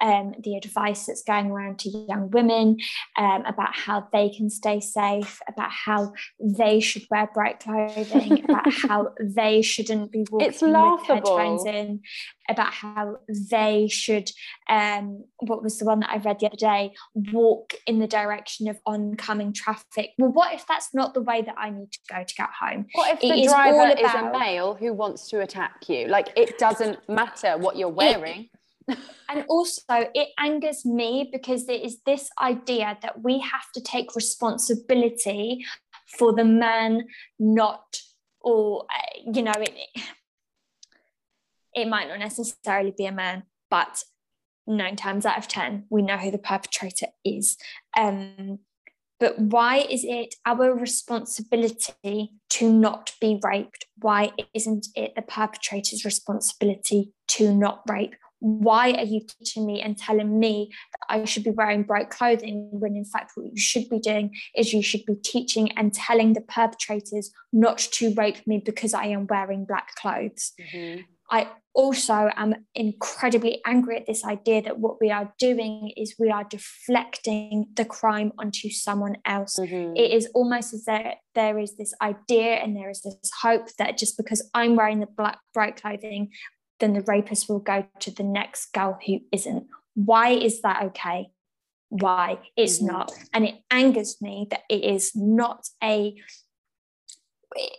um, 0.00 0.34
the 0.42 0.56
advice 0.56 1.06
that's 1.06 1.22
going 1.22 1.50
around 1.50 1.78
to 1.80 1.90
young 1.90 2.30
women 2.30 2.78
um, 3.16 3.44
about 3.46 3.74
how 3.74 4.08
they 4.12 4.30
can 4.30 4.50
stay 4.50 4.80
safe, 4.80 5.40
about 5.48 5.70
how 5.70 6.12
they 6.40 6.80
should 6.80 7.02
wear 7.10 7.28
bright 7.32 7.60
clothing, 7.60 8.44
about 8.48 8.72
how 8.72 9.08
they 9.20 9.62
shouldn't 9.62 10.10
be 10.10 10.24
walking 10.30 10.48
it's 10.48 10.62
laughable. 10.62 10.96
with 10.96 11.06
headphones 11.06 11.66
in, 11.66 12.00
about 12.48 12.72
how 12.72 13.16
they 13.28 13.88
should, 13.88 14.30
um, 14.68 15.24
what 15.38 15.62
was 15.62 15.78
the 15.78 15.84
one 15.84 16.00
that 16.00 16.10
I 16.10 16.16
read 16.16 16.40
the 16.40 16.46
other 16.46 16.56
day, 16.56 16.92
walk 17.40 17.74
in 17.86 17.98
the 17.98 18.06
direction 18.06 18.68
of 18.68 18.78
oncoming 18.84 19.52
traffic. 19.52 20.10
Well, 20.18 20.32
what 20.32 20.52
if 20.52 20.66
that's 20.66 20.92
not 20.92 21.14
the 21.14 21.22
way 21.22 21.42
that 21.42 21.54
I 21.56 21.70
need 21.70 21.90
to 21.92 21.98
go 22.08 22.22
to 22.22 22.34
get 22.34 22.50
home? 22.58 22.86
What 22.92 23.14
if 23.14 23.24
it 23.24 23.34
the 23.34 23.48
driver 23.48 23.88
is, 23.88 24.00
about, 24.00 24.26
is 24.28 24.34
a 24.34 24.38
male 24.38 24.74
who 24.74 24.92
wants 24.92 25.28
to 25.30 25.40
attack 25.40 25.88
you? 25.88 26.06
Like 26.06 26.28
it 26.36 26.58
doesn't 26.58 26.98
matter 27.08 27.56
what 27.56 27.76
you're 27.76 27.88
wearing. 27.88 28.48
It, 28.88 28.98
and 29.28 29.44
also, 29.48 29.94
it 30.14 30.28
angers 30.38 30.84
me 30.84 31.28
because 31.32 31.66
there 31.66 31.80
is 31.80 31.98
this 32.04 32.28
idea 32.40 32.98
that 33.02 33.22
we 33.22 33.38
have 33.40 33.70
to 33.74 33.80
take 33.80 34.14
responsibility 34.14 35.64
for 36.18 36.34
the 36.34 36.44
man 36.44 37.06
not, 37.38 37.96
or, 38.40 38.84
uh, 38.90 39.32
you 39.32 39.42
know, 39.42 39.52
it, 39.56 39.74
it 41.74 41.88
might 41.88 42.08
not 42.08 42.18
necessarily 42.18 42.92
be 42.96 43.06
a 43.06 43.12
man, 43.12 43.44
but 43.70 44.02
nine 44.76 44.96
times 44.96 45.26
out 45.26 45.38
of 45.38 45.48
10, 45.48 45.84
we 45.90 46.02
know 46.02 46.16
who 46.16 46.30
the 46.30 46.38
perpetrator 46.38 47.06
is. 47.24 47.56
Um, 47.96 48.60
but 49.18 49.38
why 49.38 49.78
is 49.78 50.04
it 50.04 50.34
our 50.46 50.72
responsibility 50.72 52.32
to 52.50 52.72
not 52.72 53.12
be 53.20 53.38
raped? 53.42 53.86
Why 53.98 54.32
isn't 54.54 54.86
it 54.94 55.14
the 55.14 55.22
perpetrator's 55.22 56.04
responsibility 56.04 57.12
to 57.28 57.54
not 57.54 57.82
rape? 57.88 58.14
why 58.40 58.92
are 58.92 59.04
you 59.04 59.20
teaching 59.20 59.66
me 59.66 59.80
and 59.80 59.96
telling 59.96 60.38
me 60.38 60.72
that 60.92 61.14
I 61.20 61.24
should 61.24 61.44
be 61.44 61.50
wearing 61.50 61.82
bright 61.82 62.10
clothing 62.10 62.68
when 62.72 62.96
in 62.96 63.04
fact 63.04 63.32
what 63.34 63.46
you 63.46 63.58
should 63.58 63.88
be 63.88 63.98
doing 63.98 64.34
is 64.56 64.72
you 64.72 64.82
should 64.82 65.04
be 65.04 65.14
teaching 65.14 65.70
and 65.72 65.92
telling 65.92 66.32
the 66.32 66.40
perpetrators 66.40 67.30
not 67.52 67.78
to 67.78 68.14
rape 68.14 68.46
me 68.46 68.62
because 68.64 68.94
I 68.94 69.06
am 69.06 69.26
wearing 69.26 69.66
black 69.66 69.94
clothes. 69.94 70.52
Mm-hmm. 70.58 71.02
I 71.30 71.48
also 71.72 72.30
am 72.36 72.54
incredibly 72.74 73.60
angry 73.64 73.96
at 73.96 74.06
this 74.06 74.24
idea 74.24 74.62
that 74.62 74.78
what 74.78 75.00
we 75.00 75.10
are 75.10 75.32
doing 75.38 75.92
is 75.96 76.16
we 76.18 76.30
are 76.30 76.44
deflecting 76.44 77.66
the 77.74 77.84
crime 77.84 78.32
onto 78.38 78.70
someone 78.70 79.16
else. 79.24 79.56
Mm-hmm. 79.58 79.96
It 79.96 80.10
is 80.10 80.28
almost 80.34 80.74
as 80.74 80.84
though 80.84 81.12
there 81.34 81.58
is 81.58 81.76
this 81.76 81.94
idea 82.02 82.54
and 82.54 82.76
there 82.76 82.90
is 82.90 83.02
this 83.02 83.30
hope 83.40 83.68
that 83.78 83.96
just 83.96 84.16
because 84.16 84.48
I'm 84.52 84.74
wearing 84.74 85.00
the 85.00 85.06
black 85.06 85.38
bright 85.54 85.80
clothing, 85.80 86.30
then 86.80 86.94
the 86.94 87.02
rapist 87.02 87.48
will 87.48 87.60
go 87.60 87.86
to 88.00 88.10
the 88.10 88.24
next 88.24 88.72
girl 88.72 88.98
who 89.06 89.20
isn't. 89.32 89.66
Why 89.94 90.30
is 90.30 90.62
that 90.62 90.82
okay? 90.86 91.28
Why? 91.90 92.38
It's 92.56 92.78
mm-hmm. 92.78 92.86
not. 92.86 93.12
And 93.32 93.44
it 93.44 93.56
angers 93.70 94.16
me 94.20 94.48
that 94.50 94.62
it 94.68 94.82
is 94.84 95.12
not 95.14 95.68
a 95.82 96.16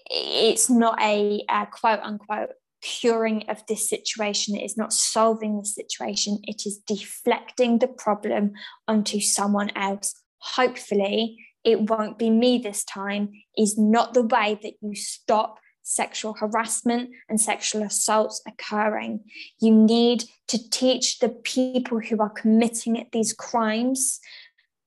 it's 0.09 0.69
not 0.69 1.01
a, 1.01 1.45
a 1.49 1.65
quote 1.65 2.01
unquote 2.01 2.49
curing 2.81 3.45
of 3.49 3.65
this 3.67 3.87
situation. 3.87 4.55
It 4.55 4.63
is 4.63 4.77
not 4.77 4.93
solving 4.93 5.57
the 5.57 5.65
situation. 5.65 6.39
It 6.43 6.63
is 6.65 6.79
deflecting 6.87 7.79
the 7.79 7.87
problem 7.87 8.53
onto 8.87 9.19
someone 9.19 9.71
else. 9.75 10.13
Hopefully, 10.39 11.37
it 11.63 11.89
won't 11.89 12.17
be 12.17 12.29
me 12.29 12.57
this 12.57 12.83
time, 12.83 13.31
is 13.57 13.77
not 13.77 14.13
the 14.13 14.23
way 14.23 14.59
that 14.63 14.73
you 14.81 14.95
stop 14.95 15.59
sexual 15.83 16.33
harassment 16.33 17.09
and 17.29 17.39
sexual 17.39 17.83
assaults 17.83 18.41
occurring. 18.47 19.19
You 19.59 19.71
need 19.71 20.25
to 20.47 20.69
teach 20.69 21.19
the 21.19 21.29
people 21.29 21.99
who 21.99 22.19
are 22.19 22.29
committing 22.29 23.07
these 23.11 23.33
crimes 23.33 24.19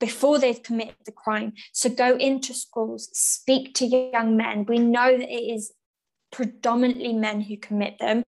before 0.01 0.39
they've 0.39 0.63
committed 0.63 0.97
the 1.07 1.13
crime. 1.13 1.53
So 1.73 1.89
go 1.89 2.17
into 2.17 2.53
schools, 2.55 3.09
speak 3.13 3.75
to 3.75 3.87
young 3.87 4.37
men. 4.37 4.67
We 4.69 4.79
know 4.79 5.17
that 5.17 5.29
it 5.29 5.55
is 5.55 5.73
predominantly 6.35 7.13
men 7.13 7.41
who 7.41 7.57
commit 7.57 7.97
them. 8.01 8.25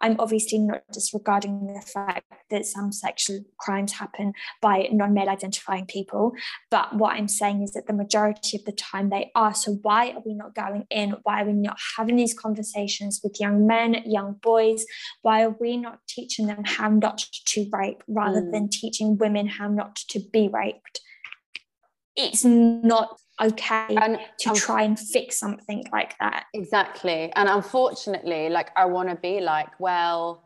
I'm 0.00 0.14
obviously 0.20 0.60
not 0.60 0.82
disregarding 0.92 1.66
the 1.66 1.82
fact 1.82 2.24
that 2.50 2.64
some 2.64 2.92
sexual 2.92 3.40
crimes 3.58 3.92
happen 3.92 4.32
by 4.62 4.88
non 4.92 5.12
male 5.12 5.28
identifying 5.28 5.84
people, 5.86 6.32
but 6.70 6.94
what 6.94 7.16
I'm 7.16 7.26
saying 7.26 7.62
is 7.62 7.72
that 7.72 7.88
the 7.88 7.92
majority 7.92 8.56
of 8.56 8.64
the 8.64 8.72
time 8.72 9.10
they 9.10 9.32
are. 9.34 9.52
So, 9.54 9.72
why 9.82 10.10
are 10.10 10.22
we 10.24 10.34
not 10.34 10.54
going 10.54 10.86
in? 10.88 11.16
Why 11.24 11.42
are 11.42 11.46
we 11.46 11.52
not 11.52 11.78
having 11.96 12.14
these 12.14 12.32
conversations 12.32 13.20
with 13.22 13.40
young 13.40 13.66
men, 13.66 14.02
young 14.06 14.36
boys? 14.40 14.86
Why 15.22 15.42
are 15.42 15.56
we 15.60 15.76
not 15.76 15.98
teaching 16.08 16.46
them 16.46 16.62
how 16.64 16.88
not 16.88 17.26
to 17.46 17.66
rape 17.72 18.04
rather 18.06 18.40
mm. 18.40 18.52
than 18.52 18.68
teaching 18.70 19.18
women 19.18 19.48
how 19.48 19.68
not 19.68 19.96
to 20.10 20.20
be 20.32 20.48
raped? 20.48 21.00
It's 22.16 22.44
not 22.44 23.18
okay 23.40 23.86
and 23.96 24.18
to 24.40 24.50
um, 24.50 24.56
try 24.56 24.82
and 24.82 24.98
fix 24.98 25.38
something 25.38 25.84
like 25.92 26.18
that. 26.18 26.46
Exactly. 26.54 27.32
And 27.34 27.48
unfortunately, 27.48 28.48
like 28.48 28.70
I 28.76 28.84
want 28.86 29.08
to 29.08 29.16
be 29.16 29.40
like, 29.40 29.78
well, 29.78 30.44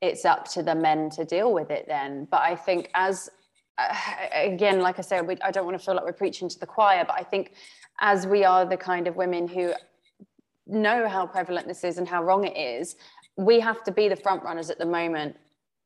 it's 0.00 0.24
up 0.24 0.48
to 0.52 0.62
the 0.62 0.74
men 0.74 1.10
to 1.10 1.24
deal 1.24 1.52
with 1.52 1.70
it 1.70 1.86
then. 1.88 2.26
But 2.30 2.42
I 2.42 2.54
think 2.54 2.90
as 2.94 3.28
uh, 3.78 3.94
again, 4.32 4.80
like 4.80 4.98
I 4.98 5.02
said, 5.02 5.26
we, 5.26 5.36
I 5.42 5.50
don't 5.50 5.64
want 5.64 5.78
to 5.78 5.84
feel 5.84 5.94
like 5.94 6.04
we're 6.04 6.12
preaching 6.12 6.48
to 6.48 6.58
the 6.58 6.66
choir, 6.66 7.04
but 7.04 7.16
I 7.18 7.22
think 7.22 7.52
as 8.00 8.26
we 8.26 8.44
are 8.44 8.64
the 8.64 8.76
kind 8.76 9.06
of 9.06 9.16
women 9.16 9.48
who 9.48 9.72
know 10.66 11.08
how 11.08 11.26
prevalent 11.26 11.66
this 11.66 11.84
is 11.84 11.98
and 11.98 12.06
how 12.06 12.22
wrong 12.22 12.44
it 12.44 12.56
is, 12.56 12.96
we 13.36 13.60
have 13.60 13.82
to 13.84 13.92
be 13.92 14.08
the 14.08 14.16
front 14.16 14.42
runners 14.42 14.68
at 14.70 14.78
the 14.78 14.86
moment 14.86 15.36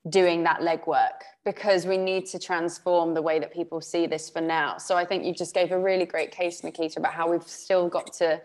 doing 0.09 0.43
that 0.43 0.61
legwork 0.61 1.23
because 1.45 1.87
we 1.87 1.97
need 1.97 2.27
to 2.27 2.38
transform 2.38 3.15
the 3.15 3.23
way 3.23 3.38
that 3.38 3.53
people 3.53 3.81
see 3.81 4.07
this 4.07 4.29
for 4.29 4.41
now. 4.41 4.77
So 4.79 4.97
I 4.97 5.05
think 5.05 5.25
you 5.25 5.33
just 5.33 5.55
gave 5.55 5.71
a 5.71 5.79
really 5.79 6.07
great 6.07 6.33
case, 6.33 6.65
Nikita, 6.65 6.99
about 6.99 7.15
how 7.15 7.31
we've 7.31 7.43
still 7.43 7.88
got 7.88 8.12
to 8.15 8.41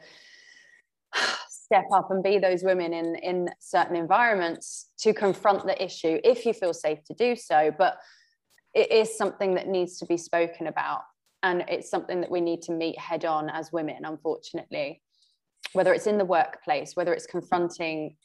step 1.49 1.85
up 1.91 2.11
and 2.11 2.23
be 2.23 2.37
those 2.37 2.63
women 2.63 2.93
in 2.93 3.15
in 3.15 3.49
certain 3.59 3.95
environments 3.95 4.89
to 4.99 5.13
confront 5.13 5.65
the 5.65 5.83
issue 5.83 6.19
if 6.23 6.45
you 6.45 6.53
feel 6.53 6.73
safe 6.73 7.03
to 7.05 7.13
do 7.13 7.35
so. 7.35 7.73
But 7.77 7.97
it 8.73 8.91
is 8.91 9.17
something 9.17 9.55
that 9.55 9.67
needs 9.67 9.97
to 9.99 10.05
be 10.05 10.17
spoken 10.17 10.67
about. 10.67 11.01
And 11.43 11.65
it's 11.67 11.89
something 11.89 12.21
that 12.21 12.31
we 12.31 12.41
need 12.41 12.61
to 12.63 12.71
meet 12.71 12.99
head 12.99 13.25
on 13.25 13.49
as 13.49 13.71
women, 13.71 14.05
unfortunately, 14.05 15.01
whether 15.73 15.93
it's 15.93 16.07
in 16.07 16.17
the 16.17 16.25
workplace, 16.25 16.95
whether 16.95 17.13
it's 17.13 17.25
confronting 17.25 18.15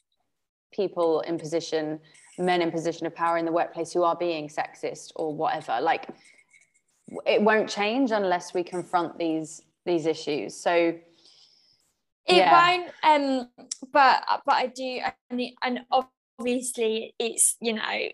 people 0.71 1.21
in 1.21 1.37
position 1.37 1.99
men 2.37 2.61
in 2.61 2.71
position 2.71 3.05
of 3.05 3.15
power 3.15 3.37
in 3.37 3.45
the 3.45 3.51
workplace 3.51 3.91
who 3.91 4.03
are 4.03 4.15
being 4.15 4.47
sexist 4.47 5.11
or 5.15 5.33
whatever 5.33 5.79
like 5.81 6.07
it 7.25 7.41
won't 7.41 7.69
change 7.69 8.11
unless 8.11 8.53
we 8.53 8.63
confront 8.63 9.17
these 9.17 9.61
these 9.85 10.05
issues 10.05 10.55
so 10.55 10.73
it 12.25 12.35
yeah. 12.35 12.77
won't 12.77 12.91
um 13.03 13.49
but 13.91 14.23
but 14.45 14.55
i 14.55 14.67
do 14.67 15.01
I 15.31 15.35
mean, 15.35 15.53
and 15.61 15.81
obviously 16.39 17.13
it's 17.19 17.57
you 17.61 17.73
know 17.73 18.09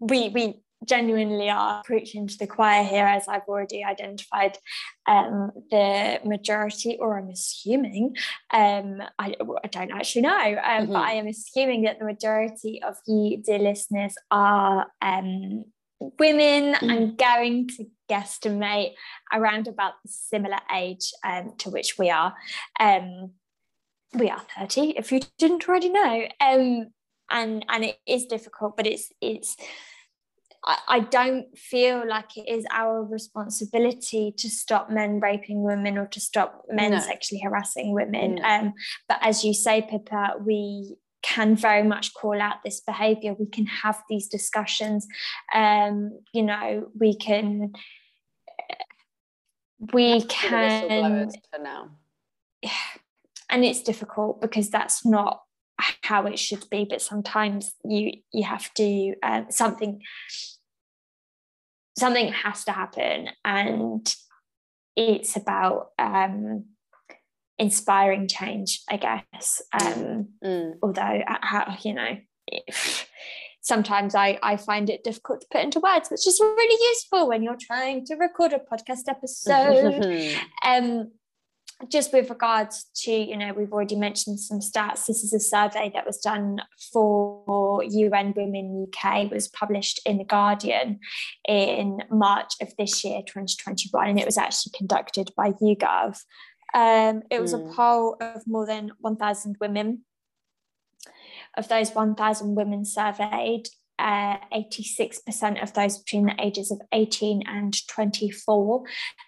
we 0.00 0.28
we 0.30 0.60
genuinely 0.86 1.50
are 1.50 1.82
preaching 1.84 2.26
to 2.26 2.38
the 2.38 2.46
choir 2.46 2.82
here, 2.84 3.04
as 3.04 3.28
I've 3.28 3.46
already 3.48 3.84
identified 3.84 4.58
um, 5.06 5.50
the 5.70 6.20
majority, 6.24 6.96
or 6.98 7.18
I'm 7.18 7.28
assuming, 7.28 8.16
um, 8.52 9.02
I, 9.18 9.34
I, 9.62 9.68
don't 9.68 9.92
actually 9.92 10.22
know, 10.22 10.30
um, 10.30 10.54
mm-hmm. 10.54 10.92
but 10.92 11.02
I 11.02 11.12
am 11.12 11.26
assuming 11.26 11.82
that 11.82 11.98
the 11.98 12.04
majority 12.04 12.82
of 12.82 12.96
you, 13.06 13.42
dear 13.42 13.58
listeners, 13.58 14.14
are 14.30 14.86
um, 15.02 15.64
women. 16.18 16.74
Mm-hmm. 16.74 16.90
I'm 16.90 17.16
going 17.16 17.68
to 17.76 17.86
guesstimate 18.10 18.94
around 19.32 19.68
about 19.68 19.94
the 20.02 20.10
similar 20.10 20.58
age 20.74 21.12
um, 21.24 21.54
to 21.58 21.70
which 21.70 21.98
we 21.98 22.10
are. 22.10 22.34
Um, 22.78 23.32
we 24.14 24.28
are 24.28 24.42
30, 24.58 24.94
if 24.96 25.12
you 25.12 25.20
didn't 25.38 25.68
already 25.68 25.90
know. 25.90 26.26
and 26.40 26.90
and 27.30 27.84
it 27.84 27.96
is 28.06 28.26
difficult, 28.26 28.76
but 28.76 28.86
it's 28.86 29.12
it's 29.20 29.56
I, 30.64 30.78
I 30.88 31.00
don't 31.00 31.56
feel 31.56 32.06
like 32.06 32.36
it 32.36 32.48
is 32.48 32.66
our 32.70 33.02
responsibility 33.02 34.34
to 34.36 34.48
stop 34.50 34.90
men 34.90 35.20
raping 35.20 35.62
women 35.62 35.96
or 35.98 36.06
to 36.08 36.20
stop 36.20 36.64
men 36.68 36.92
no. 36.92 37.00
sexually 37.00 37.40
harassing 37.42 37.92
women. 37.92 38.36
No. 38.36 38.42
Um, 38.42 38.74
but 39.08 39.18
as 39.22 39.44
you 39.44 39.54
say, 39.54 39.82
Pippa, 39.82 40.34
we 40.44 40.96
can 41.22 41.54
very 41.54 41.82
much 41.82 42.14
call 42.14 42.40
out 42.40 42.62
this 42.64 42.80
behavior. 42.80 43.34
We 43.38 43.46
can 43.46 43.66
have 43.66 44.02
these 44.08 44.28
discussions. 44.28 45.06
Um, 45.54 46.18
you 46.32 46.42
know, 46.42 46.88
we 46.98 47.14
can 47.14 47.72
we 49.92 50.22
can 50.22 51.30
for 51.52 51.62
now. 51.62 51.90
And 53.52 53.64
it's 53.64 53.82
difficult 53.82 54.40
because 54.40 54.70
that's 54.70 55.04
not 55.04 55.42
how 56.02 56.26
it 56.26 56.38
should 56.38 56.68
be 56.70 56.86
but 56.88 57.02
sometimes 57.02 57.74
you 57.84 58.12
you 58.32 58.44
have 58.44 58.72
to 58.74 59.14
um, 59.22 59.46
something 59.50 60.00
something 61.98 62.32
has 62.32 62.64
to 62.64 62.72
happen 62.72 63.28
and 63.44 64.14
it's 64.96 65.36
about 65.36 65.88
um, 65.98 66.64
inspiring 67.58 68.26
change 68.28 68.82
i 68.90 68.96
guess 68.96 69.62
um, 69.72 70.28
mm. 70.44 70.72
although 70.82 71.02
uh, 71.26 71.38
how 71.42 71.76
you 71.82 71.94
know 71.94 72.16
if, 72.46 73.08
sometimes 73.62 74.14
I, 74.14 74.38
I 74.42 74.56
find 74.56 74.88
it 74.90 75.04
difficult 75.04 75.42
to 75.42 75.46
put 75.50 75.62
into 75.62 75.80
words, 75.80 76.08
which 76.10 76.26
is 76.26 76.40
really 76.40 76.84
useful 76.90 77.28
when 77.28 77.42
you're 77.42 77.56
trying 77.60 78.04
to 78.06 78.16
record 78.16 78.52
a 78.52 78.58
podcast 78.58 79.08
episode. 79.08 80.36
um, 80.64 81.12
just 81.88 82.12
with 82.12 82.28
regards 82.28 82.86
to, 82.94 83.12
you 83.12 83.36
know, 83.36 83.52
we've 83.52 83.72
already 83.72 83.96
mentioned 83.96 84.40
some 84.40 84.60
stats. 84.60 85.06
This 85.06 85.22
is 85.22 85.32
a 85.32 85.40
survey 85.40 85.90
that 85.94 86.06
was 86.06 86.18
done 86.18 86.60
for 86.92 87.82
UN 87.84 88.34
Women 88.36 88.86
UK, 88.88 89.30
was 89.30 89.48
published 89.48 90.00
in 90.04 90.18
The 90.18 90.24
Guardian 90.24 91.00
in 91.48 92.02
March 92.10 92.54
of 92.60 92.72
this 92.76 93.04
year, 93.04 93.20
2021, 93.20 94.08
and 94.08 94.20
it 94.20 94.26
was 94.26 94.38
actually 94.38 94.72
conducted 94.76 95.30
by 95.36 95.52
YouGov. 95.52 96.18
Um, 96.74 97.22
it 97.30 97.40
was 97.40 97.52
mm. 97.52 97.60
a 97.60 97.66
hmm. 97.66 97.74
poll 97.74 98.16
of 98.20 98.46
more 98.46 98.66
than 98.66 98.92
1,000 99.00 99.56
women. 99.60 100.04
Of 101.56 101.68
those 101.68 101.90
1,000 101.90 102.54
women 102.54 102.84
surveyed, 102.84 103.68
uh, 104.00 104.38
86% 104.54 105.62
of 105.62 105.74
those 105.74 105.98
between 105.98 106.26
the 106.26 106.34
ages 106.40 106.70
of 106.70 106.80
18 106.92 107.42
and 107.46 107.86
24 107.86 108.82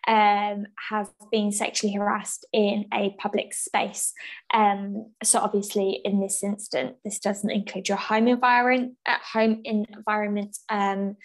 um, 0.08 0.66
have 0.88 1.10
been 1.30 1.52
sexually 1.52 1.92
harassed 1.94 2.46
in 2.52 2.86
a 2.92 3.14
public 3.18 3.52
space. 3.52 4.14
Um, 4.54 5.12
so 5.22 5.40
obviously, 5.40 6.00
in 6.04 6.20
this 6.20 6.42
instance, 6.42 6.96
this 7.04 7.18
doesn't 7.18 7.50
include 7.50 7.88
your 7.88 7.98
home 7.98 8.28
environment, 8.28 8.94
at 9.06 9.20
home 9.20 9.60
environment, 9.64 10.56
um, 10.70 11.16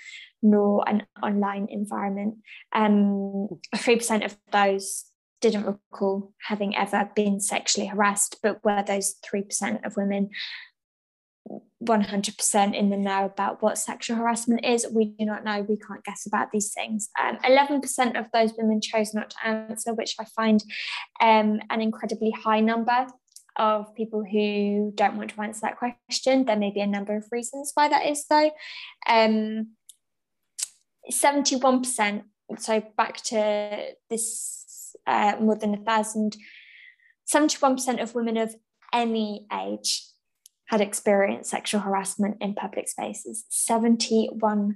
nor 0.41 0.87
an 0.87 1.05
online 1.23 1.67
environment. 1.69 2.35
Um, 2.73 3.47
3% 3.73 4.25
of 4.25 4.37
those 4.51 5.05
didn't 5.39 5.65
recall 5.65 6.33
having 6.47 6.75
ever 6.75 7.09
been 7.15 7.39
sexually 7.39 7.87
harassed, 7.87 8.37
but 8.43 8.63
were 8.65 8.83
those 8.85 9.15
3% 9.25 9.85
of 9.85 9.95
women 9.95 10.31
100% 11.83 12.75
in 12.75 12.89
the 12.89 12.97
know 12.97 13.25
about 13.25 13.61
what 13.61 13.77
sexual 13.77 14.17
harassment 14.17 14.65
is. 14.65 14.87
We 14.91 15.05
do 15.05 15.25
not 15.25 15.43
know, 15.43 15.61
we 15.61 15.77
can't 15.77 16.03
guess 16.03 16.25
about 16.25 16.51
these 16.51 16.73
things. 16.73 17.09
Um, 17.21 17.37
11% 17.37 18.19
of 18.19 18.25
those 18.33 18.53
women 18.57 18.81
chose 18.81 19.13
not 19.13 19.29
to 19.31 19.47
answer, 19.47 19.93
which 19.93 20.15
I 20.19 20.25
find 20.25 20.63
um, 21.21 21.59
an 21.69 21.81
incredibly 21.81 22.31
high 22.31 22.61
number 22.61 23.07
of 23.57 23.93
people 23.95 24.23
who 24.23 24.91
don't 24.95 25.17
want 25.17 25.31
to 25.31 25.41
answer 25.41 25.61
that 25.61 25.77
question. 25.77 26.45
There 26.45 26.55
may 26.55 26.71
be 26.71 26.81
a 26.81 26.87
number 26.87 27.15
of 27.15 27.25
reasons 27.31 27.71
why 27.73 27.87
that 27.89 28.05
is, 28.07 28.25
though. 28.27 28.51
Um, 29.07 29.73
71%, 31.11 32.23
so 32.57 32.83
back 32.97 33.17
to 33.25 33.93
this 34.09 34.95
uh, 35.05 35.35
more 35.39 35.55
than 35.55 35.75
a 35.75 35.77
thousand, 35.77 36.37
71% 37.31 38.01
of 38.01 38.15
women 38.15 38.37
of 38.37 38.55
any 38.93 39.45
age 39.53 40.03
had 40.67 40.81
experienced 40.81 41.49
sexual 41.49 41.81
harassment 41.81 42.37
in 42.41 42.53
public 42.53 42.87
spaces. 42.87 43.45
71% 43.51 44.75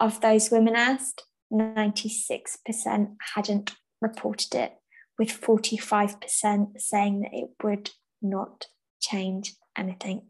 of 0.00 0.20
those 0.20 0.50
women 0.50 0.76
asked, 0.76 1.24
96% 1.52 3.16
hadn't 3.34 3.74
reported 4.00 4.54
it, 4.54 4.74
with 5.18 5.28
45% 5.28 6.80
saying 6.80 7.20
that 7.20 7.30
it 7.32 7.48
would 7.62 7.90
not 8.20 8.66
change 9.00 9.54
anything. 9.76 10.28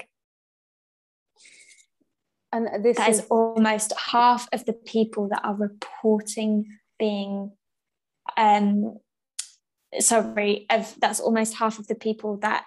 And 2.52 2.82
this 2.82 2.96
that 2.96 3.10
is, 3.10 3.18
is 3.20 3.26
almost 3.26 3.92
half 4.10 4.48
of 4.52 4.64
the 4.64 4.72
people 4.72 5.28
that 5.28 5.44
are 5.44 5.54
reporting 5.54 6.78
being 6.98 7.52
um 8.36 8.98
sorry, 10.00 10.66
of, 10.70 10.94
that's 11.00 11.20
almost 11.20 11.54
half 11.54 11.78
of 11.78 11.86
the 11.86 11.94
people 11.94 12.38
that 12.38 12.64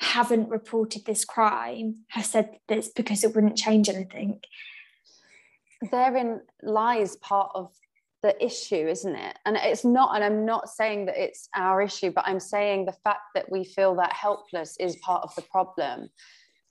haven't 0.00 0.48
reported 0.48 1.04
this 1.04 1.24
crime 1.24 1.96
have 2.08 2.24
said 2.24 2.58
this 2.68 2.88
because 2.88 3.22
it 3.22 3.34
wouldn't 3.34 3.56
change 3.56 3.88
anything. 3.88 4.40
Therein 5.90 6.40
lies 6.62 7.16
part 7.16 7.52
of 7.54 7.70
the 8.22 8.42
issue, 8.44 8.86
isn't 8.88 9.14
it? 9.14 9.38
And 9.46 9.56
it's 9.56 9.84
not, 9.84 10.14
and 10.14 10.24
I'm 10.24 10.44
not 10.44 10.68
saying 10.68 11.06
that 11.06 11.22
it's 11.22 11.48
our 11.54 11.80
issue, 11.80 12.10
but 12.10 12.24
I'm 12.26 12.40
saying 12.40 12.84
the 12.84 12.96
fact 13.04 13.22
that 13.34 13.50
we 13.50 13.64
feel 13.64 13.94
that 13.96 14.12
helpless 14.12 14.76
is 14.78 14.96
part 14.96 15.22
of 15.22 15.34
the 15.34 15.42
problem. 15.42 16.10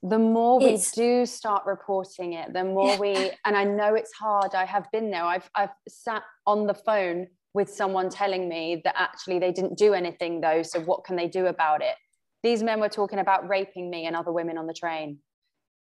The 0.02 0.18
more 0.18 0.58
we 0.58 0.66
it's, 0.66 0.92
do 0.92 1.26
start 1.26 1.66
reporting 1.66 2.32
it, 2.34 2.52
the 2.52 2.64
more 2.64 2.96
we, 2.98 3.32
and 3.44 3.56
I 3.56 3.64
know 3.64 3.94
it's 3.94 4.12
hard. 4.12 4.54
I 4.54 4.64
have 4.64 4.90
been 4.92 5.10
there. 5.10 5.24
I've 5.24 5.50
I've 5.54 5.74
sat 5.88 6.22
on 6.46 6.66
the 6.66 6.74
phone 6.74 7.26
with 7.52 7.68
someone 7.68 8.08
telling 8.08 8.48
me 8.48 8.80
that 8.84 8.94
actually 8.96 9.38
they 9.40 9.52
didn't 9.52 9.76
do 9.76 9.92
anything 9.92 10.40
though. 10.40 10.62
So 10.62 10.80
what 10.80 11.04
can 11.04 11.16
they 11.16 11.28
do 11.28 11.46
about 11.46 11.82
it? 11.82 11.96
These 12.42 12.62
men 12.62 12.80
were 12.80 12.88
talking 12.88 13.18
about 13.18 13.48
raping 13.48 13.90
me 13.90 14.06
and 14.06 14.16
other 14.16 14.32
women 14.32 14.58
on 14.58 14.66
the 14.66 14.74
train. 14.74 15.18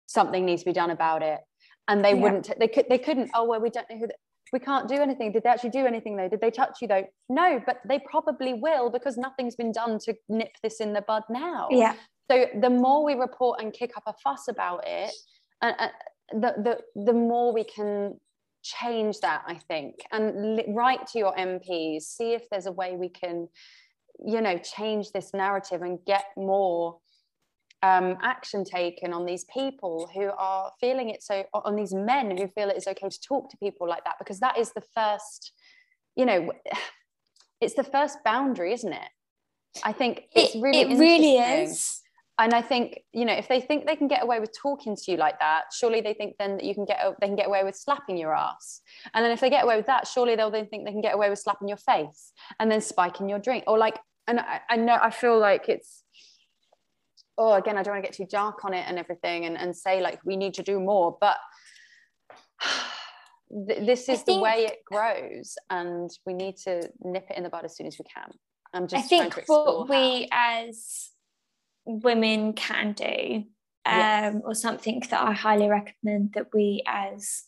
Something 0.06 0.44
needs 0.44 0.62
to 0.62 0.66
be 0.66 0.72
done 0.72 0.90
about 0.90 1.22
it. 1.22 1.40
And 1.88 2.04
they 2.04 2.14
yeah. 2.14 2.20
wouldn't, 2.20 2.50
they 2.58 2.68
could, 2.68 2.86
they 2.88 2.98
couldn't, 2.98 3.30
oh, 3.34 3.44
well, 3.44 3.60
we 3.60 3.70
don't 3.70 3.88
know 3.90 3.98
who, 3.98 4.06
the, 4.06 4.14
we 4.52 4.58
can't 4.58 4.88
do 4.88 4.96
anything. 4.96 5.32
Did 5.32 5.42
they 5.42 5.50
actually 5.50 5.70
do 5.70 5.86
anything 5.86 6.16
though? 6.16 6.28
Did 6.28 6.40
they 6.40 6.50
touch 6.50 6.78
you 6.80 6.88
though? 6.88 7.04
No, 7.28 7.60
but 7.66 7.80
they 7.88 7.98
probably 7.98 8.54
will 8.54 8.90
because 8.90 9.16
nothing's 9.16 9.56
been 9.56 9.72
done 9.72 9.98
to 10.00 10.14
nip 10.28 10.52
this 10.62 10.80
in 10.80 10.92
the 10.92 11.02
bud 11.02 11.24
now. 11.28 11.68
Yeah. 11.70 11.94
So 12.30 12.46
the 12.60 12.70
more 12.70 13.04
we 13.04 13.14
report 13.14 13.60
and 13.60 13.72
kick 13.72 13.92
up 13.96 14.04
a 14.06 14.14
fuss 14.22 14.48
about 14.48 14.84
it, 14.86 15.12
uh, 15.62 15.72
uh, 15.78 15.88
the, 16.32 16.80
the, 16.94 17.02
the 17.04 17.12
more 17.12 17.52
we 17.52 17.64
can 17.64 18.18
change 18.62 19.20
that, 19.20 19.42
I 19.46 19.54
think, 19.54 19.94
and 20.12 20.60
write 20.68 21.06
to 21.08 21.18
your 21.18 21.34
MPs, 21.34 22.02
see 22.02 22.32
if 22.32 22.48
there's 22.50 22.66
a 22.66 22.72
way 22.72 22.96
we 22.96 23.08
can, 23.08 23.48
you 24.24 24.40
know, 24.40 24.58
change 24.58 25.12
this 25.12 25.32
narrative 25.34 25.82
and 25.82 25.98
get 26.06 26.26
more 26.36 26.98
um, 27.82 28.16
action 28.22 28.64
taken 28.64 29.12
on 29.12 29.26
these 29.26 29.44
people 29.52 30.08
who 30.14 30.30
are 30.36 30.72
feeling 30.80 31.10
it 31.10 31.22
so, 31.22 31.44
on 31.52 31.76
these 31.76 31.94
men 31.94 32.36
who 32.36 32.48
feel 32.48 32.70
it 32.70 32.76
is 32.76 32.86
okay 32.86 33.08
to 33.08 33.20
talk 33.20 33.50
to 33.50 33.56
people 33.58 33.88
like 33.88 34.04
that, 34.04 34.16
because 34.18 34.40
that 34.40 34.58
is 34.58 34.72
the 34.72 34.82
first, 34.94 35.52
you 36.14 36.24
know, 36.24 36.52
it's 37.60 37.74
the 37.74 37.84
first 37.84 38.18
boundary, 38.24 38.72
isn't 38.72 38.92
it? 38.92 39.08
I 39.84 39.92
think 39.92 40.24
it's 40.34 40.54
really 40.54 40.80
it, 40.80 40.92
it 40.92 40.98
really 40.98 41.36
is 41.36 42.00
and 42.38 42.52
I 42.52 42.60
think 42.60 43.00
you 43.12 43.24
know 43.24 43.32
if 43.32 43.48
they 43.48 43.60
think 43.60 43.86
they 43.86 43.96
can 43.96 44.08
get 44.08 44.22
away 44.22 44.40
with 44.40 44.50
talking 44.56 44.94
to 44.94 45.10
you 45.10 45.16
like 45.16 45.38
that, 45.38 45.64
surely 45.72 46.00
they 46.00 46.12
think 46.12 46.36
then 46.38 46.56
that 46.56 46.64
you 46.64 46.74
can 46.74 46.84
get 46.84 47.00
uh, 47.00 47.12
they 47.20 47.26
can 47.26 47.36
get 47.36 47.46
away 47.46 47.64
with 47.64 47.76
slapping 47.76 48.18
your 48.18 48.34
ass. 48.34 48.82
And 49.14 49.24
then 49.24 49.32
if 49.32 49.40
they 49.40 49.48
get 49.48 49.64
away 49.64 49.76
with 49.76 49.86
that, 49.86 50.06
surely 50.06 50.36
they'll 50.36 50.50
then 50.50 50.66
think 50.66 50.84
they 50.84 50.92
can 50.92 51.00
get 51.00 51.14
away 51.14 51.30
with 51.30 51.38
slapping 51.38 51.68
your 51.68 51.78
face 51.78 52.32
and 52.60 52.70
then 52.70 52.80
spiking 52.80 53.28
your 53.28 53.38
drink 53.38 53.64
or 53.66 53.78
like. 53.78 53.98
And 54.28 54.40
I, 54.40 54.60
I 54.68 54.76
know 54.76 54.98
I 55.00 55.10
feel 55.10 55.38
like 55.38 55.68
it's 55.68 56.02
oh 57.38 57.54
again 57.54 57.78
I 57.78 57.82
don't 57.82 57.94
want 57.94 58.04
to 58.04 58.10
get 58.10 58.16
too 58.16 58.26
dark 58.28 58.64
on 58.64 58.74
it 58.74 58.84
and 58.88 58.98
everything 58.98 59.44
and, 59.46 59.56
and 59.56 59.74
say 59.74 60.00
like 60.02 60.20
we 60.24 60.36
need 60.36 60.54
to 60.54 60.62
do 60.62 60.78
more, 60.78 61.16
but 61.20 61.36
this 63.50 64.08
is 64.08 64.22
think, 64.22 64.26
the 64.26 64.40
way 64.40 64.66
it 64.66 64.84
grows 64.84 65.54
and 65.70 66.10
we 66.26 66.34
need 66.34 66.56
to 66.64 66.82
nip 67.02 67.26
it 67.30 67.36
in 67.36 67.44
the 67.44 67.48
bud 67.48 67.64
as 67.64 67.76
soon 67.76 67.86
as 67.86 67.96
we 67.98 68.04
can. 68.12 68.30
I'm 68.74 68.88
just 68.88 69.04
I 69.04 69.08
think 69.08 69.44
what 69.46 69.88
we 69.88 70.28
as 70.32 71.12
women 71.86 72.52
can 72.52 72.92
do 72.92 73.44
um, 73.84 73.98
yes. 73.98 74.34
or 74.44 74.54
something 74.54 75.02
that 75.10 75.22
I 75.22 75.32
highly 75.32 75.68
recommend 75.68 76.32
that 76.34 76.48
we 76.52 76.82
as 76.86 77.44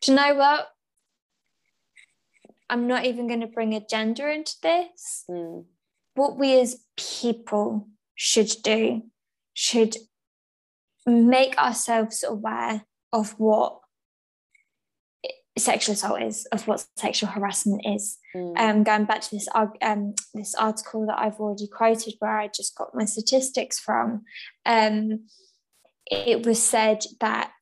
do 0.00 0.12
you 0.12 0.16
know 0.16 0.34
what 0.34 0.68
I'm 2.68 2.88
not 2.88 3.04
even 3.04 3.28
going 3.28 3.40
to 3.40 3.46
bring 3.46 3.74
a 3.74 3.86
gender 3.86 4.28
into 4.28 4.54
this 4.62 5.24
mm. 5.30 5.64
what 6.14 6.36
we 6.36 6.60
as 6.60 6.84
people 6.96 7.88
should 8.16 8.50
do 8.62 9.02
should 9.52 9.96
make 11.06 11.56
ourselves 11.58 12.24
aware 12.26 12.84
of 13.12 13.38
what 13.38 13.78
sexual 15.56 15.94
assault 15.94 16.22
is, 16.22 16.46
of 16.46 16.66
what 16.66 16.84
sexual 16.96 17.30
harassment 17.30 17.82
is. 17.84 18.18
Mm. 18.34 18.58
Um, 18.58 18.82
going 18.82 19.04
back 19.04 19.20
to 19.22 19.30
this 19.30 19.48
um, 19.82 20.14
this 20.34 20.54
article 20.54 21.06
that 21.06 21.18
I've 21.18 21.38
already 21.38 21.68
quoted, 21.68 22.14
where 22.18 22.38
I 22.38 22.48
just 22.48 22.76
got 22.76 22.94
my 22.94 23.04
statistics 23.04 23.78
from, 23.78 24.24
um, 24.66 25.26
it 26.06 26.44
was 26.44 26.62
said 26.62 27.04
that 27.20 27.52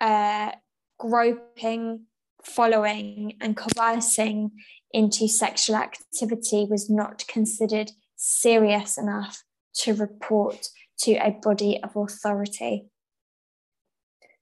uh, 0.00 0.52
groping, 0.98 2.06
following, 2.42 3.36
and 3.40 3.56
coercing 3.56 4.52
into 4.92 5.28
sexual 5.28 5.76
activity 5.76 6.66
was 6.68 6.88
not 6.88 7.26
considered 7.28 7.90
serious 8.16 8.96
enough 8.96 9.44
to 9.74 9.94
report 9.94 10.68
to 10.98 11.12
a 11.14 11.30
body 11.30 11.80
of 11.82 11.94
authority 11.94 12.86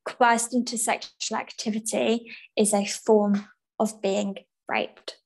coerced 0.07 0.55
into 0.55 0.79
sexual 0.79 1.39
activity 1.39 2.33
is 2.57 2.73
a 2.73 2.87
form 2.87 3.49
of 3.79 4.01
being 4.01 4.37
raped. 4.69 5.17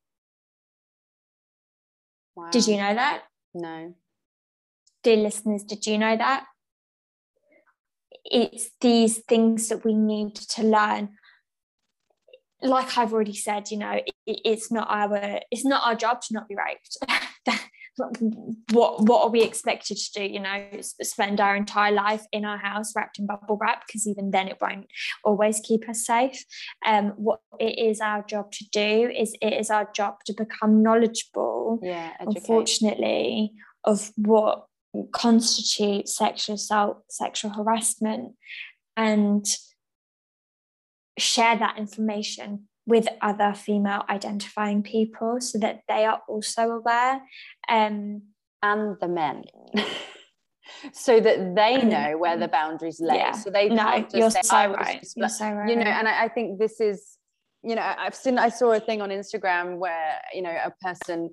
Wow. 2.34 2.50
Did 2.50 2.66
you 2.66 2.76
know 2.76 2.94
that? 2.94 3.22
No. 3.54 3.94
Dear 5.02 5.16
listeners, 5.16 5.62
did 5.64 5.86
you 5.86 5.98
know 5.98 6.16
that? 6.16 6.46
It's 8.24 8.70
these 8.80 9.18
things 9.18 9.68
that 9.68 9.84
we 9.84 9.94
need 9.94 10.34
to 10.34 10.62
learn. 10.62 11.10
Like 12.62 12.98
I've 12.98 13.12
already 13.12 13.34
said, 13.34 13.70
you 13.70 13.78
know, 13.78 13.92
it, 13.92 14.14
it's 14.26 14.70
not 14.70 14.88
our 14.90 15.40
it's 15.50 15.64
not 15.64 15.82
our 15.86 15.94
job 15.94 16.20
to 16.22 16.34
not 16.34 16.48
be 16.48 16.56
raped. 16.56 16.98
what 18.72 19.02
what 19.02 19.22
are 19.22 19.30
we 19.30 19.42
expected 19.42 19.96
to 19.96 20.12
do 20.12 20.24
you 20.24 20.40
know 20.40 20.64
spend 20.80 21.40
our 21.40 21.56
entire 21.56 21.92
life 21.92 22.24
in 22.32 22.44
our 22.44 22.56
house 22.56 22.94
wrapped 22.96 23.18
in 23.18 23.26
bubble 23.26 23.58
wrap 23.60 23.86
because 23.86 24.06
even 24.06 24.30
then 24.30 24.48
it 24.48 24.58
won't 24.60 24.86
always 25.24 25.60
keep 25.62 25.88
us 25.88 26.04
safe 26.04 26.44
um 26.86 27.12
what 27.16 27.40
it 27.58 27.78
is 27.78 28.00
our 28.00 28.22
job 28.22 28.50
to 28.52 28.64
do 28.72 29.10
is 29.14 29.34
it 29.40 29.52
is 29.52 29.70
our 29.70 29.88
job 29.94 30.14
to 30.24 30.32
become 30.32 30.82
knowledgeable 30.82 31.78
yeah 31.82 32.12
educate. 32.20 32.38
unfortunately 32.38 33.52
of 33.84 34.10
what 34.16 34.66
constitutes 35.12 36.16
sexual 36.16 36.54
assault 36.54 37.02
sexual 37.08 37.50
harassment 37.50 38.32
and 38.96 39.46
share 41.18 41.56
that 41.56 41.78
information 41.78 42.66
with 42.90 43.08
other 43.22 43.54
female 43.54 44.04
identifying 44.10 44.82
people 44.82 45.40
so 45.40 45.58
that 45.58 45.80
they 45.88 46.04
are 46.04 46.20
also 46.28 46.70
aware 46.70 47.22
um, 47.68 48.22
and 48.62 48.96
the 49.00 49.08
men 49.08 49.44
so 50.92 51.20
that 51.20 51.54
they 51.54 51.82
know 51.82 52.18
where 52.18 52.36
the 52.36 52.48
boundaries 52.48 53.00
lay 53.00 53.16
yeah. 53.16 53.32
so 53.32 53.50
they 53.50 53.68
no, 53.68 54.04
you're 54.12 54.30
say, 54.30 54.40
so 54.42 54.72
right. 54.74 55.06
you're 55.16 55.28
so 55.28 55.50
right 55.50 55.70
you 55.70 55.76
know 55.76 55.82
and 55.82 56.06
I, 56.06 56.24
I 56.24 56.28
think 56.28 56.58
this 56.58 56.80
is 56.80 57.16
you 57.62 57.74
know 57.74 57.94
i've 57.98 58.14
seen 58.14 58.38
i 58.38 58.48
saw 58.48 58.72
a 58.72 58.80
thing 58.80 59.00
on 59.00 59.10
instagram 59.10 59.78
where 59.78 60.20
you 60.34 60.42
know 60.42 60.50
a 60.50 60.70
person 60.82 61.30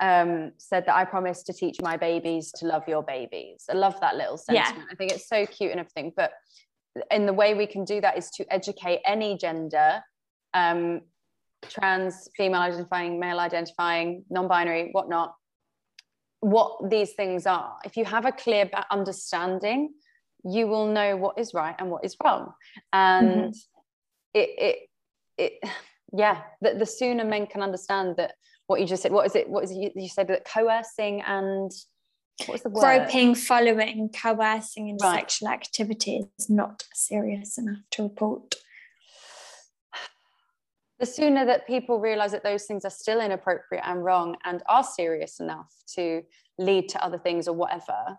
um, 0.00 0.52
said 0.58 0.86
that 0.86 0.94
I 0.94 1.04
promised 1.04 1.46
to 1.46 1.52
teach 1.52 1.80
my 1.82 1.96
babies 1.96 2.52
to 2.58 2.66
love 2.66 2.84
your 2.86 3.02
babies. 3.02 3.64
I 3.68 3.74
love 3.74 3.98
that 4.00 4.14
little 4.14 4.36
sentiment. 4.36 4.76
Yeah. 4.78 4.84
I 4.92 4.94
think 4.94 5.12
it's 5.12 5.28
so 5.28 5.44
cute 5.44 5.72
and 5.72 5.80
everything. 5.80 6.12
But 6.16 6.32
in 7.10 7.26
the 7.26 7.32
way 7.32 7.54
we 7.54 7.66
can 7.66 7.84
do 7.84 8.00
that 8.00 8.16
is 8.16 8.30
to 8.36 8.46
educate 8.52 9.00
any 9.04 9.36
gender 9.36 10.00
um, 10.58 11.00
trans, 11.68 12.28
female 12.36 12.60
identifying, 12.60 13.20
male 13.20 13.40
identifying, 13.40 14.24
non 14.30 14.48
binary, 14.48 14.90
whatnot, 14.92 15.34
what 16.40 16.90
these 16.90 17.12
things 17.12 17.46
are. 17.46 17.76
If 17.84 17.96
you 17.96 18.04
have 18.04 18.24
a 18.24 18.32
clear 18.32 18.70
understanding 18.90 19.90
you 20.44 20.66
will 20.66 20.86
know 20.86 21.16
what 21.16 21.38
is 21.38 21.54
right 21.54 21.74
and 21.78 21.90
what 21.90 22.04
is 22.04 22.16
wrong 22.22 22.52
and 22.92 23.28
mm-hmm. 23.28 23.50
it 24.34 24.48
it 24.58 24.78
it 25.36 25.70
yeah 26.12 26.42
the, 26.60 26.74
the 26.74 26.86
sooner 26.86 27.24
men 27.24 27.46
can 27.46 27.62
understand 27.62 28.16
that 28.16 28.34
what 28.66 28.80
you 28.80 28.86
just 28.86 29.02
said 29.02 29.12
what 29.12 29.26
is 29.26 29.34
it 29.34 29.48
what 29.48 29.64
is 29.64 29.70
it 29.70 29.76
you, 29.76 29.90
you 29.94 30.08
said 30.08 30.28
that 30.28 30.44
coercing 30.44 31.22
and 31.22 31.70
what's 32.46 32.62
the 32.62 32.70
word 32.70 32.80
groping 32.80 33.34
following 33.34 34.08
coercing 34.10 34.88
in 34.88 34.96
right. 35.02 35.20
sexual 35.20 35.48
activity 35.48 36.24
is 36.38 36.48
not 36.48 36.84
serious 36.94 37.58
enough 37.58 37.78
to 37.90 38.04
report 38.04 38.54
the 40.98 41.06
sooner 41.06 41.44
that 41.46 41.66
people 41.66 42.00
realize 42.00 42.32
that 42.32 42.42
those 42.42 42.64
things 42.64 42.84
are 42.84 42.90
still 42.90 43.20
inappropriate 43.20 43.84
and 43.86 44.04
wrong 44.04 44.36
and 44.44 44.62
are 44.68 44.82
serious 44.82 45.40
enough 45.40 45.72
to 45.94 46.22
lead 46.58 46.88
to 46.88 47.04
other 47.04 47.18
things 47.18 47.46
or 47.46 47.54
whatever 47.54 48.18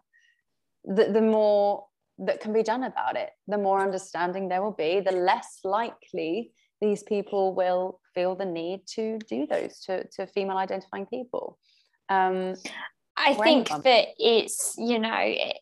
the, 0.85 1.11
the 1.11 1.21
more 1.21 1.85
that 2.17 2.39
can 2.39 2.53
be 2.53 2.63
done 2.63 2.83
about 2.83 3.15
it 3.15 3.29
the 3.47 3.57
more 3.57 3.81
understanding 3.81 4.47
there 4.47 4.63
will 4.63 4.71
be 4.71 4.99
the 4.99 5.11
less 5.11 5.59
likely 5.63 6.51
these 6.81 7.03
people 7.03 7.53
will 7.53 7.99
feel 8.13 8.35
the 8.35 8.45
need 8.45 8.81
to 8.87 9.19
do 9.27 9.45
those 9.45 9.81
to, 9.81 10.07
to 10.07 10.25
female 10.27 10.57
identifying 10.57 11.05
people 11.05 11.57
um, 12.09 12.55
i 13.17 13.33
think 13.33 13.69
anyone. 13.69 13.81
that 13.83 14.07
it's 14.17 14.75
you 14.77 14.99
know 14.99 15.17
it, 15.17 15.57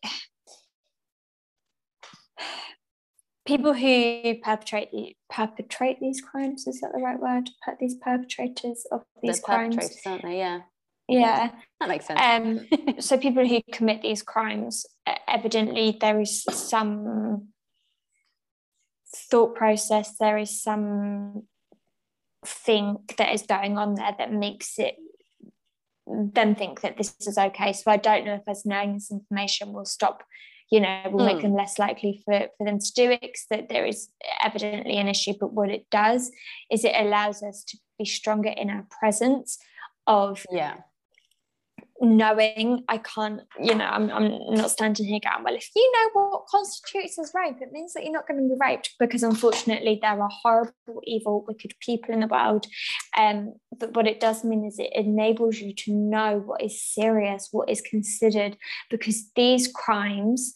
people 3.48 3.72
who 3.72 4.34
perpetrate 4.42 4.90
perpetrate 5.30 5.98
these 6.00 6.20
crimes 6.20 6.66
is 6.66 6.80
that 6.80 6.92
the 6.92 7.00
right 7.00 7.18
word? 7.18 7.48
These 7.80 7.96
perpetrators 7.96 8.86
of 8.92 9.02
these 9.22 9.40
crimes? 9.40 9.74
perpetrators 9.74 10.02
aren't 10.06 10.22
they? 10.22 10.38
Yeah. 10.38 10.60
Yeah. 11.08 11.50
That 11.80 11.88
makes 11.88 12.06
sense. 12.06 12.20
Um 12.22 13.00
so 13.00 13.16
people 13.16 13.48
who 13.48 13.62
commit 13.72 14.02
these 14.02 14.22
crimes 14.22 14.84
evidently 15.26 15.96
there 15.98 16.20
is 16.20 16.44
some 16.52 17.48
thought 19.30 19.54
process 19.54 20.16
there 20.20 20.36
is 20.36 20.62
some 20.62 21.44
thing 22.44 22.98
that 23.16 23.32
is 23.32 23.42
going 23.42 23.78
on 23.78 23.94
there 23.94 24.14
that 24.18 24.30
makes 24.30 24.78
it 24.78 24.96
them 26.06 26.54
think 26.54 26.82
that 26.82 26.98
this 26.98 27.14
is 27.20 27.38
okay. 27.38 27.72
So 27.72 27.90
i 27.90 27.96
don't 27.96 28.26
know 28.26 28.34
if 28.34 28.46
us 28.46 28.66
knowing 28.66 28.92
this 28.92 29.10
information 29.10 29.72
will 29.72 29.86
stop 29.86 30.22
you 30.70 30.80
know 30.80 31.02
will 31.10 31.20
mm. 31.20 31.26
make 31.26 31.36
hmm. 31.36 31.42
them 31.42 31.54
less 31.54 31.78
likely 31.78 32.22
for, 32.24 32.46
for 32.56 32.64
them 32.64 32.78
to 32.78 32.92
do 32.92 33.10
it 33.10 33.20
because 33.20 33.46
that 33.50 33.68
there 33.68 33.86
is 33.86 34.08
evidently 34.42 34.96
an 34.96 35.08
issue 35.08 35.32
but 35.38 35.52
what 35.52 35.70
it 35.70 35.86
does 35.90 36.30
is 36.70 36.84
it 36.84 36.94
allows 36.96 37.42
us 37.42 37.64
to 37.64 37.78
be 37.98 38.04
stronger 38.04 38.50
in 38.50 38.70
our 38.70 38.86
presence 38.98 39.58
of 40.06 40.44
yeah 40.50 40.76
knowing 42.00 42.84
I 42.88 42.98
can't, 42.98 43.40
you 43.60 43.74
know, 43.74 43.84
I'm, 43.84 44.10
I'm 44.10 44.54
not 44.54 44.70
standing 44.70 45.06
here 45.06 45.20
going, 45.20 45.44
well, 45.44 45.54
if 45.54 45.68
you 45.74 45.92
know 45.92 46.10
what 46.12 46.46
constitutes 46.46 47.18
as 47.18 47.32
rape, 47.34 47.56
it 47.60 47.72
means 47.72 47.92
that 47.94 48.04
you're 48.04 48.12
not 48.12 48.28
going 48.28 48.40
to 48.40 48.48
be 48.48 48.58
raped 48.60 48.94
because 49.00 49.22
unfortunately 49.22 49.98
there 50.00 50.20
are 50.20 50.30
horrible, 50.42 51.00
evil, 51.04 51.44
wicked 51.48 51.74
people 51.80 52.14
in 52.14 52.20
the 52.20 52.28
world. 52.28 52.66
Um, 53.16 53.54
but 53.78 53.94
what 53.94 54.06
it 54.06 54.20
does 54.20 54.44
mean 54.44 54.64
is 54.64 54.78
it 54.78 54.92
enables 54.94 55.58
you 55.58 55.74
to 55.74 55.92
know 55.92 56.38
what 56.44 56.62
is 56.62 56.80
serious, 56.80 57.48
what 57.50 57.68
is 57.68 57.80
considered, 57.80 58.56
because 58.90 59.30
these 59.34 59.66
crimes 59.66 60.52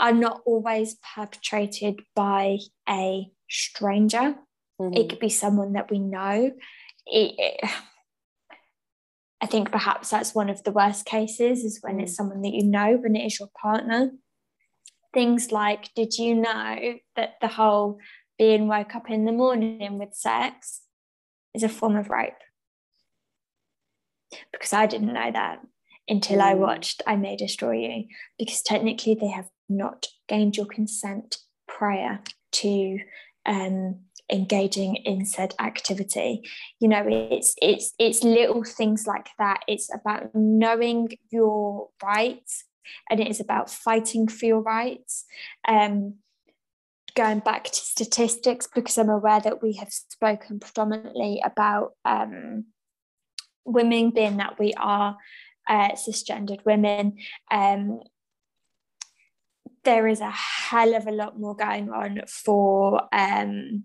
are 0.00 0.12
not 0.12 0.42
always 0.44 0.96
perpetrated 1.14 2.00
by 2.14 2.58
a 2.88 3.30
stranger. 3.48 4.34
Mm-hmm. 4.80 4.94
It 4.94 5.08
could 5.08 5.20
be 5.20 5.28
someone 5.28 5.74
that 5.74 5.90
we 5.90 6.00
know. 6.00 6.52
It, 7.06 7.34
it, 7.38 7.70
I 9.40 9.46
think 9.46 9.70
perhaps 9.70 10.10
that's 10.10 10.34
one 10.34 10.48
of 10.48 10.62
the 10.64 10.72
worst 10.72 11.04
cases 11.04 11.62
is 11.64 11.78
when 11.82 11.98
mm. 11.98 12.02
it's 12.02 12.16
someone 12.16 12.42
that 12.42 12.54
you 12.54 12.64
know, 12.64 12.96
when 12.96 13.16
it 13.16 13.26
is 13.26 13.38
your 13.38 13.50
partner. 13.60 14.12
Things 15.12 15.52
like, 15.52 15.94
did 15.94 16.18
you 16.18 16.34
know 16.34 16.94
that 17.16 17.34
the 17.40 17.48
whole 17.48 17.98
being 18.38 18.68
woke 18.68 18.94
up 18.94 19.10
in 19.10 19.24
the 19.24 19.32
morning 19.32 19.98
with 19.98 20.14
sex 20.14 20.82
is 21.54 21.62
a 21.62 21.68
form 21.68 21.96
of 21.96 22.10
rape? 22.10 22.34
Because 24.52 24.72
I 24.72 24.86
didn't 24.86 25.12
know 25.12 25.30
that 25.32 25.60
until 26.08 26.38
mm. 26.38 26.42
I 26.42 26.54
watched 26.54 27.02
I 27.06 27.16
May 27.16 27.36
Destroy 27.36 27.72
You, 27.72 28.04
because 28.38 28.62
technically 28.62 29.14
they 29.14 29.28
have 29.28 29.48
not 29.68 30.06
gained 30.28 30.56
your 30.56 30.66
consent 30.66 31.38
prior 31.68 32.20
to 32.52 32.98
um, 33.44 34.00
engaging 34.30 34.96
in 34.96 35.24
said 35.24 35.54
activity. 35.58 36.42
You 36.80 36.88
know 36.88 37.04
it's 37.06 37.54
it's 37.60 37.94
it's 37.98 38.24
little 38.24 38.64
things 38.64 39.06
like 39.06 39.28
that. 39.38 39.60
It's 39.68 39.92
about 39.94 40.34
knowing 40.34 41.10
your 41.30 41.88
rights 42.02 42.64
and 43.10 43.20
it 43.20 43.28
is 43.28 43.40
about 43.40 43.70
fighting 43.70 44.28
for 44.28 44.46
your 44.46 44.60
rights. 44.60 45.24
Um 45.66 46.16
going 47.16 47.38
back 47.40 47.64
to 47.64 47.74
statistics 47.74 48.68
because 48.72 48.98
i'm 48.98 49.08
aware 49.08 49.40
that 49.40 49.62
we 49.62 49.72
have 49.72 49.90
spoken 49.90 50.60
predominantly 50.60 51.40
about 51.42 51.92
um 52.04 52.66
women 53.64 54.10
being 54.10 54.36
that 54.36 54.58
we 54.58 54.74
are 54.74 55.16
uh, 55.68 55.92
cisgendered 55.92 56.64
women 56.64 57.16
um 57.50 58.00
there 59.86 60.08
is 60.08 60.20
a 60.20 60.30
hell 60.30 60.94
of 60.94 61.06
a 61.06 61.12
lot 61.12 61.38
more 61.38 61.56
going 61.56 61.90
on 61.90 62.20
for 62.26 63.02
um, 63.12 63.84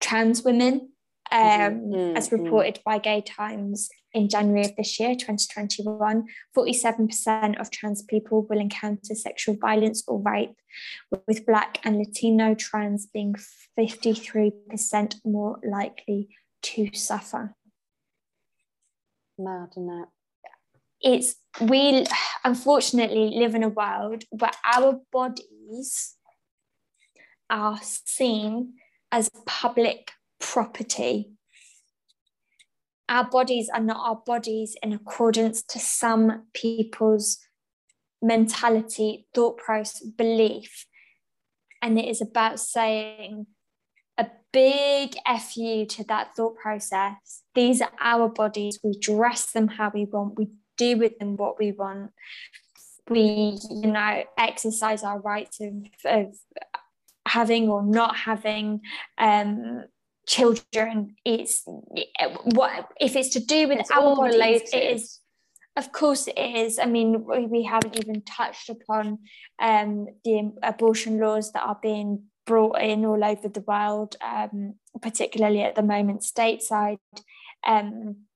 trans 0.00 0.42
women, 0.42 0.92
mm-hmm. 1.30 1.62
um, 1.62 1.80
mm-hmm. 1.82 2.16
as 2.16 2.32
reported 2.32 2.78
by 2.84 2.98
Gay 2.98 3.20
Times 3.20 3.90
in 4.14 4.28
January 4.28 4.64
of 4.64 4.76
this 4.76 4.98
year, 5.00 5.14
2021. 5.14 6.24
47% 6.56 7.60
of 7.60 7.70
trans 7.70 8.02
people 8.04 8.46
will 8.48 8.60
encounter 8.60 9.14
sexual 9.14 9.56
violence 9.60 10.04
or 10.06 10.22
rape, 10.22 10.54
with 11.26 11.44
Black 11.44 11.78
and 11.84 11.98
Latino 11.98 12.54
trans 12.54 13.06
being 13.06 13.34
53% 13.78 15.16
more 15.24 15.58
likely 15.64 16.28
to 16.62 16.88
suffer. 16.94 17.56
Mad, 19.36 19.70
isn't 19.72 19.90
it? 19.90 20.08
it's 21.02 21.36
we 21.60 22.04
unfortunately 22.44 23.30
live 23.36 23.54
in 23.54 23.62
a 23.62 23.68
world 23.68 24.24
where 24.30 24.52
our 24.74 25.00
bodies 25.12 26.16
are 27.48 27.78
seen 27.82 28.74
as 29.12 29.30
public 29.46 30.12
property. 30.38 31.32
Our 33.08 33.28
bodies 33.28 33.68
are 33.74 33.80
not 33.80 34.08
our 34.08 34.22
bodies 34.24 34.76
in 34.82 34.92
accordance 34.92 35.62
to 35.64 35.78
some 35.80 36.46
people's 36.54 37.38
mentality, 38.22 39.26
thought 39.34 39.58
process, 39.58 40.02
belief. 40.02 40.86
And 41.82 41.98
it 41.98 42.06
is 42.06 42.20
about 42.20 42.60
saying 42.60 43.46
a 44.16 44.26
big 44.52 45.14
fu 45.40 45.86
to 45.86 46.04
that 46.04 46.36
thought 46.36 46.56
process. 46.56 47.42
These 47.54 47.82
are 47.82 47.92
our 48.00 48.28
bodies. 48.28 48.78
We 48.84 48.98
dress 48.98 49.50
them 49.50 49.68
how 49.68 49.90
we 49.92 50.04
want. 50.04 50.38
We 50.38 50.48
do 50.84 50.96
with 50.96 51.18
them 51.18 51.36
what 51.36 51.58
we 51.58 51.72
want. 51.72 52.10
We, 53.08 53.58
you 53.82 53.90
know, 53.96 54.24
exercise 54.38 55.02
our 55.02 55.20
rights 55.20 55.60
of, 55.60 55.74
of 56.04 56.26
having 57.26 57.68
or 57.68 57.82
not 57.82 58.16
having 58.16 58.80
um, 59.18 59.84
children. 60.26 61.16
It's 61.24 61.62
what 62.44 62.88
if 63.00 63.16
it's 63.16 63.30
to 63.30 63.40
do 63.40 63.68
with 63.68 63.80
it's 63.80 63.90
our 63.90 64.16
bodies, 64.16 64.34
related. 64.34 64.74
It 64.74 64.94
is, 64.94 65.20
of 65.76 65.92
course, 65.92 66.28
it 66.28 66.38
is. 66.38 66.78
I 66.78 66.86
mean, 66.86 67.24
we, 67.24 67.46
we 67.46 67.62
haven't 67.64 67.98
even 67.98 68.22
touched 68.22 68.68
upon 68.70 69.18
um, 69.60 70.06
the 70.24 70.52
abortion 70.62 71.18
laws 71.18 71.52
that 71.52 71.62
are 71.62 71.78
being 71.82 72.24
brought 72.46 72.80
in 72.80 73.04
all 73.04 73.24
over 73.24 73.48
the 73.48 73.64
world, 73.66 74.16
um, 74.20 74.74
particularly 75.02 75.62
at 75.62 75.74
the 75.74 75.82
moment 75.82 76.22
stateside. 76.22 76.98
Um, 77.66 78.26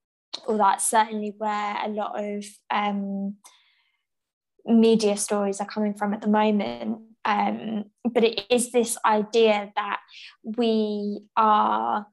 well, 0.46 0.58
that's 0.58 0.88
certainly 0.88 1.34
where 1.36 1.76
a 1.84 1.88
lot 1.88 2.22
of 2.22 2.44
um, 2.70 3.36
media 4.64 5.16
stories 5.16 5.60
are 5.60 5.66
coming 5.66 5.94
from 5.94 6.14
at 6.14 6.20
the 6.20 6.28
moment. 6.28 7.00
Um, 7.24 7.84
but 8.04 8.24
it 8.24 8.42
is 8.50 8.70
this 8.70 8.98
idea 9.04 9.72
that 9.76 10.00
we 10.42 11.22
are 11.36 12.06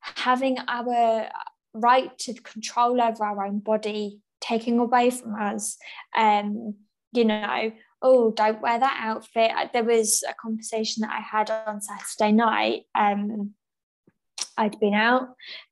having 0.00 0.58
our 0.66 1.28
right 1.74 2.16
to 2.18 2.34
control 2.34 3.00
over 3.00 3.24
our 3.24 3.46
own 3.46 3.60
body 3.60 4.20
taken 4.40 4.78
away 4.78 5.10
from 5.10 5.34
us. 5.34 5.76
Um, 6.16 6.74
you 7.12 7.24
know, 7.24 7.72
oh, 8.02 8.32
don't 8.32 8.60
wear 8.60 8.78
that 8.78 9.00
outfit. 9.02 9.50
There 9.72 9.84
was 9.84 10.22
a 10.28 10.34
conversation 10.34 11.02
that 11.02 11.12
I 11.12 11.20
had 11.20 11.50
on 11.50 11.80
Saturday 11.80 12.32
night. 12.32 12.82
Um, 12.94 13.54
I'd 14.56 14.78
been 14.80 14.94
out, 14.94 15.28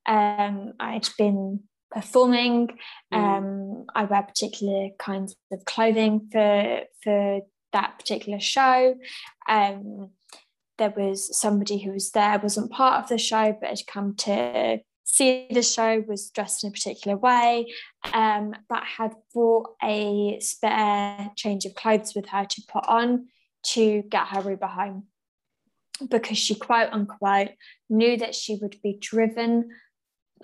um, 0.07 0.73
I'd 0.79 1.09
been 1.19 1.61
performing. 1.97 2.69
Mm. 3.13 3.19
Um, 3.19 3.87
I 3.95 4.05
wear 4.05 4.23
particular 4.23 4.91
kinds 4.99 5.35
of 5.51 5.65
clothing 5.65 6.29
for 6.31 6.83
for 7.03 7.41
that 7.73 7.99
particular 7.99 8.39
show. 8.39 8.95
Um, 9.49 10.11
there 10.79 10.93
was 10.95 11.39
somebody 11.39 11.79
who 11.79 11.93
was 11.93 12.11
there, 12.11 12.39
wasn't 12.39 12.71
part 12.71 13.03
of 13.03 13.09
the 13.09 13.17
show, 13.17 13.57
but 13.59 13.71
had 13.71 13.87
come 13.87 14.15
to 14.17 14.81
see 15.05 15.47
the 15.51 15.63
show, 15.63 16.05
was 16.07 16.31
dressed 16.31 16.65
in 16.65 16.69
a 16.69 16.73
particular 16.73 17.17
way, 17.17 17.73
um, 18.13 18.55
but 18.69 18.83
had 18.85 19.15
brought 19.33 19.71
a 19.83 20.39
spare 20.41 21.31
change 21.35 21.65
of 21.65 21.75
clothes 21.75 22.13
with 22.15 22.29
her 22.29 22.45
to 22.45 22.63
put 22.69 22.87
on 22.87 23.29
to 23.63 24.03
get 24.11 24.27
her 24.29 24.51
Uber 24.51 24.67
home 24.67 25.05
because 26.11 26.37
she 26.37 26.55
quote 26.55 26.91
unquote 26.93 27.53
knew 27.89 28.19
that 28.19 28.35
she 28.35 28.59
would 28.61 28.77
be 28.83 28.99
driven 29.01 29.71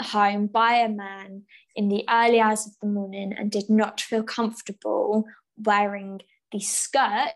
home 0.01 0.47
by 0.47 0.75
a 0.75 0.89
man 0.89 1.43
in 1.77 1.89
the 1.89 2.05
early 2.09 2.41
hours 2.41 2.67
of 2.67 2.73
the 2.81 2.87
morning 2.87 3.33
and 3.37 3.51
did 3.51 3.69
not 3.69 4.01
feel 4.01 4.23
comfortable 4.23 5.25
wearing 5.57 6.21
the 6.51 6.61
skirt 6.61 7.35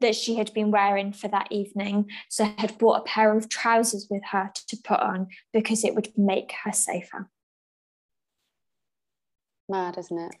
that 0.00 0.14
she 0.14 0.36
had 0.36 0.52
been 0.54 0.70
wearing 0.70 1.12
for 1.12 1.28
that 1.28 1.50
evening. 1.50 2.08
So 2.28 2.44
had 2.58 2.78
brought 2.78 3.00
a 3.00 3.04
pair 3.04 3.36
of 3.36 3.48
trousers 3.48 4.06
with 4.10 4.22
her 4.30 4.50
to 4.68 4.76
put 4.76 5.00
on 5.00 5.28
because 5.52 5.84
it 5.84 5.94
would 5.94 6.16
make 6.16 6.52
her 6.64 6.72
safer. 6.72 7.28
Mad, 9.68 9.98
isn't 9.98 10.18
it? 10.18 10.36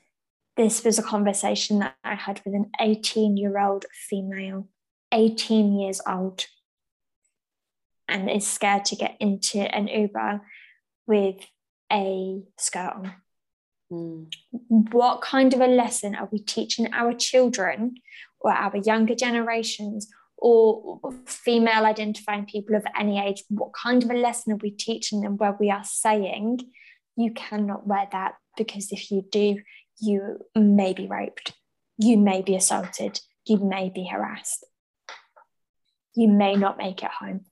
This 0.56 0.84
was 0.84 0.98
a 0.98 1.02
conversation 1.02 1.80
that 1.80 1.96
I 2.02 2.14
had 2.14 2.40
with 2.44 2.54
an 2.54 2.70
18 2.80 3.36
year 3.36 3.58
old 3.58 3.84
female, 4.08 4.68
18 5.12 5.78
years 5.78 6.00
old, 6.06 6.46
and 8.08 8.30
is 8.30 8.46
scared 8.46 8.84
to 8.86 8.96
get 8.96 9.16
into 9.20 9.58
an 9.58 9.86
Uber 9.86 10.40
with 11.08 11.36
a 11.90 12.42
skirt 12.58 12.92
on. 12.94 13.12
Mm. 13.90 14.26
What 14.92 15.22
kind 15.22 15.52
of 15.54 15.60
a 15.60 15.66
lesson 15.66 16.14
are 16.14 16.28
we 16.30 16.38
teaching 16.40 16.92
our 16.92 17.14
children 17.14 17.94
or 18.38 18.52
our 18.52 18.76
younger 18.76 19.14
generations 19.14 20.08
or 20.36 21.00
female 21.26 21.86
identifying 21.86 22.44
people 22.44 22.76
of 22.76 22.84
any 22.96 23.18
age? 23.18 23.42
What 23.48 23.72
kind 23.72 24.04
of 24.04 24.10
a 24.10 24.14
lesson 24.14 24.52
are 24.52 24.60
we 24.62 24.70
teaching 24.70 25.22
them 25.22 25.38
where 25.38 25.56
we 25.58 25.70
are 25.70 25.84
saying, 25.84 26.60
you 27.16 27.32
cannot 27.32 27.86
wear 27.86 28.06
that 28.12 28.34
because 28.56 28.92
if 28.92 29.10
you 29.10 29.24
do, 29.32 29.60
you 30.00 30.38
may 30.54 30.92
be 30.92 31.06
raped, 31.06 31.54
you 31.96 32.16
may 32.18 32.42
be 32.42 32.54
assaulted, 32.54 33.20
you 33.46 33.56
may 33.56 33.90
be 33.92 34.06
harassed, 34.06 34.64
you 36.14 36.28
may 36.28 36.54
not 36.54 36.78
make 36.78 37.02
it 37.02 37.10
home. 37.10 37.46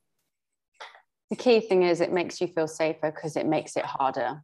The 1.31 1.37
key 1.37 1.61
thing 1.61 1.83
is 1.83 2.01
it 2.01 2.13
makes 2.13 2.41
you 2.41 2.47
feel 2.47 2.69
safer 2.69 3.11
because 3.11 3.37
it 3.37 3.47
makes 3.47 3.77
it 3.77 3.85
harder 3.85 4.43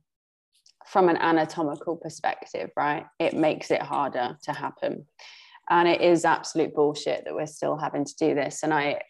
from 0.87 1.09
an 1.09 1.17
anatomical 1.17 1.97
perspective, 1.97 2.71
right? 2.77 3.07
It 3.19 3.35
makes 3.35 3.71
it 3.71 3.83
harder 3.83 4.37
to 4.43 4.53
happen. 4.53 5.07
And 5.71 5.89
it 5.89 6.01
is 6.01 6.25
absolute 6.25 6.75
bullshit 6.75 7.25
that 7.25 7.35
we're 7.35 7.47
still 7.47 7.77
having 7.77 8.05
to 8.05 8.15
do 8.19 8.35
this. 8.35 8.63
And 8.65 8.75
I, 8.75 9.01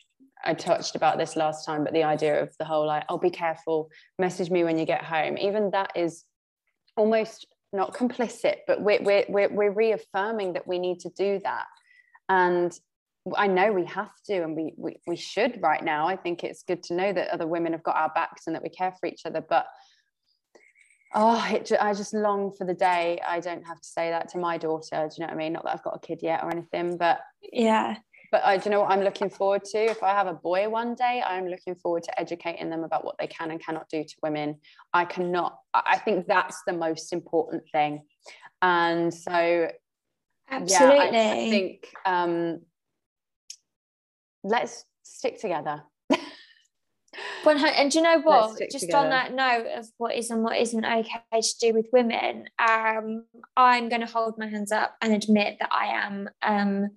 I 0.45 0.55
touched 0.55 0.97
about 0.97 1.18
this 1.18 1.35
last 1.35 1.64
time, 1.64 1.83
but 1.83 1.95
the 1.95 2.05
idea 2.05 2.43
of 2.43 2.55
the 2.59 2.66
whole 2.66 2.87
like, 2.87 3.05
oh, 3.09 3.16
be 3.16 3.31
careful, 3.31 3.89
message 4.18 4.51
me 4.51 4.64
when 4.64 4.79
you 4.79 4.85
get 4.85 5.03
home, 5.03 5.39
even 5.39 5.70
that 5.70 5.93
is 5.97 6.25
almost 6.97 7.47
not 7.73 7.95
complicit, 7.95 8.57
but 8.66 8.83
we're, 8.83 9.03
we're, 9.03 9.25
we're, 9.29 9.49
we're 9.49 9.73
reaffirming 9.73 10.53
that 10.53 10.66
we 10.66 10.79
need 10.79 11.01
to 11.01 11.09
do 11.16 11.41
that. 11.43 11.66
And 12.29 12.79
I 13.37 13.47
know 13.47 13.73
we 13.73 13.85
have 13.87 14.12
to 14.27 14.43
and 14.43 14.57
we, 14.57 14.75
we 14.77 14.97
we 15.07 15.16
should 15.16 15.62
right 15.62 15.83
now. 15.83 16.09
I 16.09 16.16
think 16.16 16.43
it's 16.43 16.64
good 16.64 16.83
to 16.85 16.95
know 16.95 17.12
that 17.12 17.29
other 17.29 17.47
women 17.47 17.73
have 17.73 17.83
got 17.83 17.97
our 17.97 18.11
backs 18.14 18.47
and 18.47 18.57
that 18.57 18.62
we 18.62 18.68
care 18.68 18.93
for 18.99 19.07
each 19.07 19.23
other. 19.25 19.41
But 19.41 19.66
oh, 21.14 21.47
it, 21.51 21.70
I 21.81 21.95
just 21.95 22.14
long 22.14 22.53
for 22.57 22.66
the 22.66 22.75
day 22.75 23.20
I 23.27 23.41
don't 23.41 23.64
have 23.66 23.81
to 23.81 23.89
say 23.89 24.11
that 24.11 24.29
to 24.31 24.39
my 24.39 24.59
daughter. 24.59 25.09
Do 25.09 25.14
you 25.16 25.20
know 25.20 25.27
what 25.27 25.35
I 25.35 25.37
mean? 25.37 25.53
Not 25.53 25.64
that 25.64 25.75
I've 25.75 25.85
got 25.85 25.97
a 25.97 26.07
kid 26.07 26.20
yet 26.23 26.43
or 26.43 26.51
anything, 26.51 26.97
but 26.97 27.20
yeah. 27.53 27.97
But 28.33 28.45
I, 28.45 28.57
do 28.57 28.64
you 28.64 28.70
know 28.70 28.81
what 28.81 28.91
I'm 28.91 29.03
looking 29.03 29.29
forward 29.29 29.62
to? 29.66 29.79
If 29.79 30.03
I 30.03 30.09
have 30.09 30.27
a 30.27 30.33
boy 30.33 30.66
one 30.68 30.95
day, 30.95 31.23
I'm 31.25 31.47
looking 31.47 31.75
forward 31.75 32.03
to 32.05 32.18
educating 32.18 32.70
them 32.70 32.83
about 32.83 33.05
what 33.05 33.16
they 33.18 33.27
can 33.27 33.51
and 33.51 33.62
cannot 33.62 33.91
do 33.91 34.03
to 34.03 34.14
women. 34.23 34.57
I 34.95 35.05
cannot. 35.05 35.59
I 35.75 35.99
think 35.99 36.27
that's 36.27 36.62
the 36.66 36.73
most 36.73 37.12
important 37.12 37.64
thing. 37.70 38.05
And 38.62 39.12
so, 39.12 39.68
absolutely, 40.51 40.97
yeah, 40.97 41.03
I, 41.03 41.33
I 41.33 41.51
think. 41.51 41.89
Um, 42.07 42.61
let's 44.43 44.84
stick 45.03 45.40
together. 45.40 45.82
And 47.45 47.90
do 47.90 47.99
you 47.99 48.05
know 48.05 48.20
what? 48.20 48.59
Just 48.70 48.86
together. 48.86 49.05
on 49.05 49.11
that 49.11 49.34
note 49.34 49.66
of 49.76 49.86
what 49.99 50.14
is 50.14 50.30
and 50.30 50.43
what 50.43 50.57
isn't 50.57 50.84
okay 50.84 51.40
to 51.40 51.55
do 51.61 51.74
with 51.74 51.86
women, 51.93 52.49
um, 52.59 53.24
I'm 53.57 53.88
going 53.88 54.01
to 54.01 54.07
hold 54.07 54.38
my 54.38 54.47
hands 54.47 54.72
up 54.72 54.97
and 55.03 55.12
admit 55.12 55.57
that 55.61 55.70
I 55.72 55.86
am. 55.86 56.30
Um, 56.40 56.90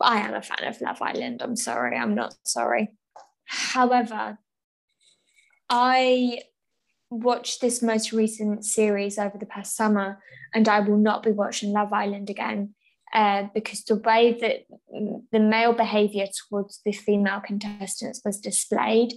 I 0.00 0.20
am 0.20 0.34
a 0.34 0.42
fan 0.42 0.64
of 0.64 0.80
Love 0.80 1.02
Island. 1.02 1.42
I'm 1.42 1.56
sorry, 1.56 1.96
I'm 1.96 2.14
not 2.14 2.34
sorry. 2.44 2.90
However, 3.46 4.38
I 5.68 6.42
watched 7.10 7.60
this 7.60 7.82
most 7.82 8.12
recent 8.12 8.64
series 8.64 9.18
over 9.18 9.36
the 9.38 9.46
past 9.46 9.76
summer, 9.76 10.22
and 10.54 10.68
I 10.68 10.80
will 10.80 10.98
not 10.98 11.22
be 11.22 11.32
watching 11.32 11.72
Love 11.72 11.92
Island 11.92 12.30
again 12.30 12.74
uh, 13.12 13.44
because 13.54 13.84
the 13.84 13.96
way 13.96 14.36
that 14.40 14.66
the 15.32 15.40
male 15.40 15.72
behavior 15.72 16.26
towards 16.26 16.80
the 16.84 16.92
female 16.92 17.40
contestants 17.40 18.22
was 18.24 18.40
displayed, 18.40 19.12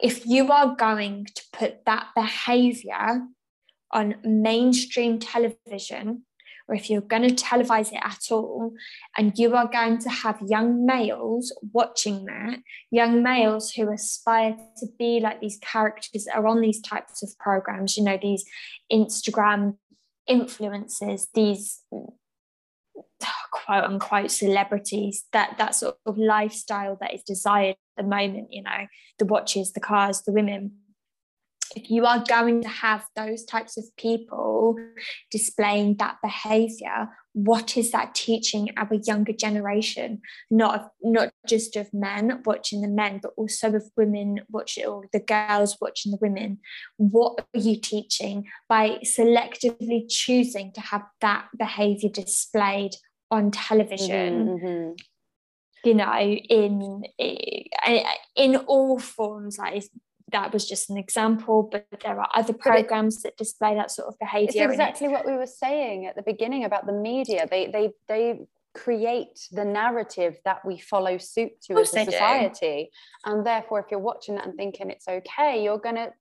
if 0.00 0.26
you 0.26 0.50
are 0.50 0.74
going 0.74 1.26
to 1.26 1.42
put 1.52 1.84
that 1.86 2.08
behavior 2.14 3.22
on 3.92 4.16
mainstream 4.24 5.18
television, 5.18 6.24
or 6.68 6.74
if 6.74 6.90
you're 6.90 7.00
going 7.00 7.22
to 7.22 7.34
televise 7.34 7.92
it 7.92 8.00
at 8.02 8.30
all, 8.30 8.74
and 9.16 9.38
you 9.38 9.54
are 9.54 9.68
going 9.68 9.98
to 9.98 10.10
have 10.10 10.38
young 10.46 10.84
males 10.84 11.56
watching 11.72 12.26
that, 12.26 12.58
young 12.90 13.22
males 13.22 13.72
who 13.72 13.90
aspire 13.90 14.56
to 14.76 14.86
be 14.98 15.20
like 15.20 15.40
these 15.40 15.58
characters 15.62 16.24
that 16.24 16.36
are 16.36 16.46
on 16.46 16.60
these 16.60 16.80
types 16.82 17.22
of 17.22 17.30
programs, 17.38 17.96
you 17.96 18.04
know, 18.04 18.18
these 18.20 18.44
Instagram 18.92 19.76
influences, 20.26 21.28
these 21.34 21.80
quote 23.52 23.84
unquote 23.84 24.30
celebrities 24.30 25.24
that 25.32 25.56
that 25.58 25.74
sort 25.74 25.96
of 26.06 26.16
lifestyle 26.18 26.96
that 27.00 27.14
is 27.14 27.22
desired 27.22 27.76
at 27.96 28.04
the 28.04 28.08
moment 28.08 28.48
you 28.50 28.62
know 28.62 28.86
the 29.18 29.26
watches 29.26 29.72
the 29.72 29.80
cars 29.80 30.22
the 30.22 30.32
women. 30.32 30.72
If 31.76 31.90
you 31.90 32.06
are 32.06 32.24
going 32.26 32.62
to 32.62 32.68
have 32.68 33.04
those 33.14 33.44
types 33.44 33.76
of 33.76 33.84
people 33.96 34.76
displaying 35.30 35.96
that 35.98 36.16
behavior 36.22 37.10
what 37.44 37.76
is 37.76 37.92
that 37.92 38.16
teaching 38.16 38.70
our 38.76 38.94
younger 39.04 39.32
generation? 39.32 40.20
Not 40.50 40.80
of, 40.80 40.90
not 41.02 41.30
just 41.46 41.76
of 41.76 41.88
men 41.94 42.42
watching 42.44 42.80
the 42.80 42.88
men 42.88 43.20
but 43.22 43.32
also 43.36 43.74
of 43.74 43.84
women 43.96 44.40
watching 44.50 44.86
or 44.86 45.04
the 45.12 45.20
girls 45.20 45.76
watching 45.80 46.10
the 46.10 46.18
women. 46.20 46.58
What 46.96 47.46
are 47.54 47.60
you 47.60 47.80
teaching 47.80 48.46
by 48.68 48.98
selectively 49.04 50.06
choosing 50.08 50.72
to 50.72 50.80
have 50.80 51.02
that 51.20 51.46
behavior 51.56 52.10
displayed 52.10 52.96
on 53.30 53.50
television 53.50 54.46
mm-hmm, 54.46 54.66
mm-hmm. 54.66 54.92
you 55.84 55.94
know 55.94 56.20
in 56.20 57.02
in 58.36 58.56
all 58.56 58.98
forms 58.98 59.58
like 59.58 59.84
that 60.30 60.52
was 60.52 60.68
just 60.68 60.90
an 60.90 60.96
example 60.96 61.68
but 61.70 61.86
there 62.02 62.20
are 62.20 62.28
other 62.34 62.52
programs 62.52 63.22
that 63.22 63.36
display 63.36 63.74
that 63.74 63.90
sort 63.90 64.08
of 64.08 64.18
behavior 64.18 64.64
it's 64.64 64.72
exactly 64.72 65.08
what 65.08 65.26
we 65.26 65.32
were 65.32 65.46
saying 65.46 66.06
at 66.06 66.16
the 66.16 66.22
beginning 66.22 66.64
about 66.64 66.86
the 66.86 66.92
media 66.92 67.46
they 67.50 67.66
they 67.66 67.90
they 68.08 68.40
create 68.74 69.48
the 69.50 69.64
narrative 69.64 70.38
that 70.44 70.64
we 70.64 70.78
follow 70.78 71.18
suit 71.18 71.60
to 71.60 71.74
as 71.78 71.92
a 71.94 72.04
society 72.04 72.90
do. 72.92 73.30
and 73.32 73.46
therefore 73.46 73.80
if 73.80 73.86
you're 73.90 73.98
watching 73.98 74.36
that 74.36 74.46
and 74.46 74.56
thinking 74.56 74.90
it's 74.90 75.08
okay 75.08 75.64
you're 75.64 75.78
going 75.78 75.96
to 75.96 76.12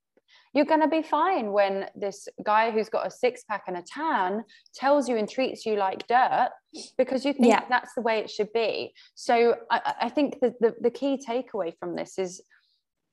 you're 0.57 0.65
going 0.65 0.81
to 0.81 0.87
be 0.87 1.03
fine 1.03 1.51
when 1.51 1.85
this 1.95 2.27
guy 2.43 2.71
who's 2.71 2.89
got 2.89 3.05
a 3.05 3.11
six 3.11 3.43
pack 3.43 3.65
and 3.67 3.77
a 3.77 3.83
tan 3.83 4.43
tells 4.73 5.07
you 5.07 5.15
and 5.15 5.29
treats 5.29 5.67
you 5.67 5.75
like 5.75 6.07
dirt 6.07 6.49
because 6.97 7.23
you 7.23 7.31
think 7.31 7.47
yeah. 7.47 7.63
that's 7.69 7.93
the 7.93 8.01
way 8.01 8.17
it 8.17 8.27
should 8.27 8.51
be. 8.53 8.91
So 9.13 9.55
I, 9.69 9.93
I 10.01 10.09
think 10.09 10.39
the, 10.41 10.55
the, 10.59 10.73
the 10.81 10.89
key 10.89 11.21
takeaway 11.23 11.73
from 11.79 11.95
this 11.95 12.17
is 12.17 12.41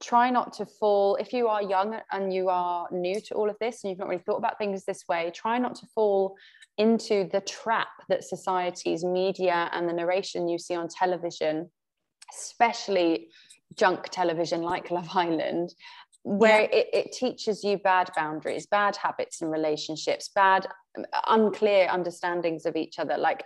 try 0.03 0.31
not 0.31 0.55
to 0.55 0.65
fall 0.65 1.17
if 1.17 1.35
you 1.35 1.47
are 1.49 1.63
young 1.63 2.01
and 2.13 2.33
you 2.33 2.49
are 2.49 2.89
new 2.91 3.21
to 3.21 3.35
all 3.35 3.51
of 3.51 3.57
this 3.61 3.85
and 3.85 3.91
you've 3.91 3.99
not 3.99 4.09
really 4.09 4.23
thought 4.23 4.39
about 4.39 4.59
things 4.59 4.85
this 4.85 5.05
way 5.09 5.31
try 5.35 5.57
not 5.57 5.75
to 5.77 5.87
fall 5.95 6.37
into 6.79 7.29
the 7.33 7.41
trap 7.43 7.89
that 8.09 8.25
society's 8.25 9.05
media 9.05 9.71
and 9.73 9.89
the 9.89 9.93
narration 9.93 10.49
you 10.49 10.59
see 10.59 10.75
on 10.75 10.89
television 10.89 11.71
especially 12.37 13.29
junk 13.77 14.09
television 14.11 14.63
like 14.63 14.91
love 14.91 15.09
island 15.15 15.73
where 16.25 16.63
yeah. 16.63 16.79
it, 16.79 16.89
it 16.93 17.13
teaches 17.13 17.63
you 17.63 17.77
bad 17.77 18.11
boundaries 18.17 18.67
bad 18.67 18.97
habits 18.97 19.43
and 19.43 19.53
relationships 19.53 20.31
bad 20.35 20.67
unclear 21.29 21.87
understandings 21.89 22.65
of 22.65 22.77
each 22.77 22.99
other 22.99 23.17
like 23.19 23.45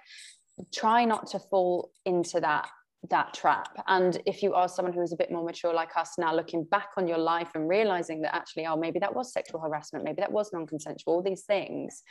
try 0.72 1.05
not 1.05 1.26
to 1.26 1.39
fall 1.39 1.91
into 2.07 2.41
that 2.41 2.68
that 3.11 3.35
trap 3.35 3.83
and 3.87 4.20
if 4.26 4.43
you 4.43 4.55
are 4.55 4.68
someone 4.68 4.93
who 4.93 5.03
is 5.03 5.12
a 5.12 5.16
bit 5.16 5.31
more 5.31 5.45
mature 5.45 5.74
like 5.74 5.97
us 5.97 6.14
now 6.18 6.35
looking 6.35 6.64
back 6.64 6.91
on 6.97 7.07
your 7.07 7.18
life 7.18 7.51
and 7.55 7.68
realizing 7.68 8.22
that 8.22 8.35
actually 8.35 8.66
oh 8.66 8.76
maybe 8.76 8.99
that 8.99 9.14
was 9.14 9.33
sexual 9.33 9.61
harassment 9.61 10.05
maybe 10.05 10.20
that 10.20 10.33
was 10.33 10.53
non-consensual 10.53 11.14
all 11.14 11.22
these 11.22 11.43
things 11.43 12.03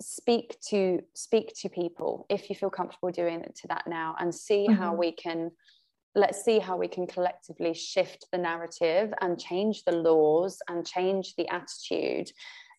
speak 0.00 0.56
to 0.60 1.00
speak 1.14 1.52
to 1.54 1.68
people 1.68 2.26
if 2.28 2.48
you 2.48 2.54
feel 2.54 2.70
comfortable 2.70 3.10
doing 3.10 3.40
it 3.40 3.54
to 3.56 3.66
that 3.68 3.84
now 3.88 4.14
and 4.18 4.32
see 4.32 4.66
mm-hmm. 4.68 4.80
how 4.80 4.94
we 4.94 5.12
can 5.12 5.50
let's 6.18 6.44
see 6.44 6.58
how 6.58 6.76
we 6.76 6.88
can 6.88 7.06
collectively 7.06 7.72
shift 7.72 8.26
the 8.32 8.38
narrative 8.38 9.14
and 9.20 9.38
change 9.38 9.84
the 9.84 9.92
laws 9.92 10.60
and 10.68 10.86
change 10.86 11.34
the 11.36 11.48
attitude 11.48 12.30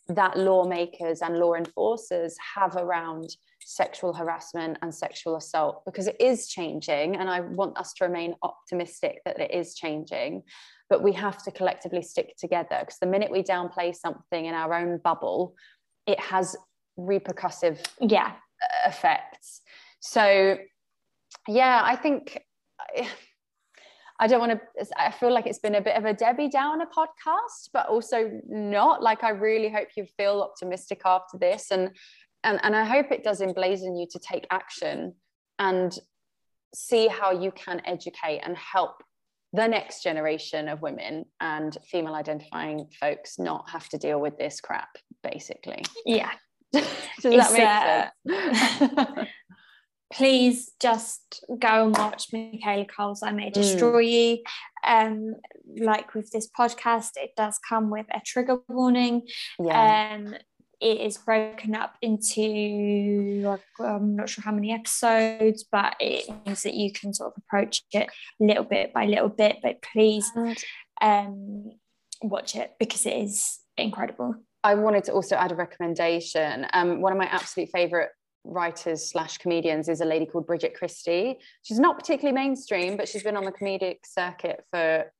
that 0.09 0.37
lawmakers 0.37 1.21
and 1.21 1.37
law 1.37 1.53
enforcers 1.53 2.35
have 2.55 2.75
around 2.75 3.29
sexual 3.61 4.13
harassment 4.13 4.77
and 4.81 4.93
sexual 4.93 5.35
assault 5.35 5.83
because 5.85 6.07
it 6.07 6.19
is 6.19 6.47
changing 6.47 7.15
and 7.15 7.29
i 7.29 7.39
want 7.39 7.77
us 7.77 7.93
to 7.93 8.05
remain 8.05 8.33
optimistic 8.41 9.21
that 9.25 9.39
it 9.39 9.51
is 9.53 9.75
changing 9.75 10.41
but 10.89 11.03
we 11.03 11.13
have 11.13 11.43
to 11.43 11.51
collectively 11.51 12.01
stick 12.01 12.35
together 12.37 12.77
because 12.79 12.97
the 12.99 13.05
minute 13.05 13.29
we 13.31 13.43
downplay 13.43 13.95
something 13.95 14.45
in 14.45 14.55
our 14.55 14.73
own 14.73 14.99
bubble 15.03 15.53
it 16.07 16.19
has 16.19 16.55
repercussive 16.97 17.85
yeah. 18.01 18.33
effects. 18.85 19.61
So 19.99 20.57
yeah 21.47 21.81
i 21.83 21.95
think 21.95 22.41
I 24.19 24.27
don't 24.27 24.39
want 24.39 24.51
to, 24.51 24.87
I 24.97 25.11
feel 25.11 25.33
like 25.33 25.47
it's 25.47 25.59
been 25.59 25.75
a 25.75 25.81
bit 25.81 25.95
of 25.95 26.03
a 26.03 26.13
Debbie 26.13 26.49
Downer 26.49 26.85
podcast, 26.85 27.69
but 27.71 27.87
also 27.87 28.29
not. 28.47 29.01
Like, 29.01 29.23
I 29.23 29.29
really 29.29 29.69
hope 29.69 29.87
you 29.95 30.05
feel 30.17 30.41
optimistic 30.41 31.01
after 31.05 31.37
this. 31.37 31.71
And, 31.71 31.91
and, 32.43 32.59
and 32.63 32.75
I 32.75 32.83
hope 32.83 33.11
it 33.11 33.23
does 33.23 33.39
emblazon 33.39 33.97
you 33.97 34.07
to 34.11 34.19
take 34.19 34.45
action 34.51 35.15
and 35.57 35.97
see 36.75 37.07
how 37.07 37.31
you 37.31 37.51
can 37.51 37.81
educate 37.85 38.41
and 38.43 38.57
help 38.57 39.01
the 39.53 39.67
next 39.67 40.03
generation 40.03 40.67
of 40.67 40.81
women 40.81 41.25
and 41.39 41.77
female 41.89 42.13
identifying 42.13 42.87
folks 42.99 43.39
not 43.39 43.69
have 43.69 43.87
to 43.89 43.97
deal 43.97 44.19
with 44.19 44.37
this 44.37 44.61
crap, 44.61 44.89
basically. 45.23 45.83
Yeah. 46.05 46.31
Does 46.73 46.83
that 47.23 48.11
make 48.25 48.35
uh, 48.35 49.15
sense? 49.15 49.29
please 50.11 50.71
just 50.79 51.43
go 51.47 51.85
and 51.85 51.97
watch 51.97 52.27
Michaela 52.33 52.85
Coel's 52.85 53.23
I 53.23 53.31
May 53.31 53.49
Destroy 53.49 54.03
mm. 54.03 54.11
You. 54.11 54.37
Um, 54.85 55.35
like 55.77 56.13
with 56.13 56.31
this 56.31 56.49
podcast, 56.57 57.11
it 57.15 57.31
does 57.37 57.59
come 57.67 57.89
with 57.89 58.07
a 58.11 58.21
trigger 58.25 58.57
warning. 58.67 59.27
Yeah. 59.59 60.15
Um, 60.15 60.35
it 60.81 61.01
is 61.01 61.17
broken 61.17 61.75
up 61.75 61.95
into 62.01 63.41
like, 63.43 63.61
I'm 63.79 64.15
not 64.15 64.29
sure 64.29 64.43
how 64.43 64.53
many 64.53 64.71
episodes, 64.73 65.65
but 65.69 65.95
it 65.99 66.25
means 66.45 66.63
that 66.63 66.73
you 66.73 66.93
can 66.93 67.13
sort 67.13 67.33
of 67.33 67.43
approach 67.45 67.83
it 67.91 68.09
little 68.39 68.63
bit 68.63 68.93
by 68.93 69.05
little 69.05 69.29
bit. 69.29 69.57
But 69.61 69.81
please 69.81 70.31
um, 71.01 71.71
watch 72.21 72.55
it 72.55 72.71
because 72.79 73.05
it 73.05 73.13
is 73.13 73.59
incredible. 73.77 74.35
I 74.63 74.75
wanted 74.75 75.05
to 75.05 75.13
also 75.13 75.35
add 75.35 75.51
a 75.51 75.55
recommendation. 75.55 76.65
Um, 76.73 77.01
one 77.01 77.11
of 77.11 77.17
my 77.17 77.25
absolute 77.25 77.69
favorite 77.73 78.09
writers 78.43 79.09
slash 79.09 79.37
comedians 79.37 79.89
is 79.89 80.01
a 80.01 80.05
lady 80.05 80.25
called 80.25 80.47
Bridget 80.47 80.73
Christie. 80.75 81.37
She's 81.63 81.79
not 81.79 81.97
particularly 81.97 82.35
mainstream, 82.35 82.97
but 82.97 83.07
she's 83.07 83.23
been 83.23 83.37
on 83.37 83.45
the 83.45 83.51
comedic 83.51 83.99
circuit 84.05 84.63
for 84.69 85.11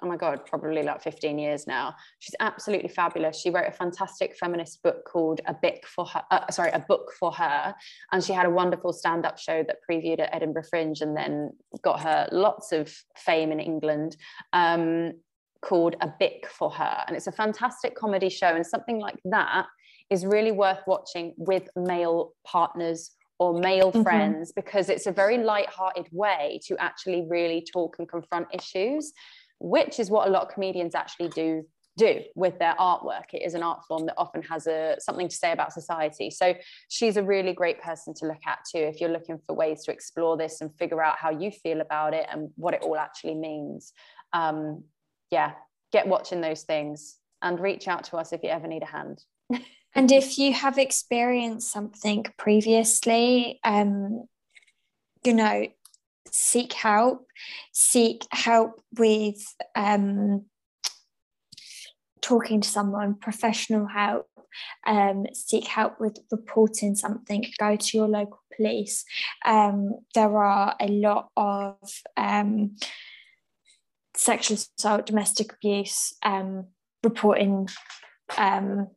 oh 0.00 0.06
my 0.06 0.16
god 0.16 0.46
probably 0.46 0.82
like 0.82 1.02
15 1.02 1.38
years 1.38 1.66
now. 1.66 1.94
She's 2.20 2.36
absolutely 2.40 2.88
fabulous. 2.88 3.40
She 3.40 3.50
wrote 3.50 3.66
a 3.66 3.72
fantastic 3.72 4.36
feminist 4.36 4.82
book 4.82 5.04
called 5.04 5.40
a 5.46 5.54
book 5.54 5.84
for 5.86 6.06
her 6.06 6.22
uh, 6.30 6.50
sorry 6.50 6.70
a 6.70 6.80
book 6.80 7.12
for 7.18 7.32
her. 7.32 7.74
And 8.12 8.22
she 8.22 8.32
had 8.32 8.46
a 8.46 8.50
wonderful 8.50 8.92
stand-up 8.92 9.38
show 9.38 9.64
that 9.64 9.78
previewed 9.90 10.20
at 10.20 10.34
edinburgh 10.34 10.64
fringe 10.70 11.00
and 11.00 11.16
then 11.16 11.50
got 11.82 12.00
her 12.00 12.28
lots 12.30 12.72
of 12.72 12.94
fame 13.16 13.50
in 13.50 13.60
england 13.60 14.16
um, 14.52 15.12
called 15.60 15.96
a 16.00 16.12
Bic 16.18 16.46
for 16.46 16.70
her. 16.70 17.04
And 17.06 17.16
it's 17.16 17.26
a 17.26 17.32
fantastic 17.32 17.96
comedy 17.96 18.28
show 18.28 18.48
and 18.48 18.66
something 18.66 19.00
like 19.00 19.18
that 19.24 19.66
is 20.10 20.24
really 20.24 20.52
worth 20.52 20.80
watching 20.86 21.34
with 21.36 21.68
male 21.76 22.32
partners 22.46 23.12
or 23.38 23.58
male 23.58 23.92
mm-hmm. 23.92 24.02
friends 24.02 24.52
because 24.52 24.88
it's 24.88 25.06
a 25.06 25.12
very 25.12 25.38
light-hearted 25.38 26.08
way 26.10 26.60
to 26.66 26.76
actually 26.78 27.24
really 27.28 27.64
talk 27.72 27.96
and 27.98 28.08
confront 28.08 28.46
issues 28.52 29.12
which 29.60 29.98
is 29.98 30.10
what 30.10 30.28
a 30.28 30.30
lot 30.30 30.42
of 30.42 30.54
comedians 30.54 30.94
actually 30.94 31.28
do 31.28 31.64
do 31.96 32.20
with 32.36 32.56
their 32.60 32.76
artwork. 32.78 33.24
It 33.32 33.42
is 33.44 33.54
an 33.54 33.64
art 33.64 33.80
form 33.88 34.06
that 34.06 34.14
often 34.16 34.40
has 34.42 34.68
a 34.68 34.94
something 35.00 35.26
to 35.26 35.34
say 35.34 35.50
about 35.50 35.72
society. 35.72 36.30
So 36.30 36.54
she's 36.88 37.16
a 37.16 37.24
really 37.24 37.52
great 37.52 37.82
person 37.82 38.14
to 38.18 38.26
look 38.26 38.38
at 38.46 38.60
too 38.70 38.78
if 38.78 39.00
you're 39.00 39.10
looking 39.10 39.40
for 39.44 39.56
ways 39.56 39.82
to 39.82 39.90
explore 39.90 40.36
this 40.36 40.60
and 40.60 40.72
figure 40.78 41.02
out 41.02 41.16
how 41.18 41.30
you 41.30 41.50
feel 41.50 41.80
about 41.80 42.14
it 42.14 42.24
and 42.30 42.50
what 42.54 42.72
it 42.72 42.82
all 42.82 42.96
actually 42.96 43.34
means. 43.34 43.92
Um, 44.32 44.84
yeah 45.30 45.52
get 45.92 46.06
watching 46.06 46.40
those 46.40 46.62
things 46.62 47.16
and 47.42 47.60
reach 47.60 47.88
out 47.88 48.04
to 48.04 48.16
us 48.16 48.32
if 48.32 48.42
you 48.42 48.50
ever 48.50 48.66
need 48.66 48.82
a 48.82 48.86
hand 48.86 49.22
And 49.94 50.12
if 50.12 50.38
you 50.38 50.52
have 50.52 50.78
experienced 50.78 51.72
something 51.72 52.26
previously, 52.36 53.58
um, 53.64 54.24
you 55.24 55.34
know, 55.34 55.66
seek 56.30 56.72
help, 56.72 57.26
seek 57.72 58.24
help 58.30 58.80
with 58.96 59.42
um, 59.74 60.44
talking 62.20 62.60
to 62.60 62.68
someone, 62.68 63.14
professional 63.14 63.86
help, 63.86 64.26
um, 64.86 65.26
seek 65.32 65.66
help 65.66 66.00
with 66.00 66.18
reporting 66.30 66.94
something, 66.94 67.44
go 67.58 67.76
to 67.76 67.96
your 67.96 68.08
local 68.08 68.40
police. 68.56 69.04
Um, 69.44 69.98
there 70.14 70.36
are 70.36 70.74
a 70.80 70.88
lot 70.88 71.30
of 71.36 71.76
um, 72.16 72.76
sexual 74.14 74.56
assault, 74.56 75.06
domestic 75.06 75.52
abuse 75.52 76.14
um, 76.22 76.66
reporting 77.02 77.68
um, 78.36 78.88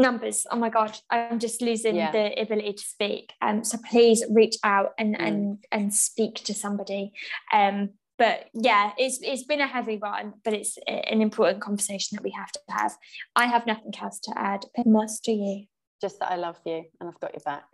numbers. 0.00 0.46
Oh 0.50 0.56
my 0.56 0.70
god 0.70 0.98
i'm 1.10 1.38
just 1.38 1.62
losing 1.62 1.96
yeah. 1.96 2.10
the 2.10 2.40
ability 2.40 2.74
to 2.74 2.82
speak. 2.82 3.32
Um 3.42 3.64
so 3.64 3.78
please 3.88 4.24
reach 4.30 4.56
out 4.64 4.92
and 4.98 5.16
mm. 5.16 5.26
and 5.26 5.64
and 5.70 5.94
speak 5.94 6.36
to 6.44 6.54
somebody. 6.54 7.12
Um 7.52 7.90
but 8.18 8.46
yeah 8.52 8.92
it's 8.98 9.18
it's 9.22 9.44
been 9.44 9.60
a 9.60 9.66
heavy 9.66 9.96
one 9.96 10.34
but 10.44 10.52
it's 10.52 10.76
an 10.86 11.22
important 11.22 11.62
conversation 11.62 12.16
that 12.16 12.24
we 12.24 12.30
have 12.30 12.52
to 12.52 12.60
have. 12.68 12.96
I 13.36 13.46
have 13.46 13.66
nothing 13.66 13.92
else 14.00 14.20
to 14.20 14.32
add. 14.36 14.64
But 14.76 14.86
most 14.86 15.24
to 15.24 15.32
you. 15.32 15.66
Just 16.00 16.18
that 16.20 16.32
i 16.32 16.36
love 16.36 16.58
you 16.64 16.84
and 17.00 17.08
i've 17.08 17.20
got 17.20 17.34
your 17.34 17.44
back. 17.44 17.64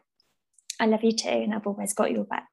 I 0.79 0.87
love 0.87 1.05
you 1.05 1.13
too 1.13 1.29
and 1.29 1.55
i've 1.55 1.67
always 1.67 1.95
got 1.95 2.11
your 2.11 2.25
back 2.25 2.49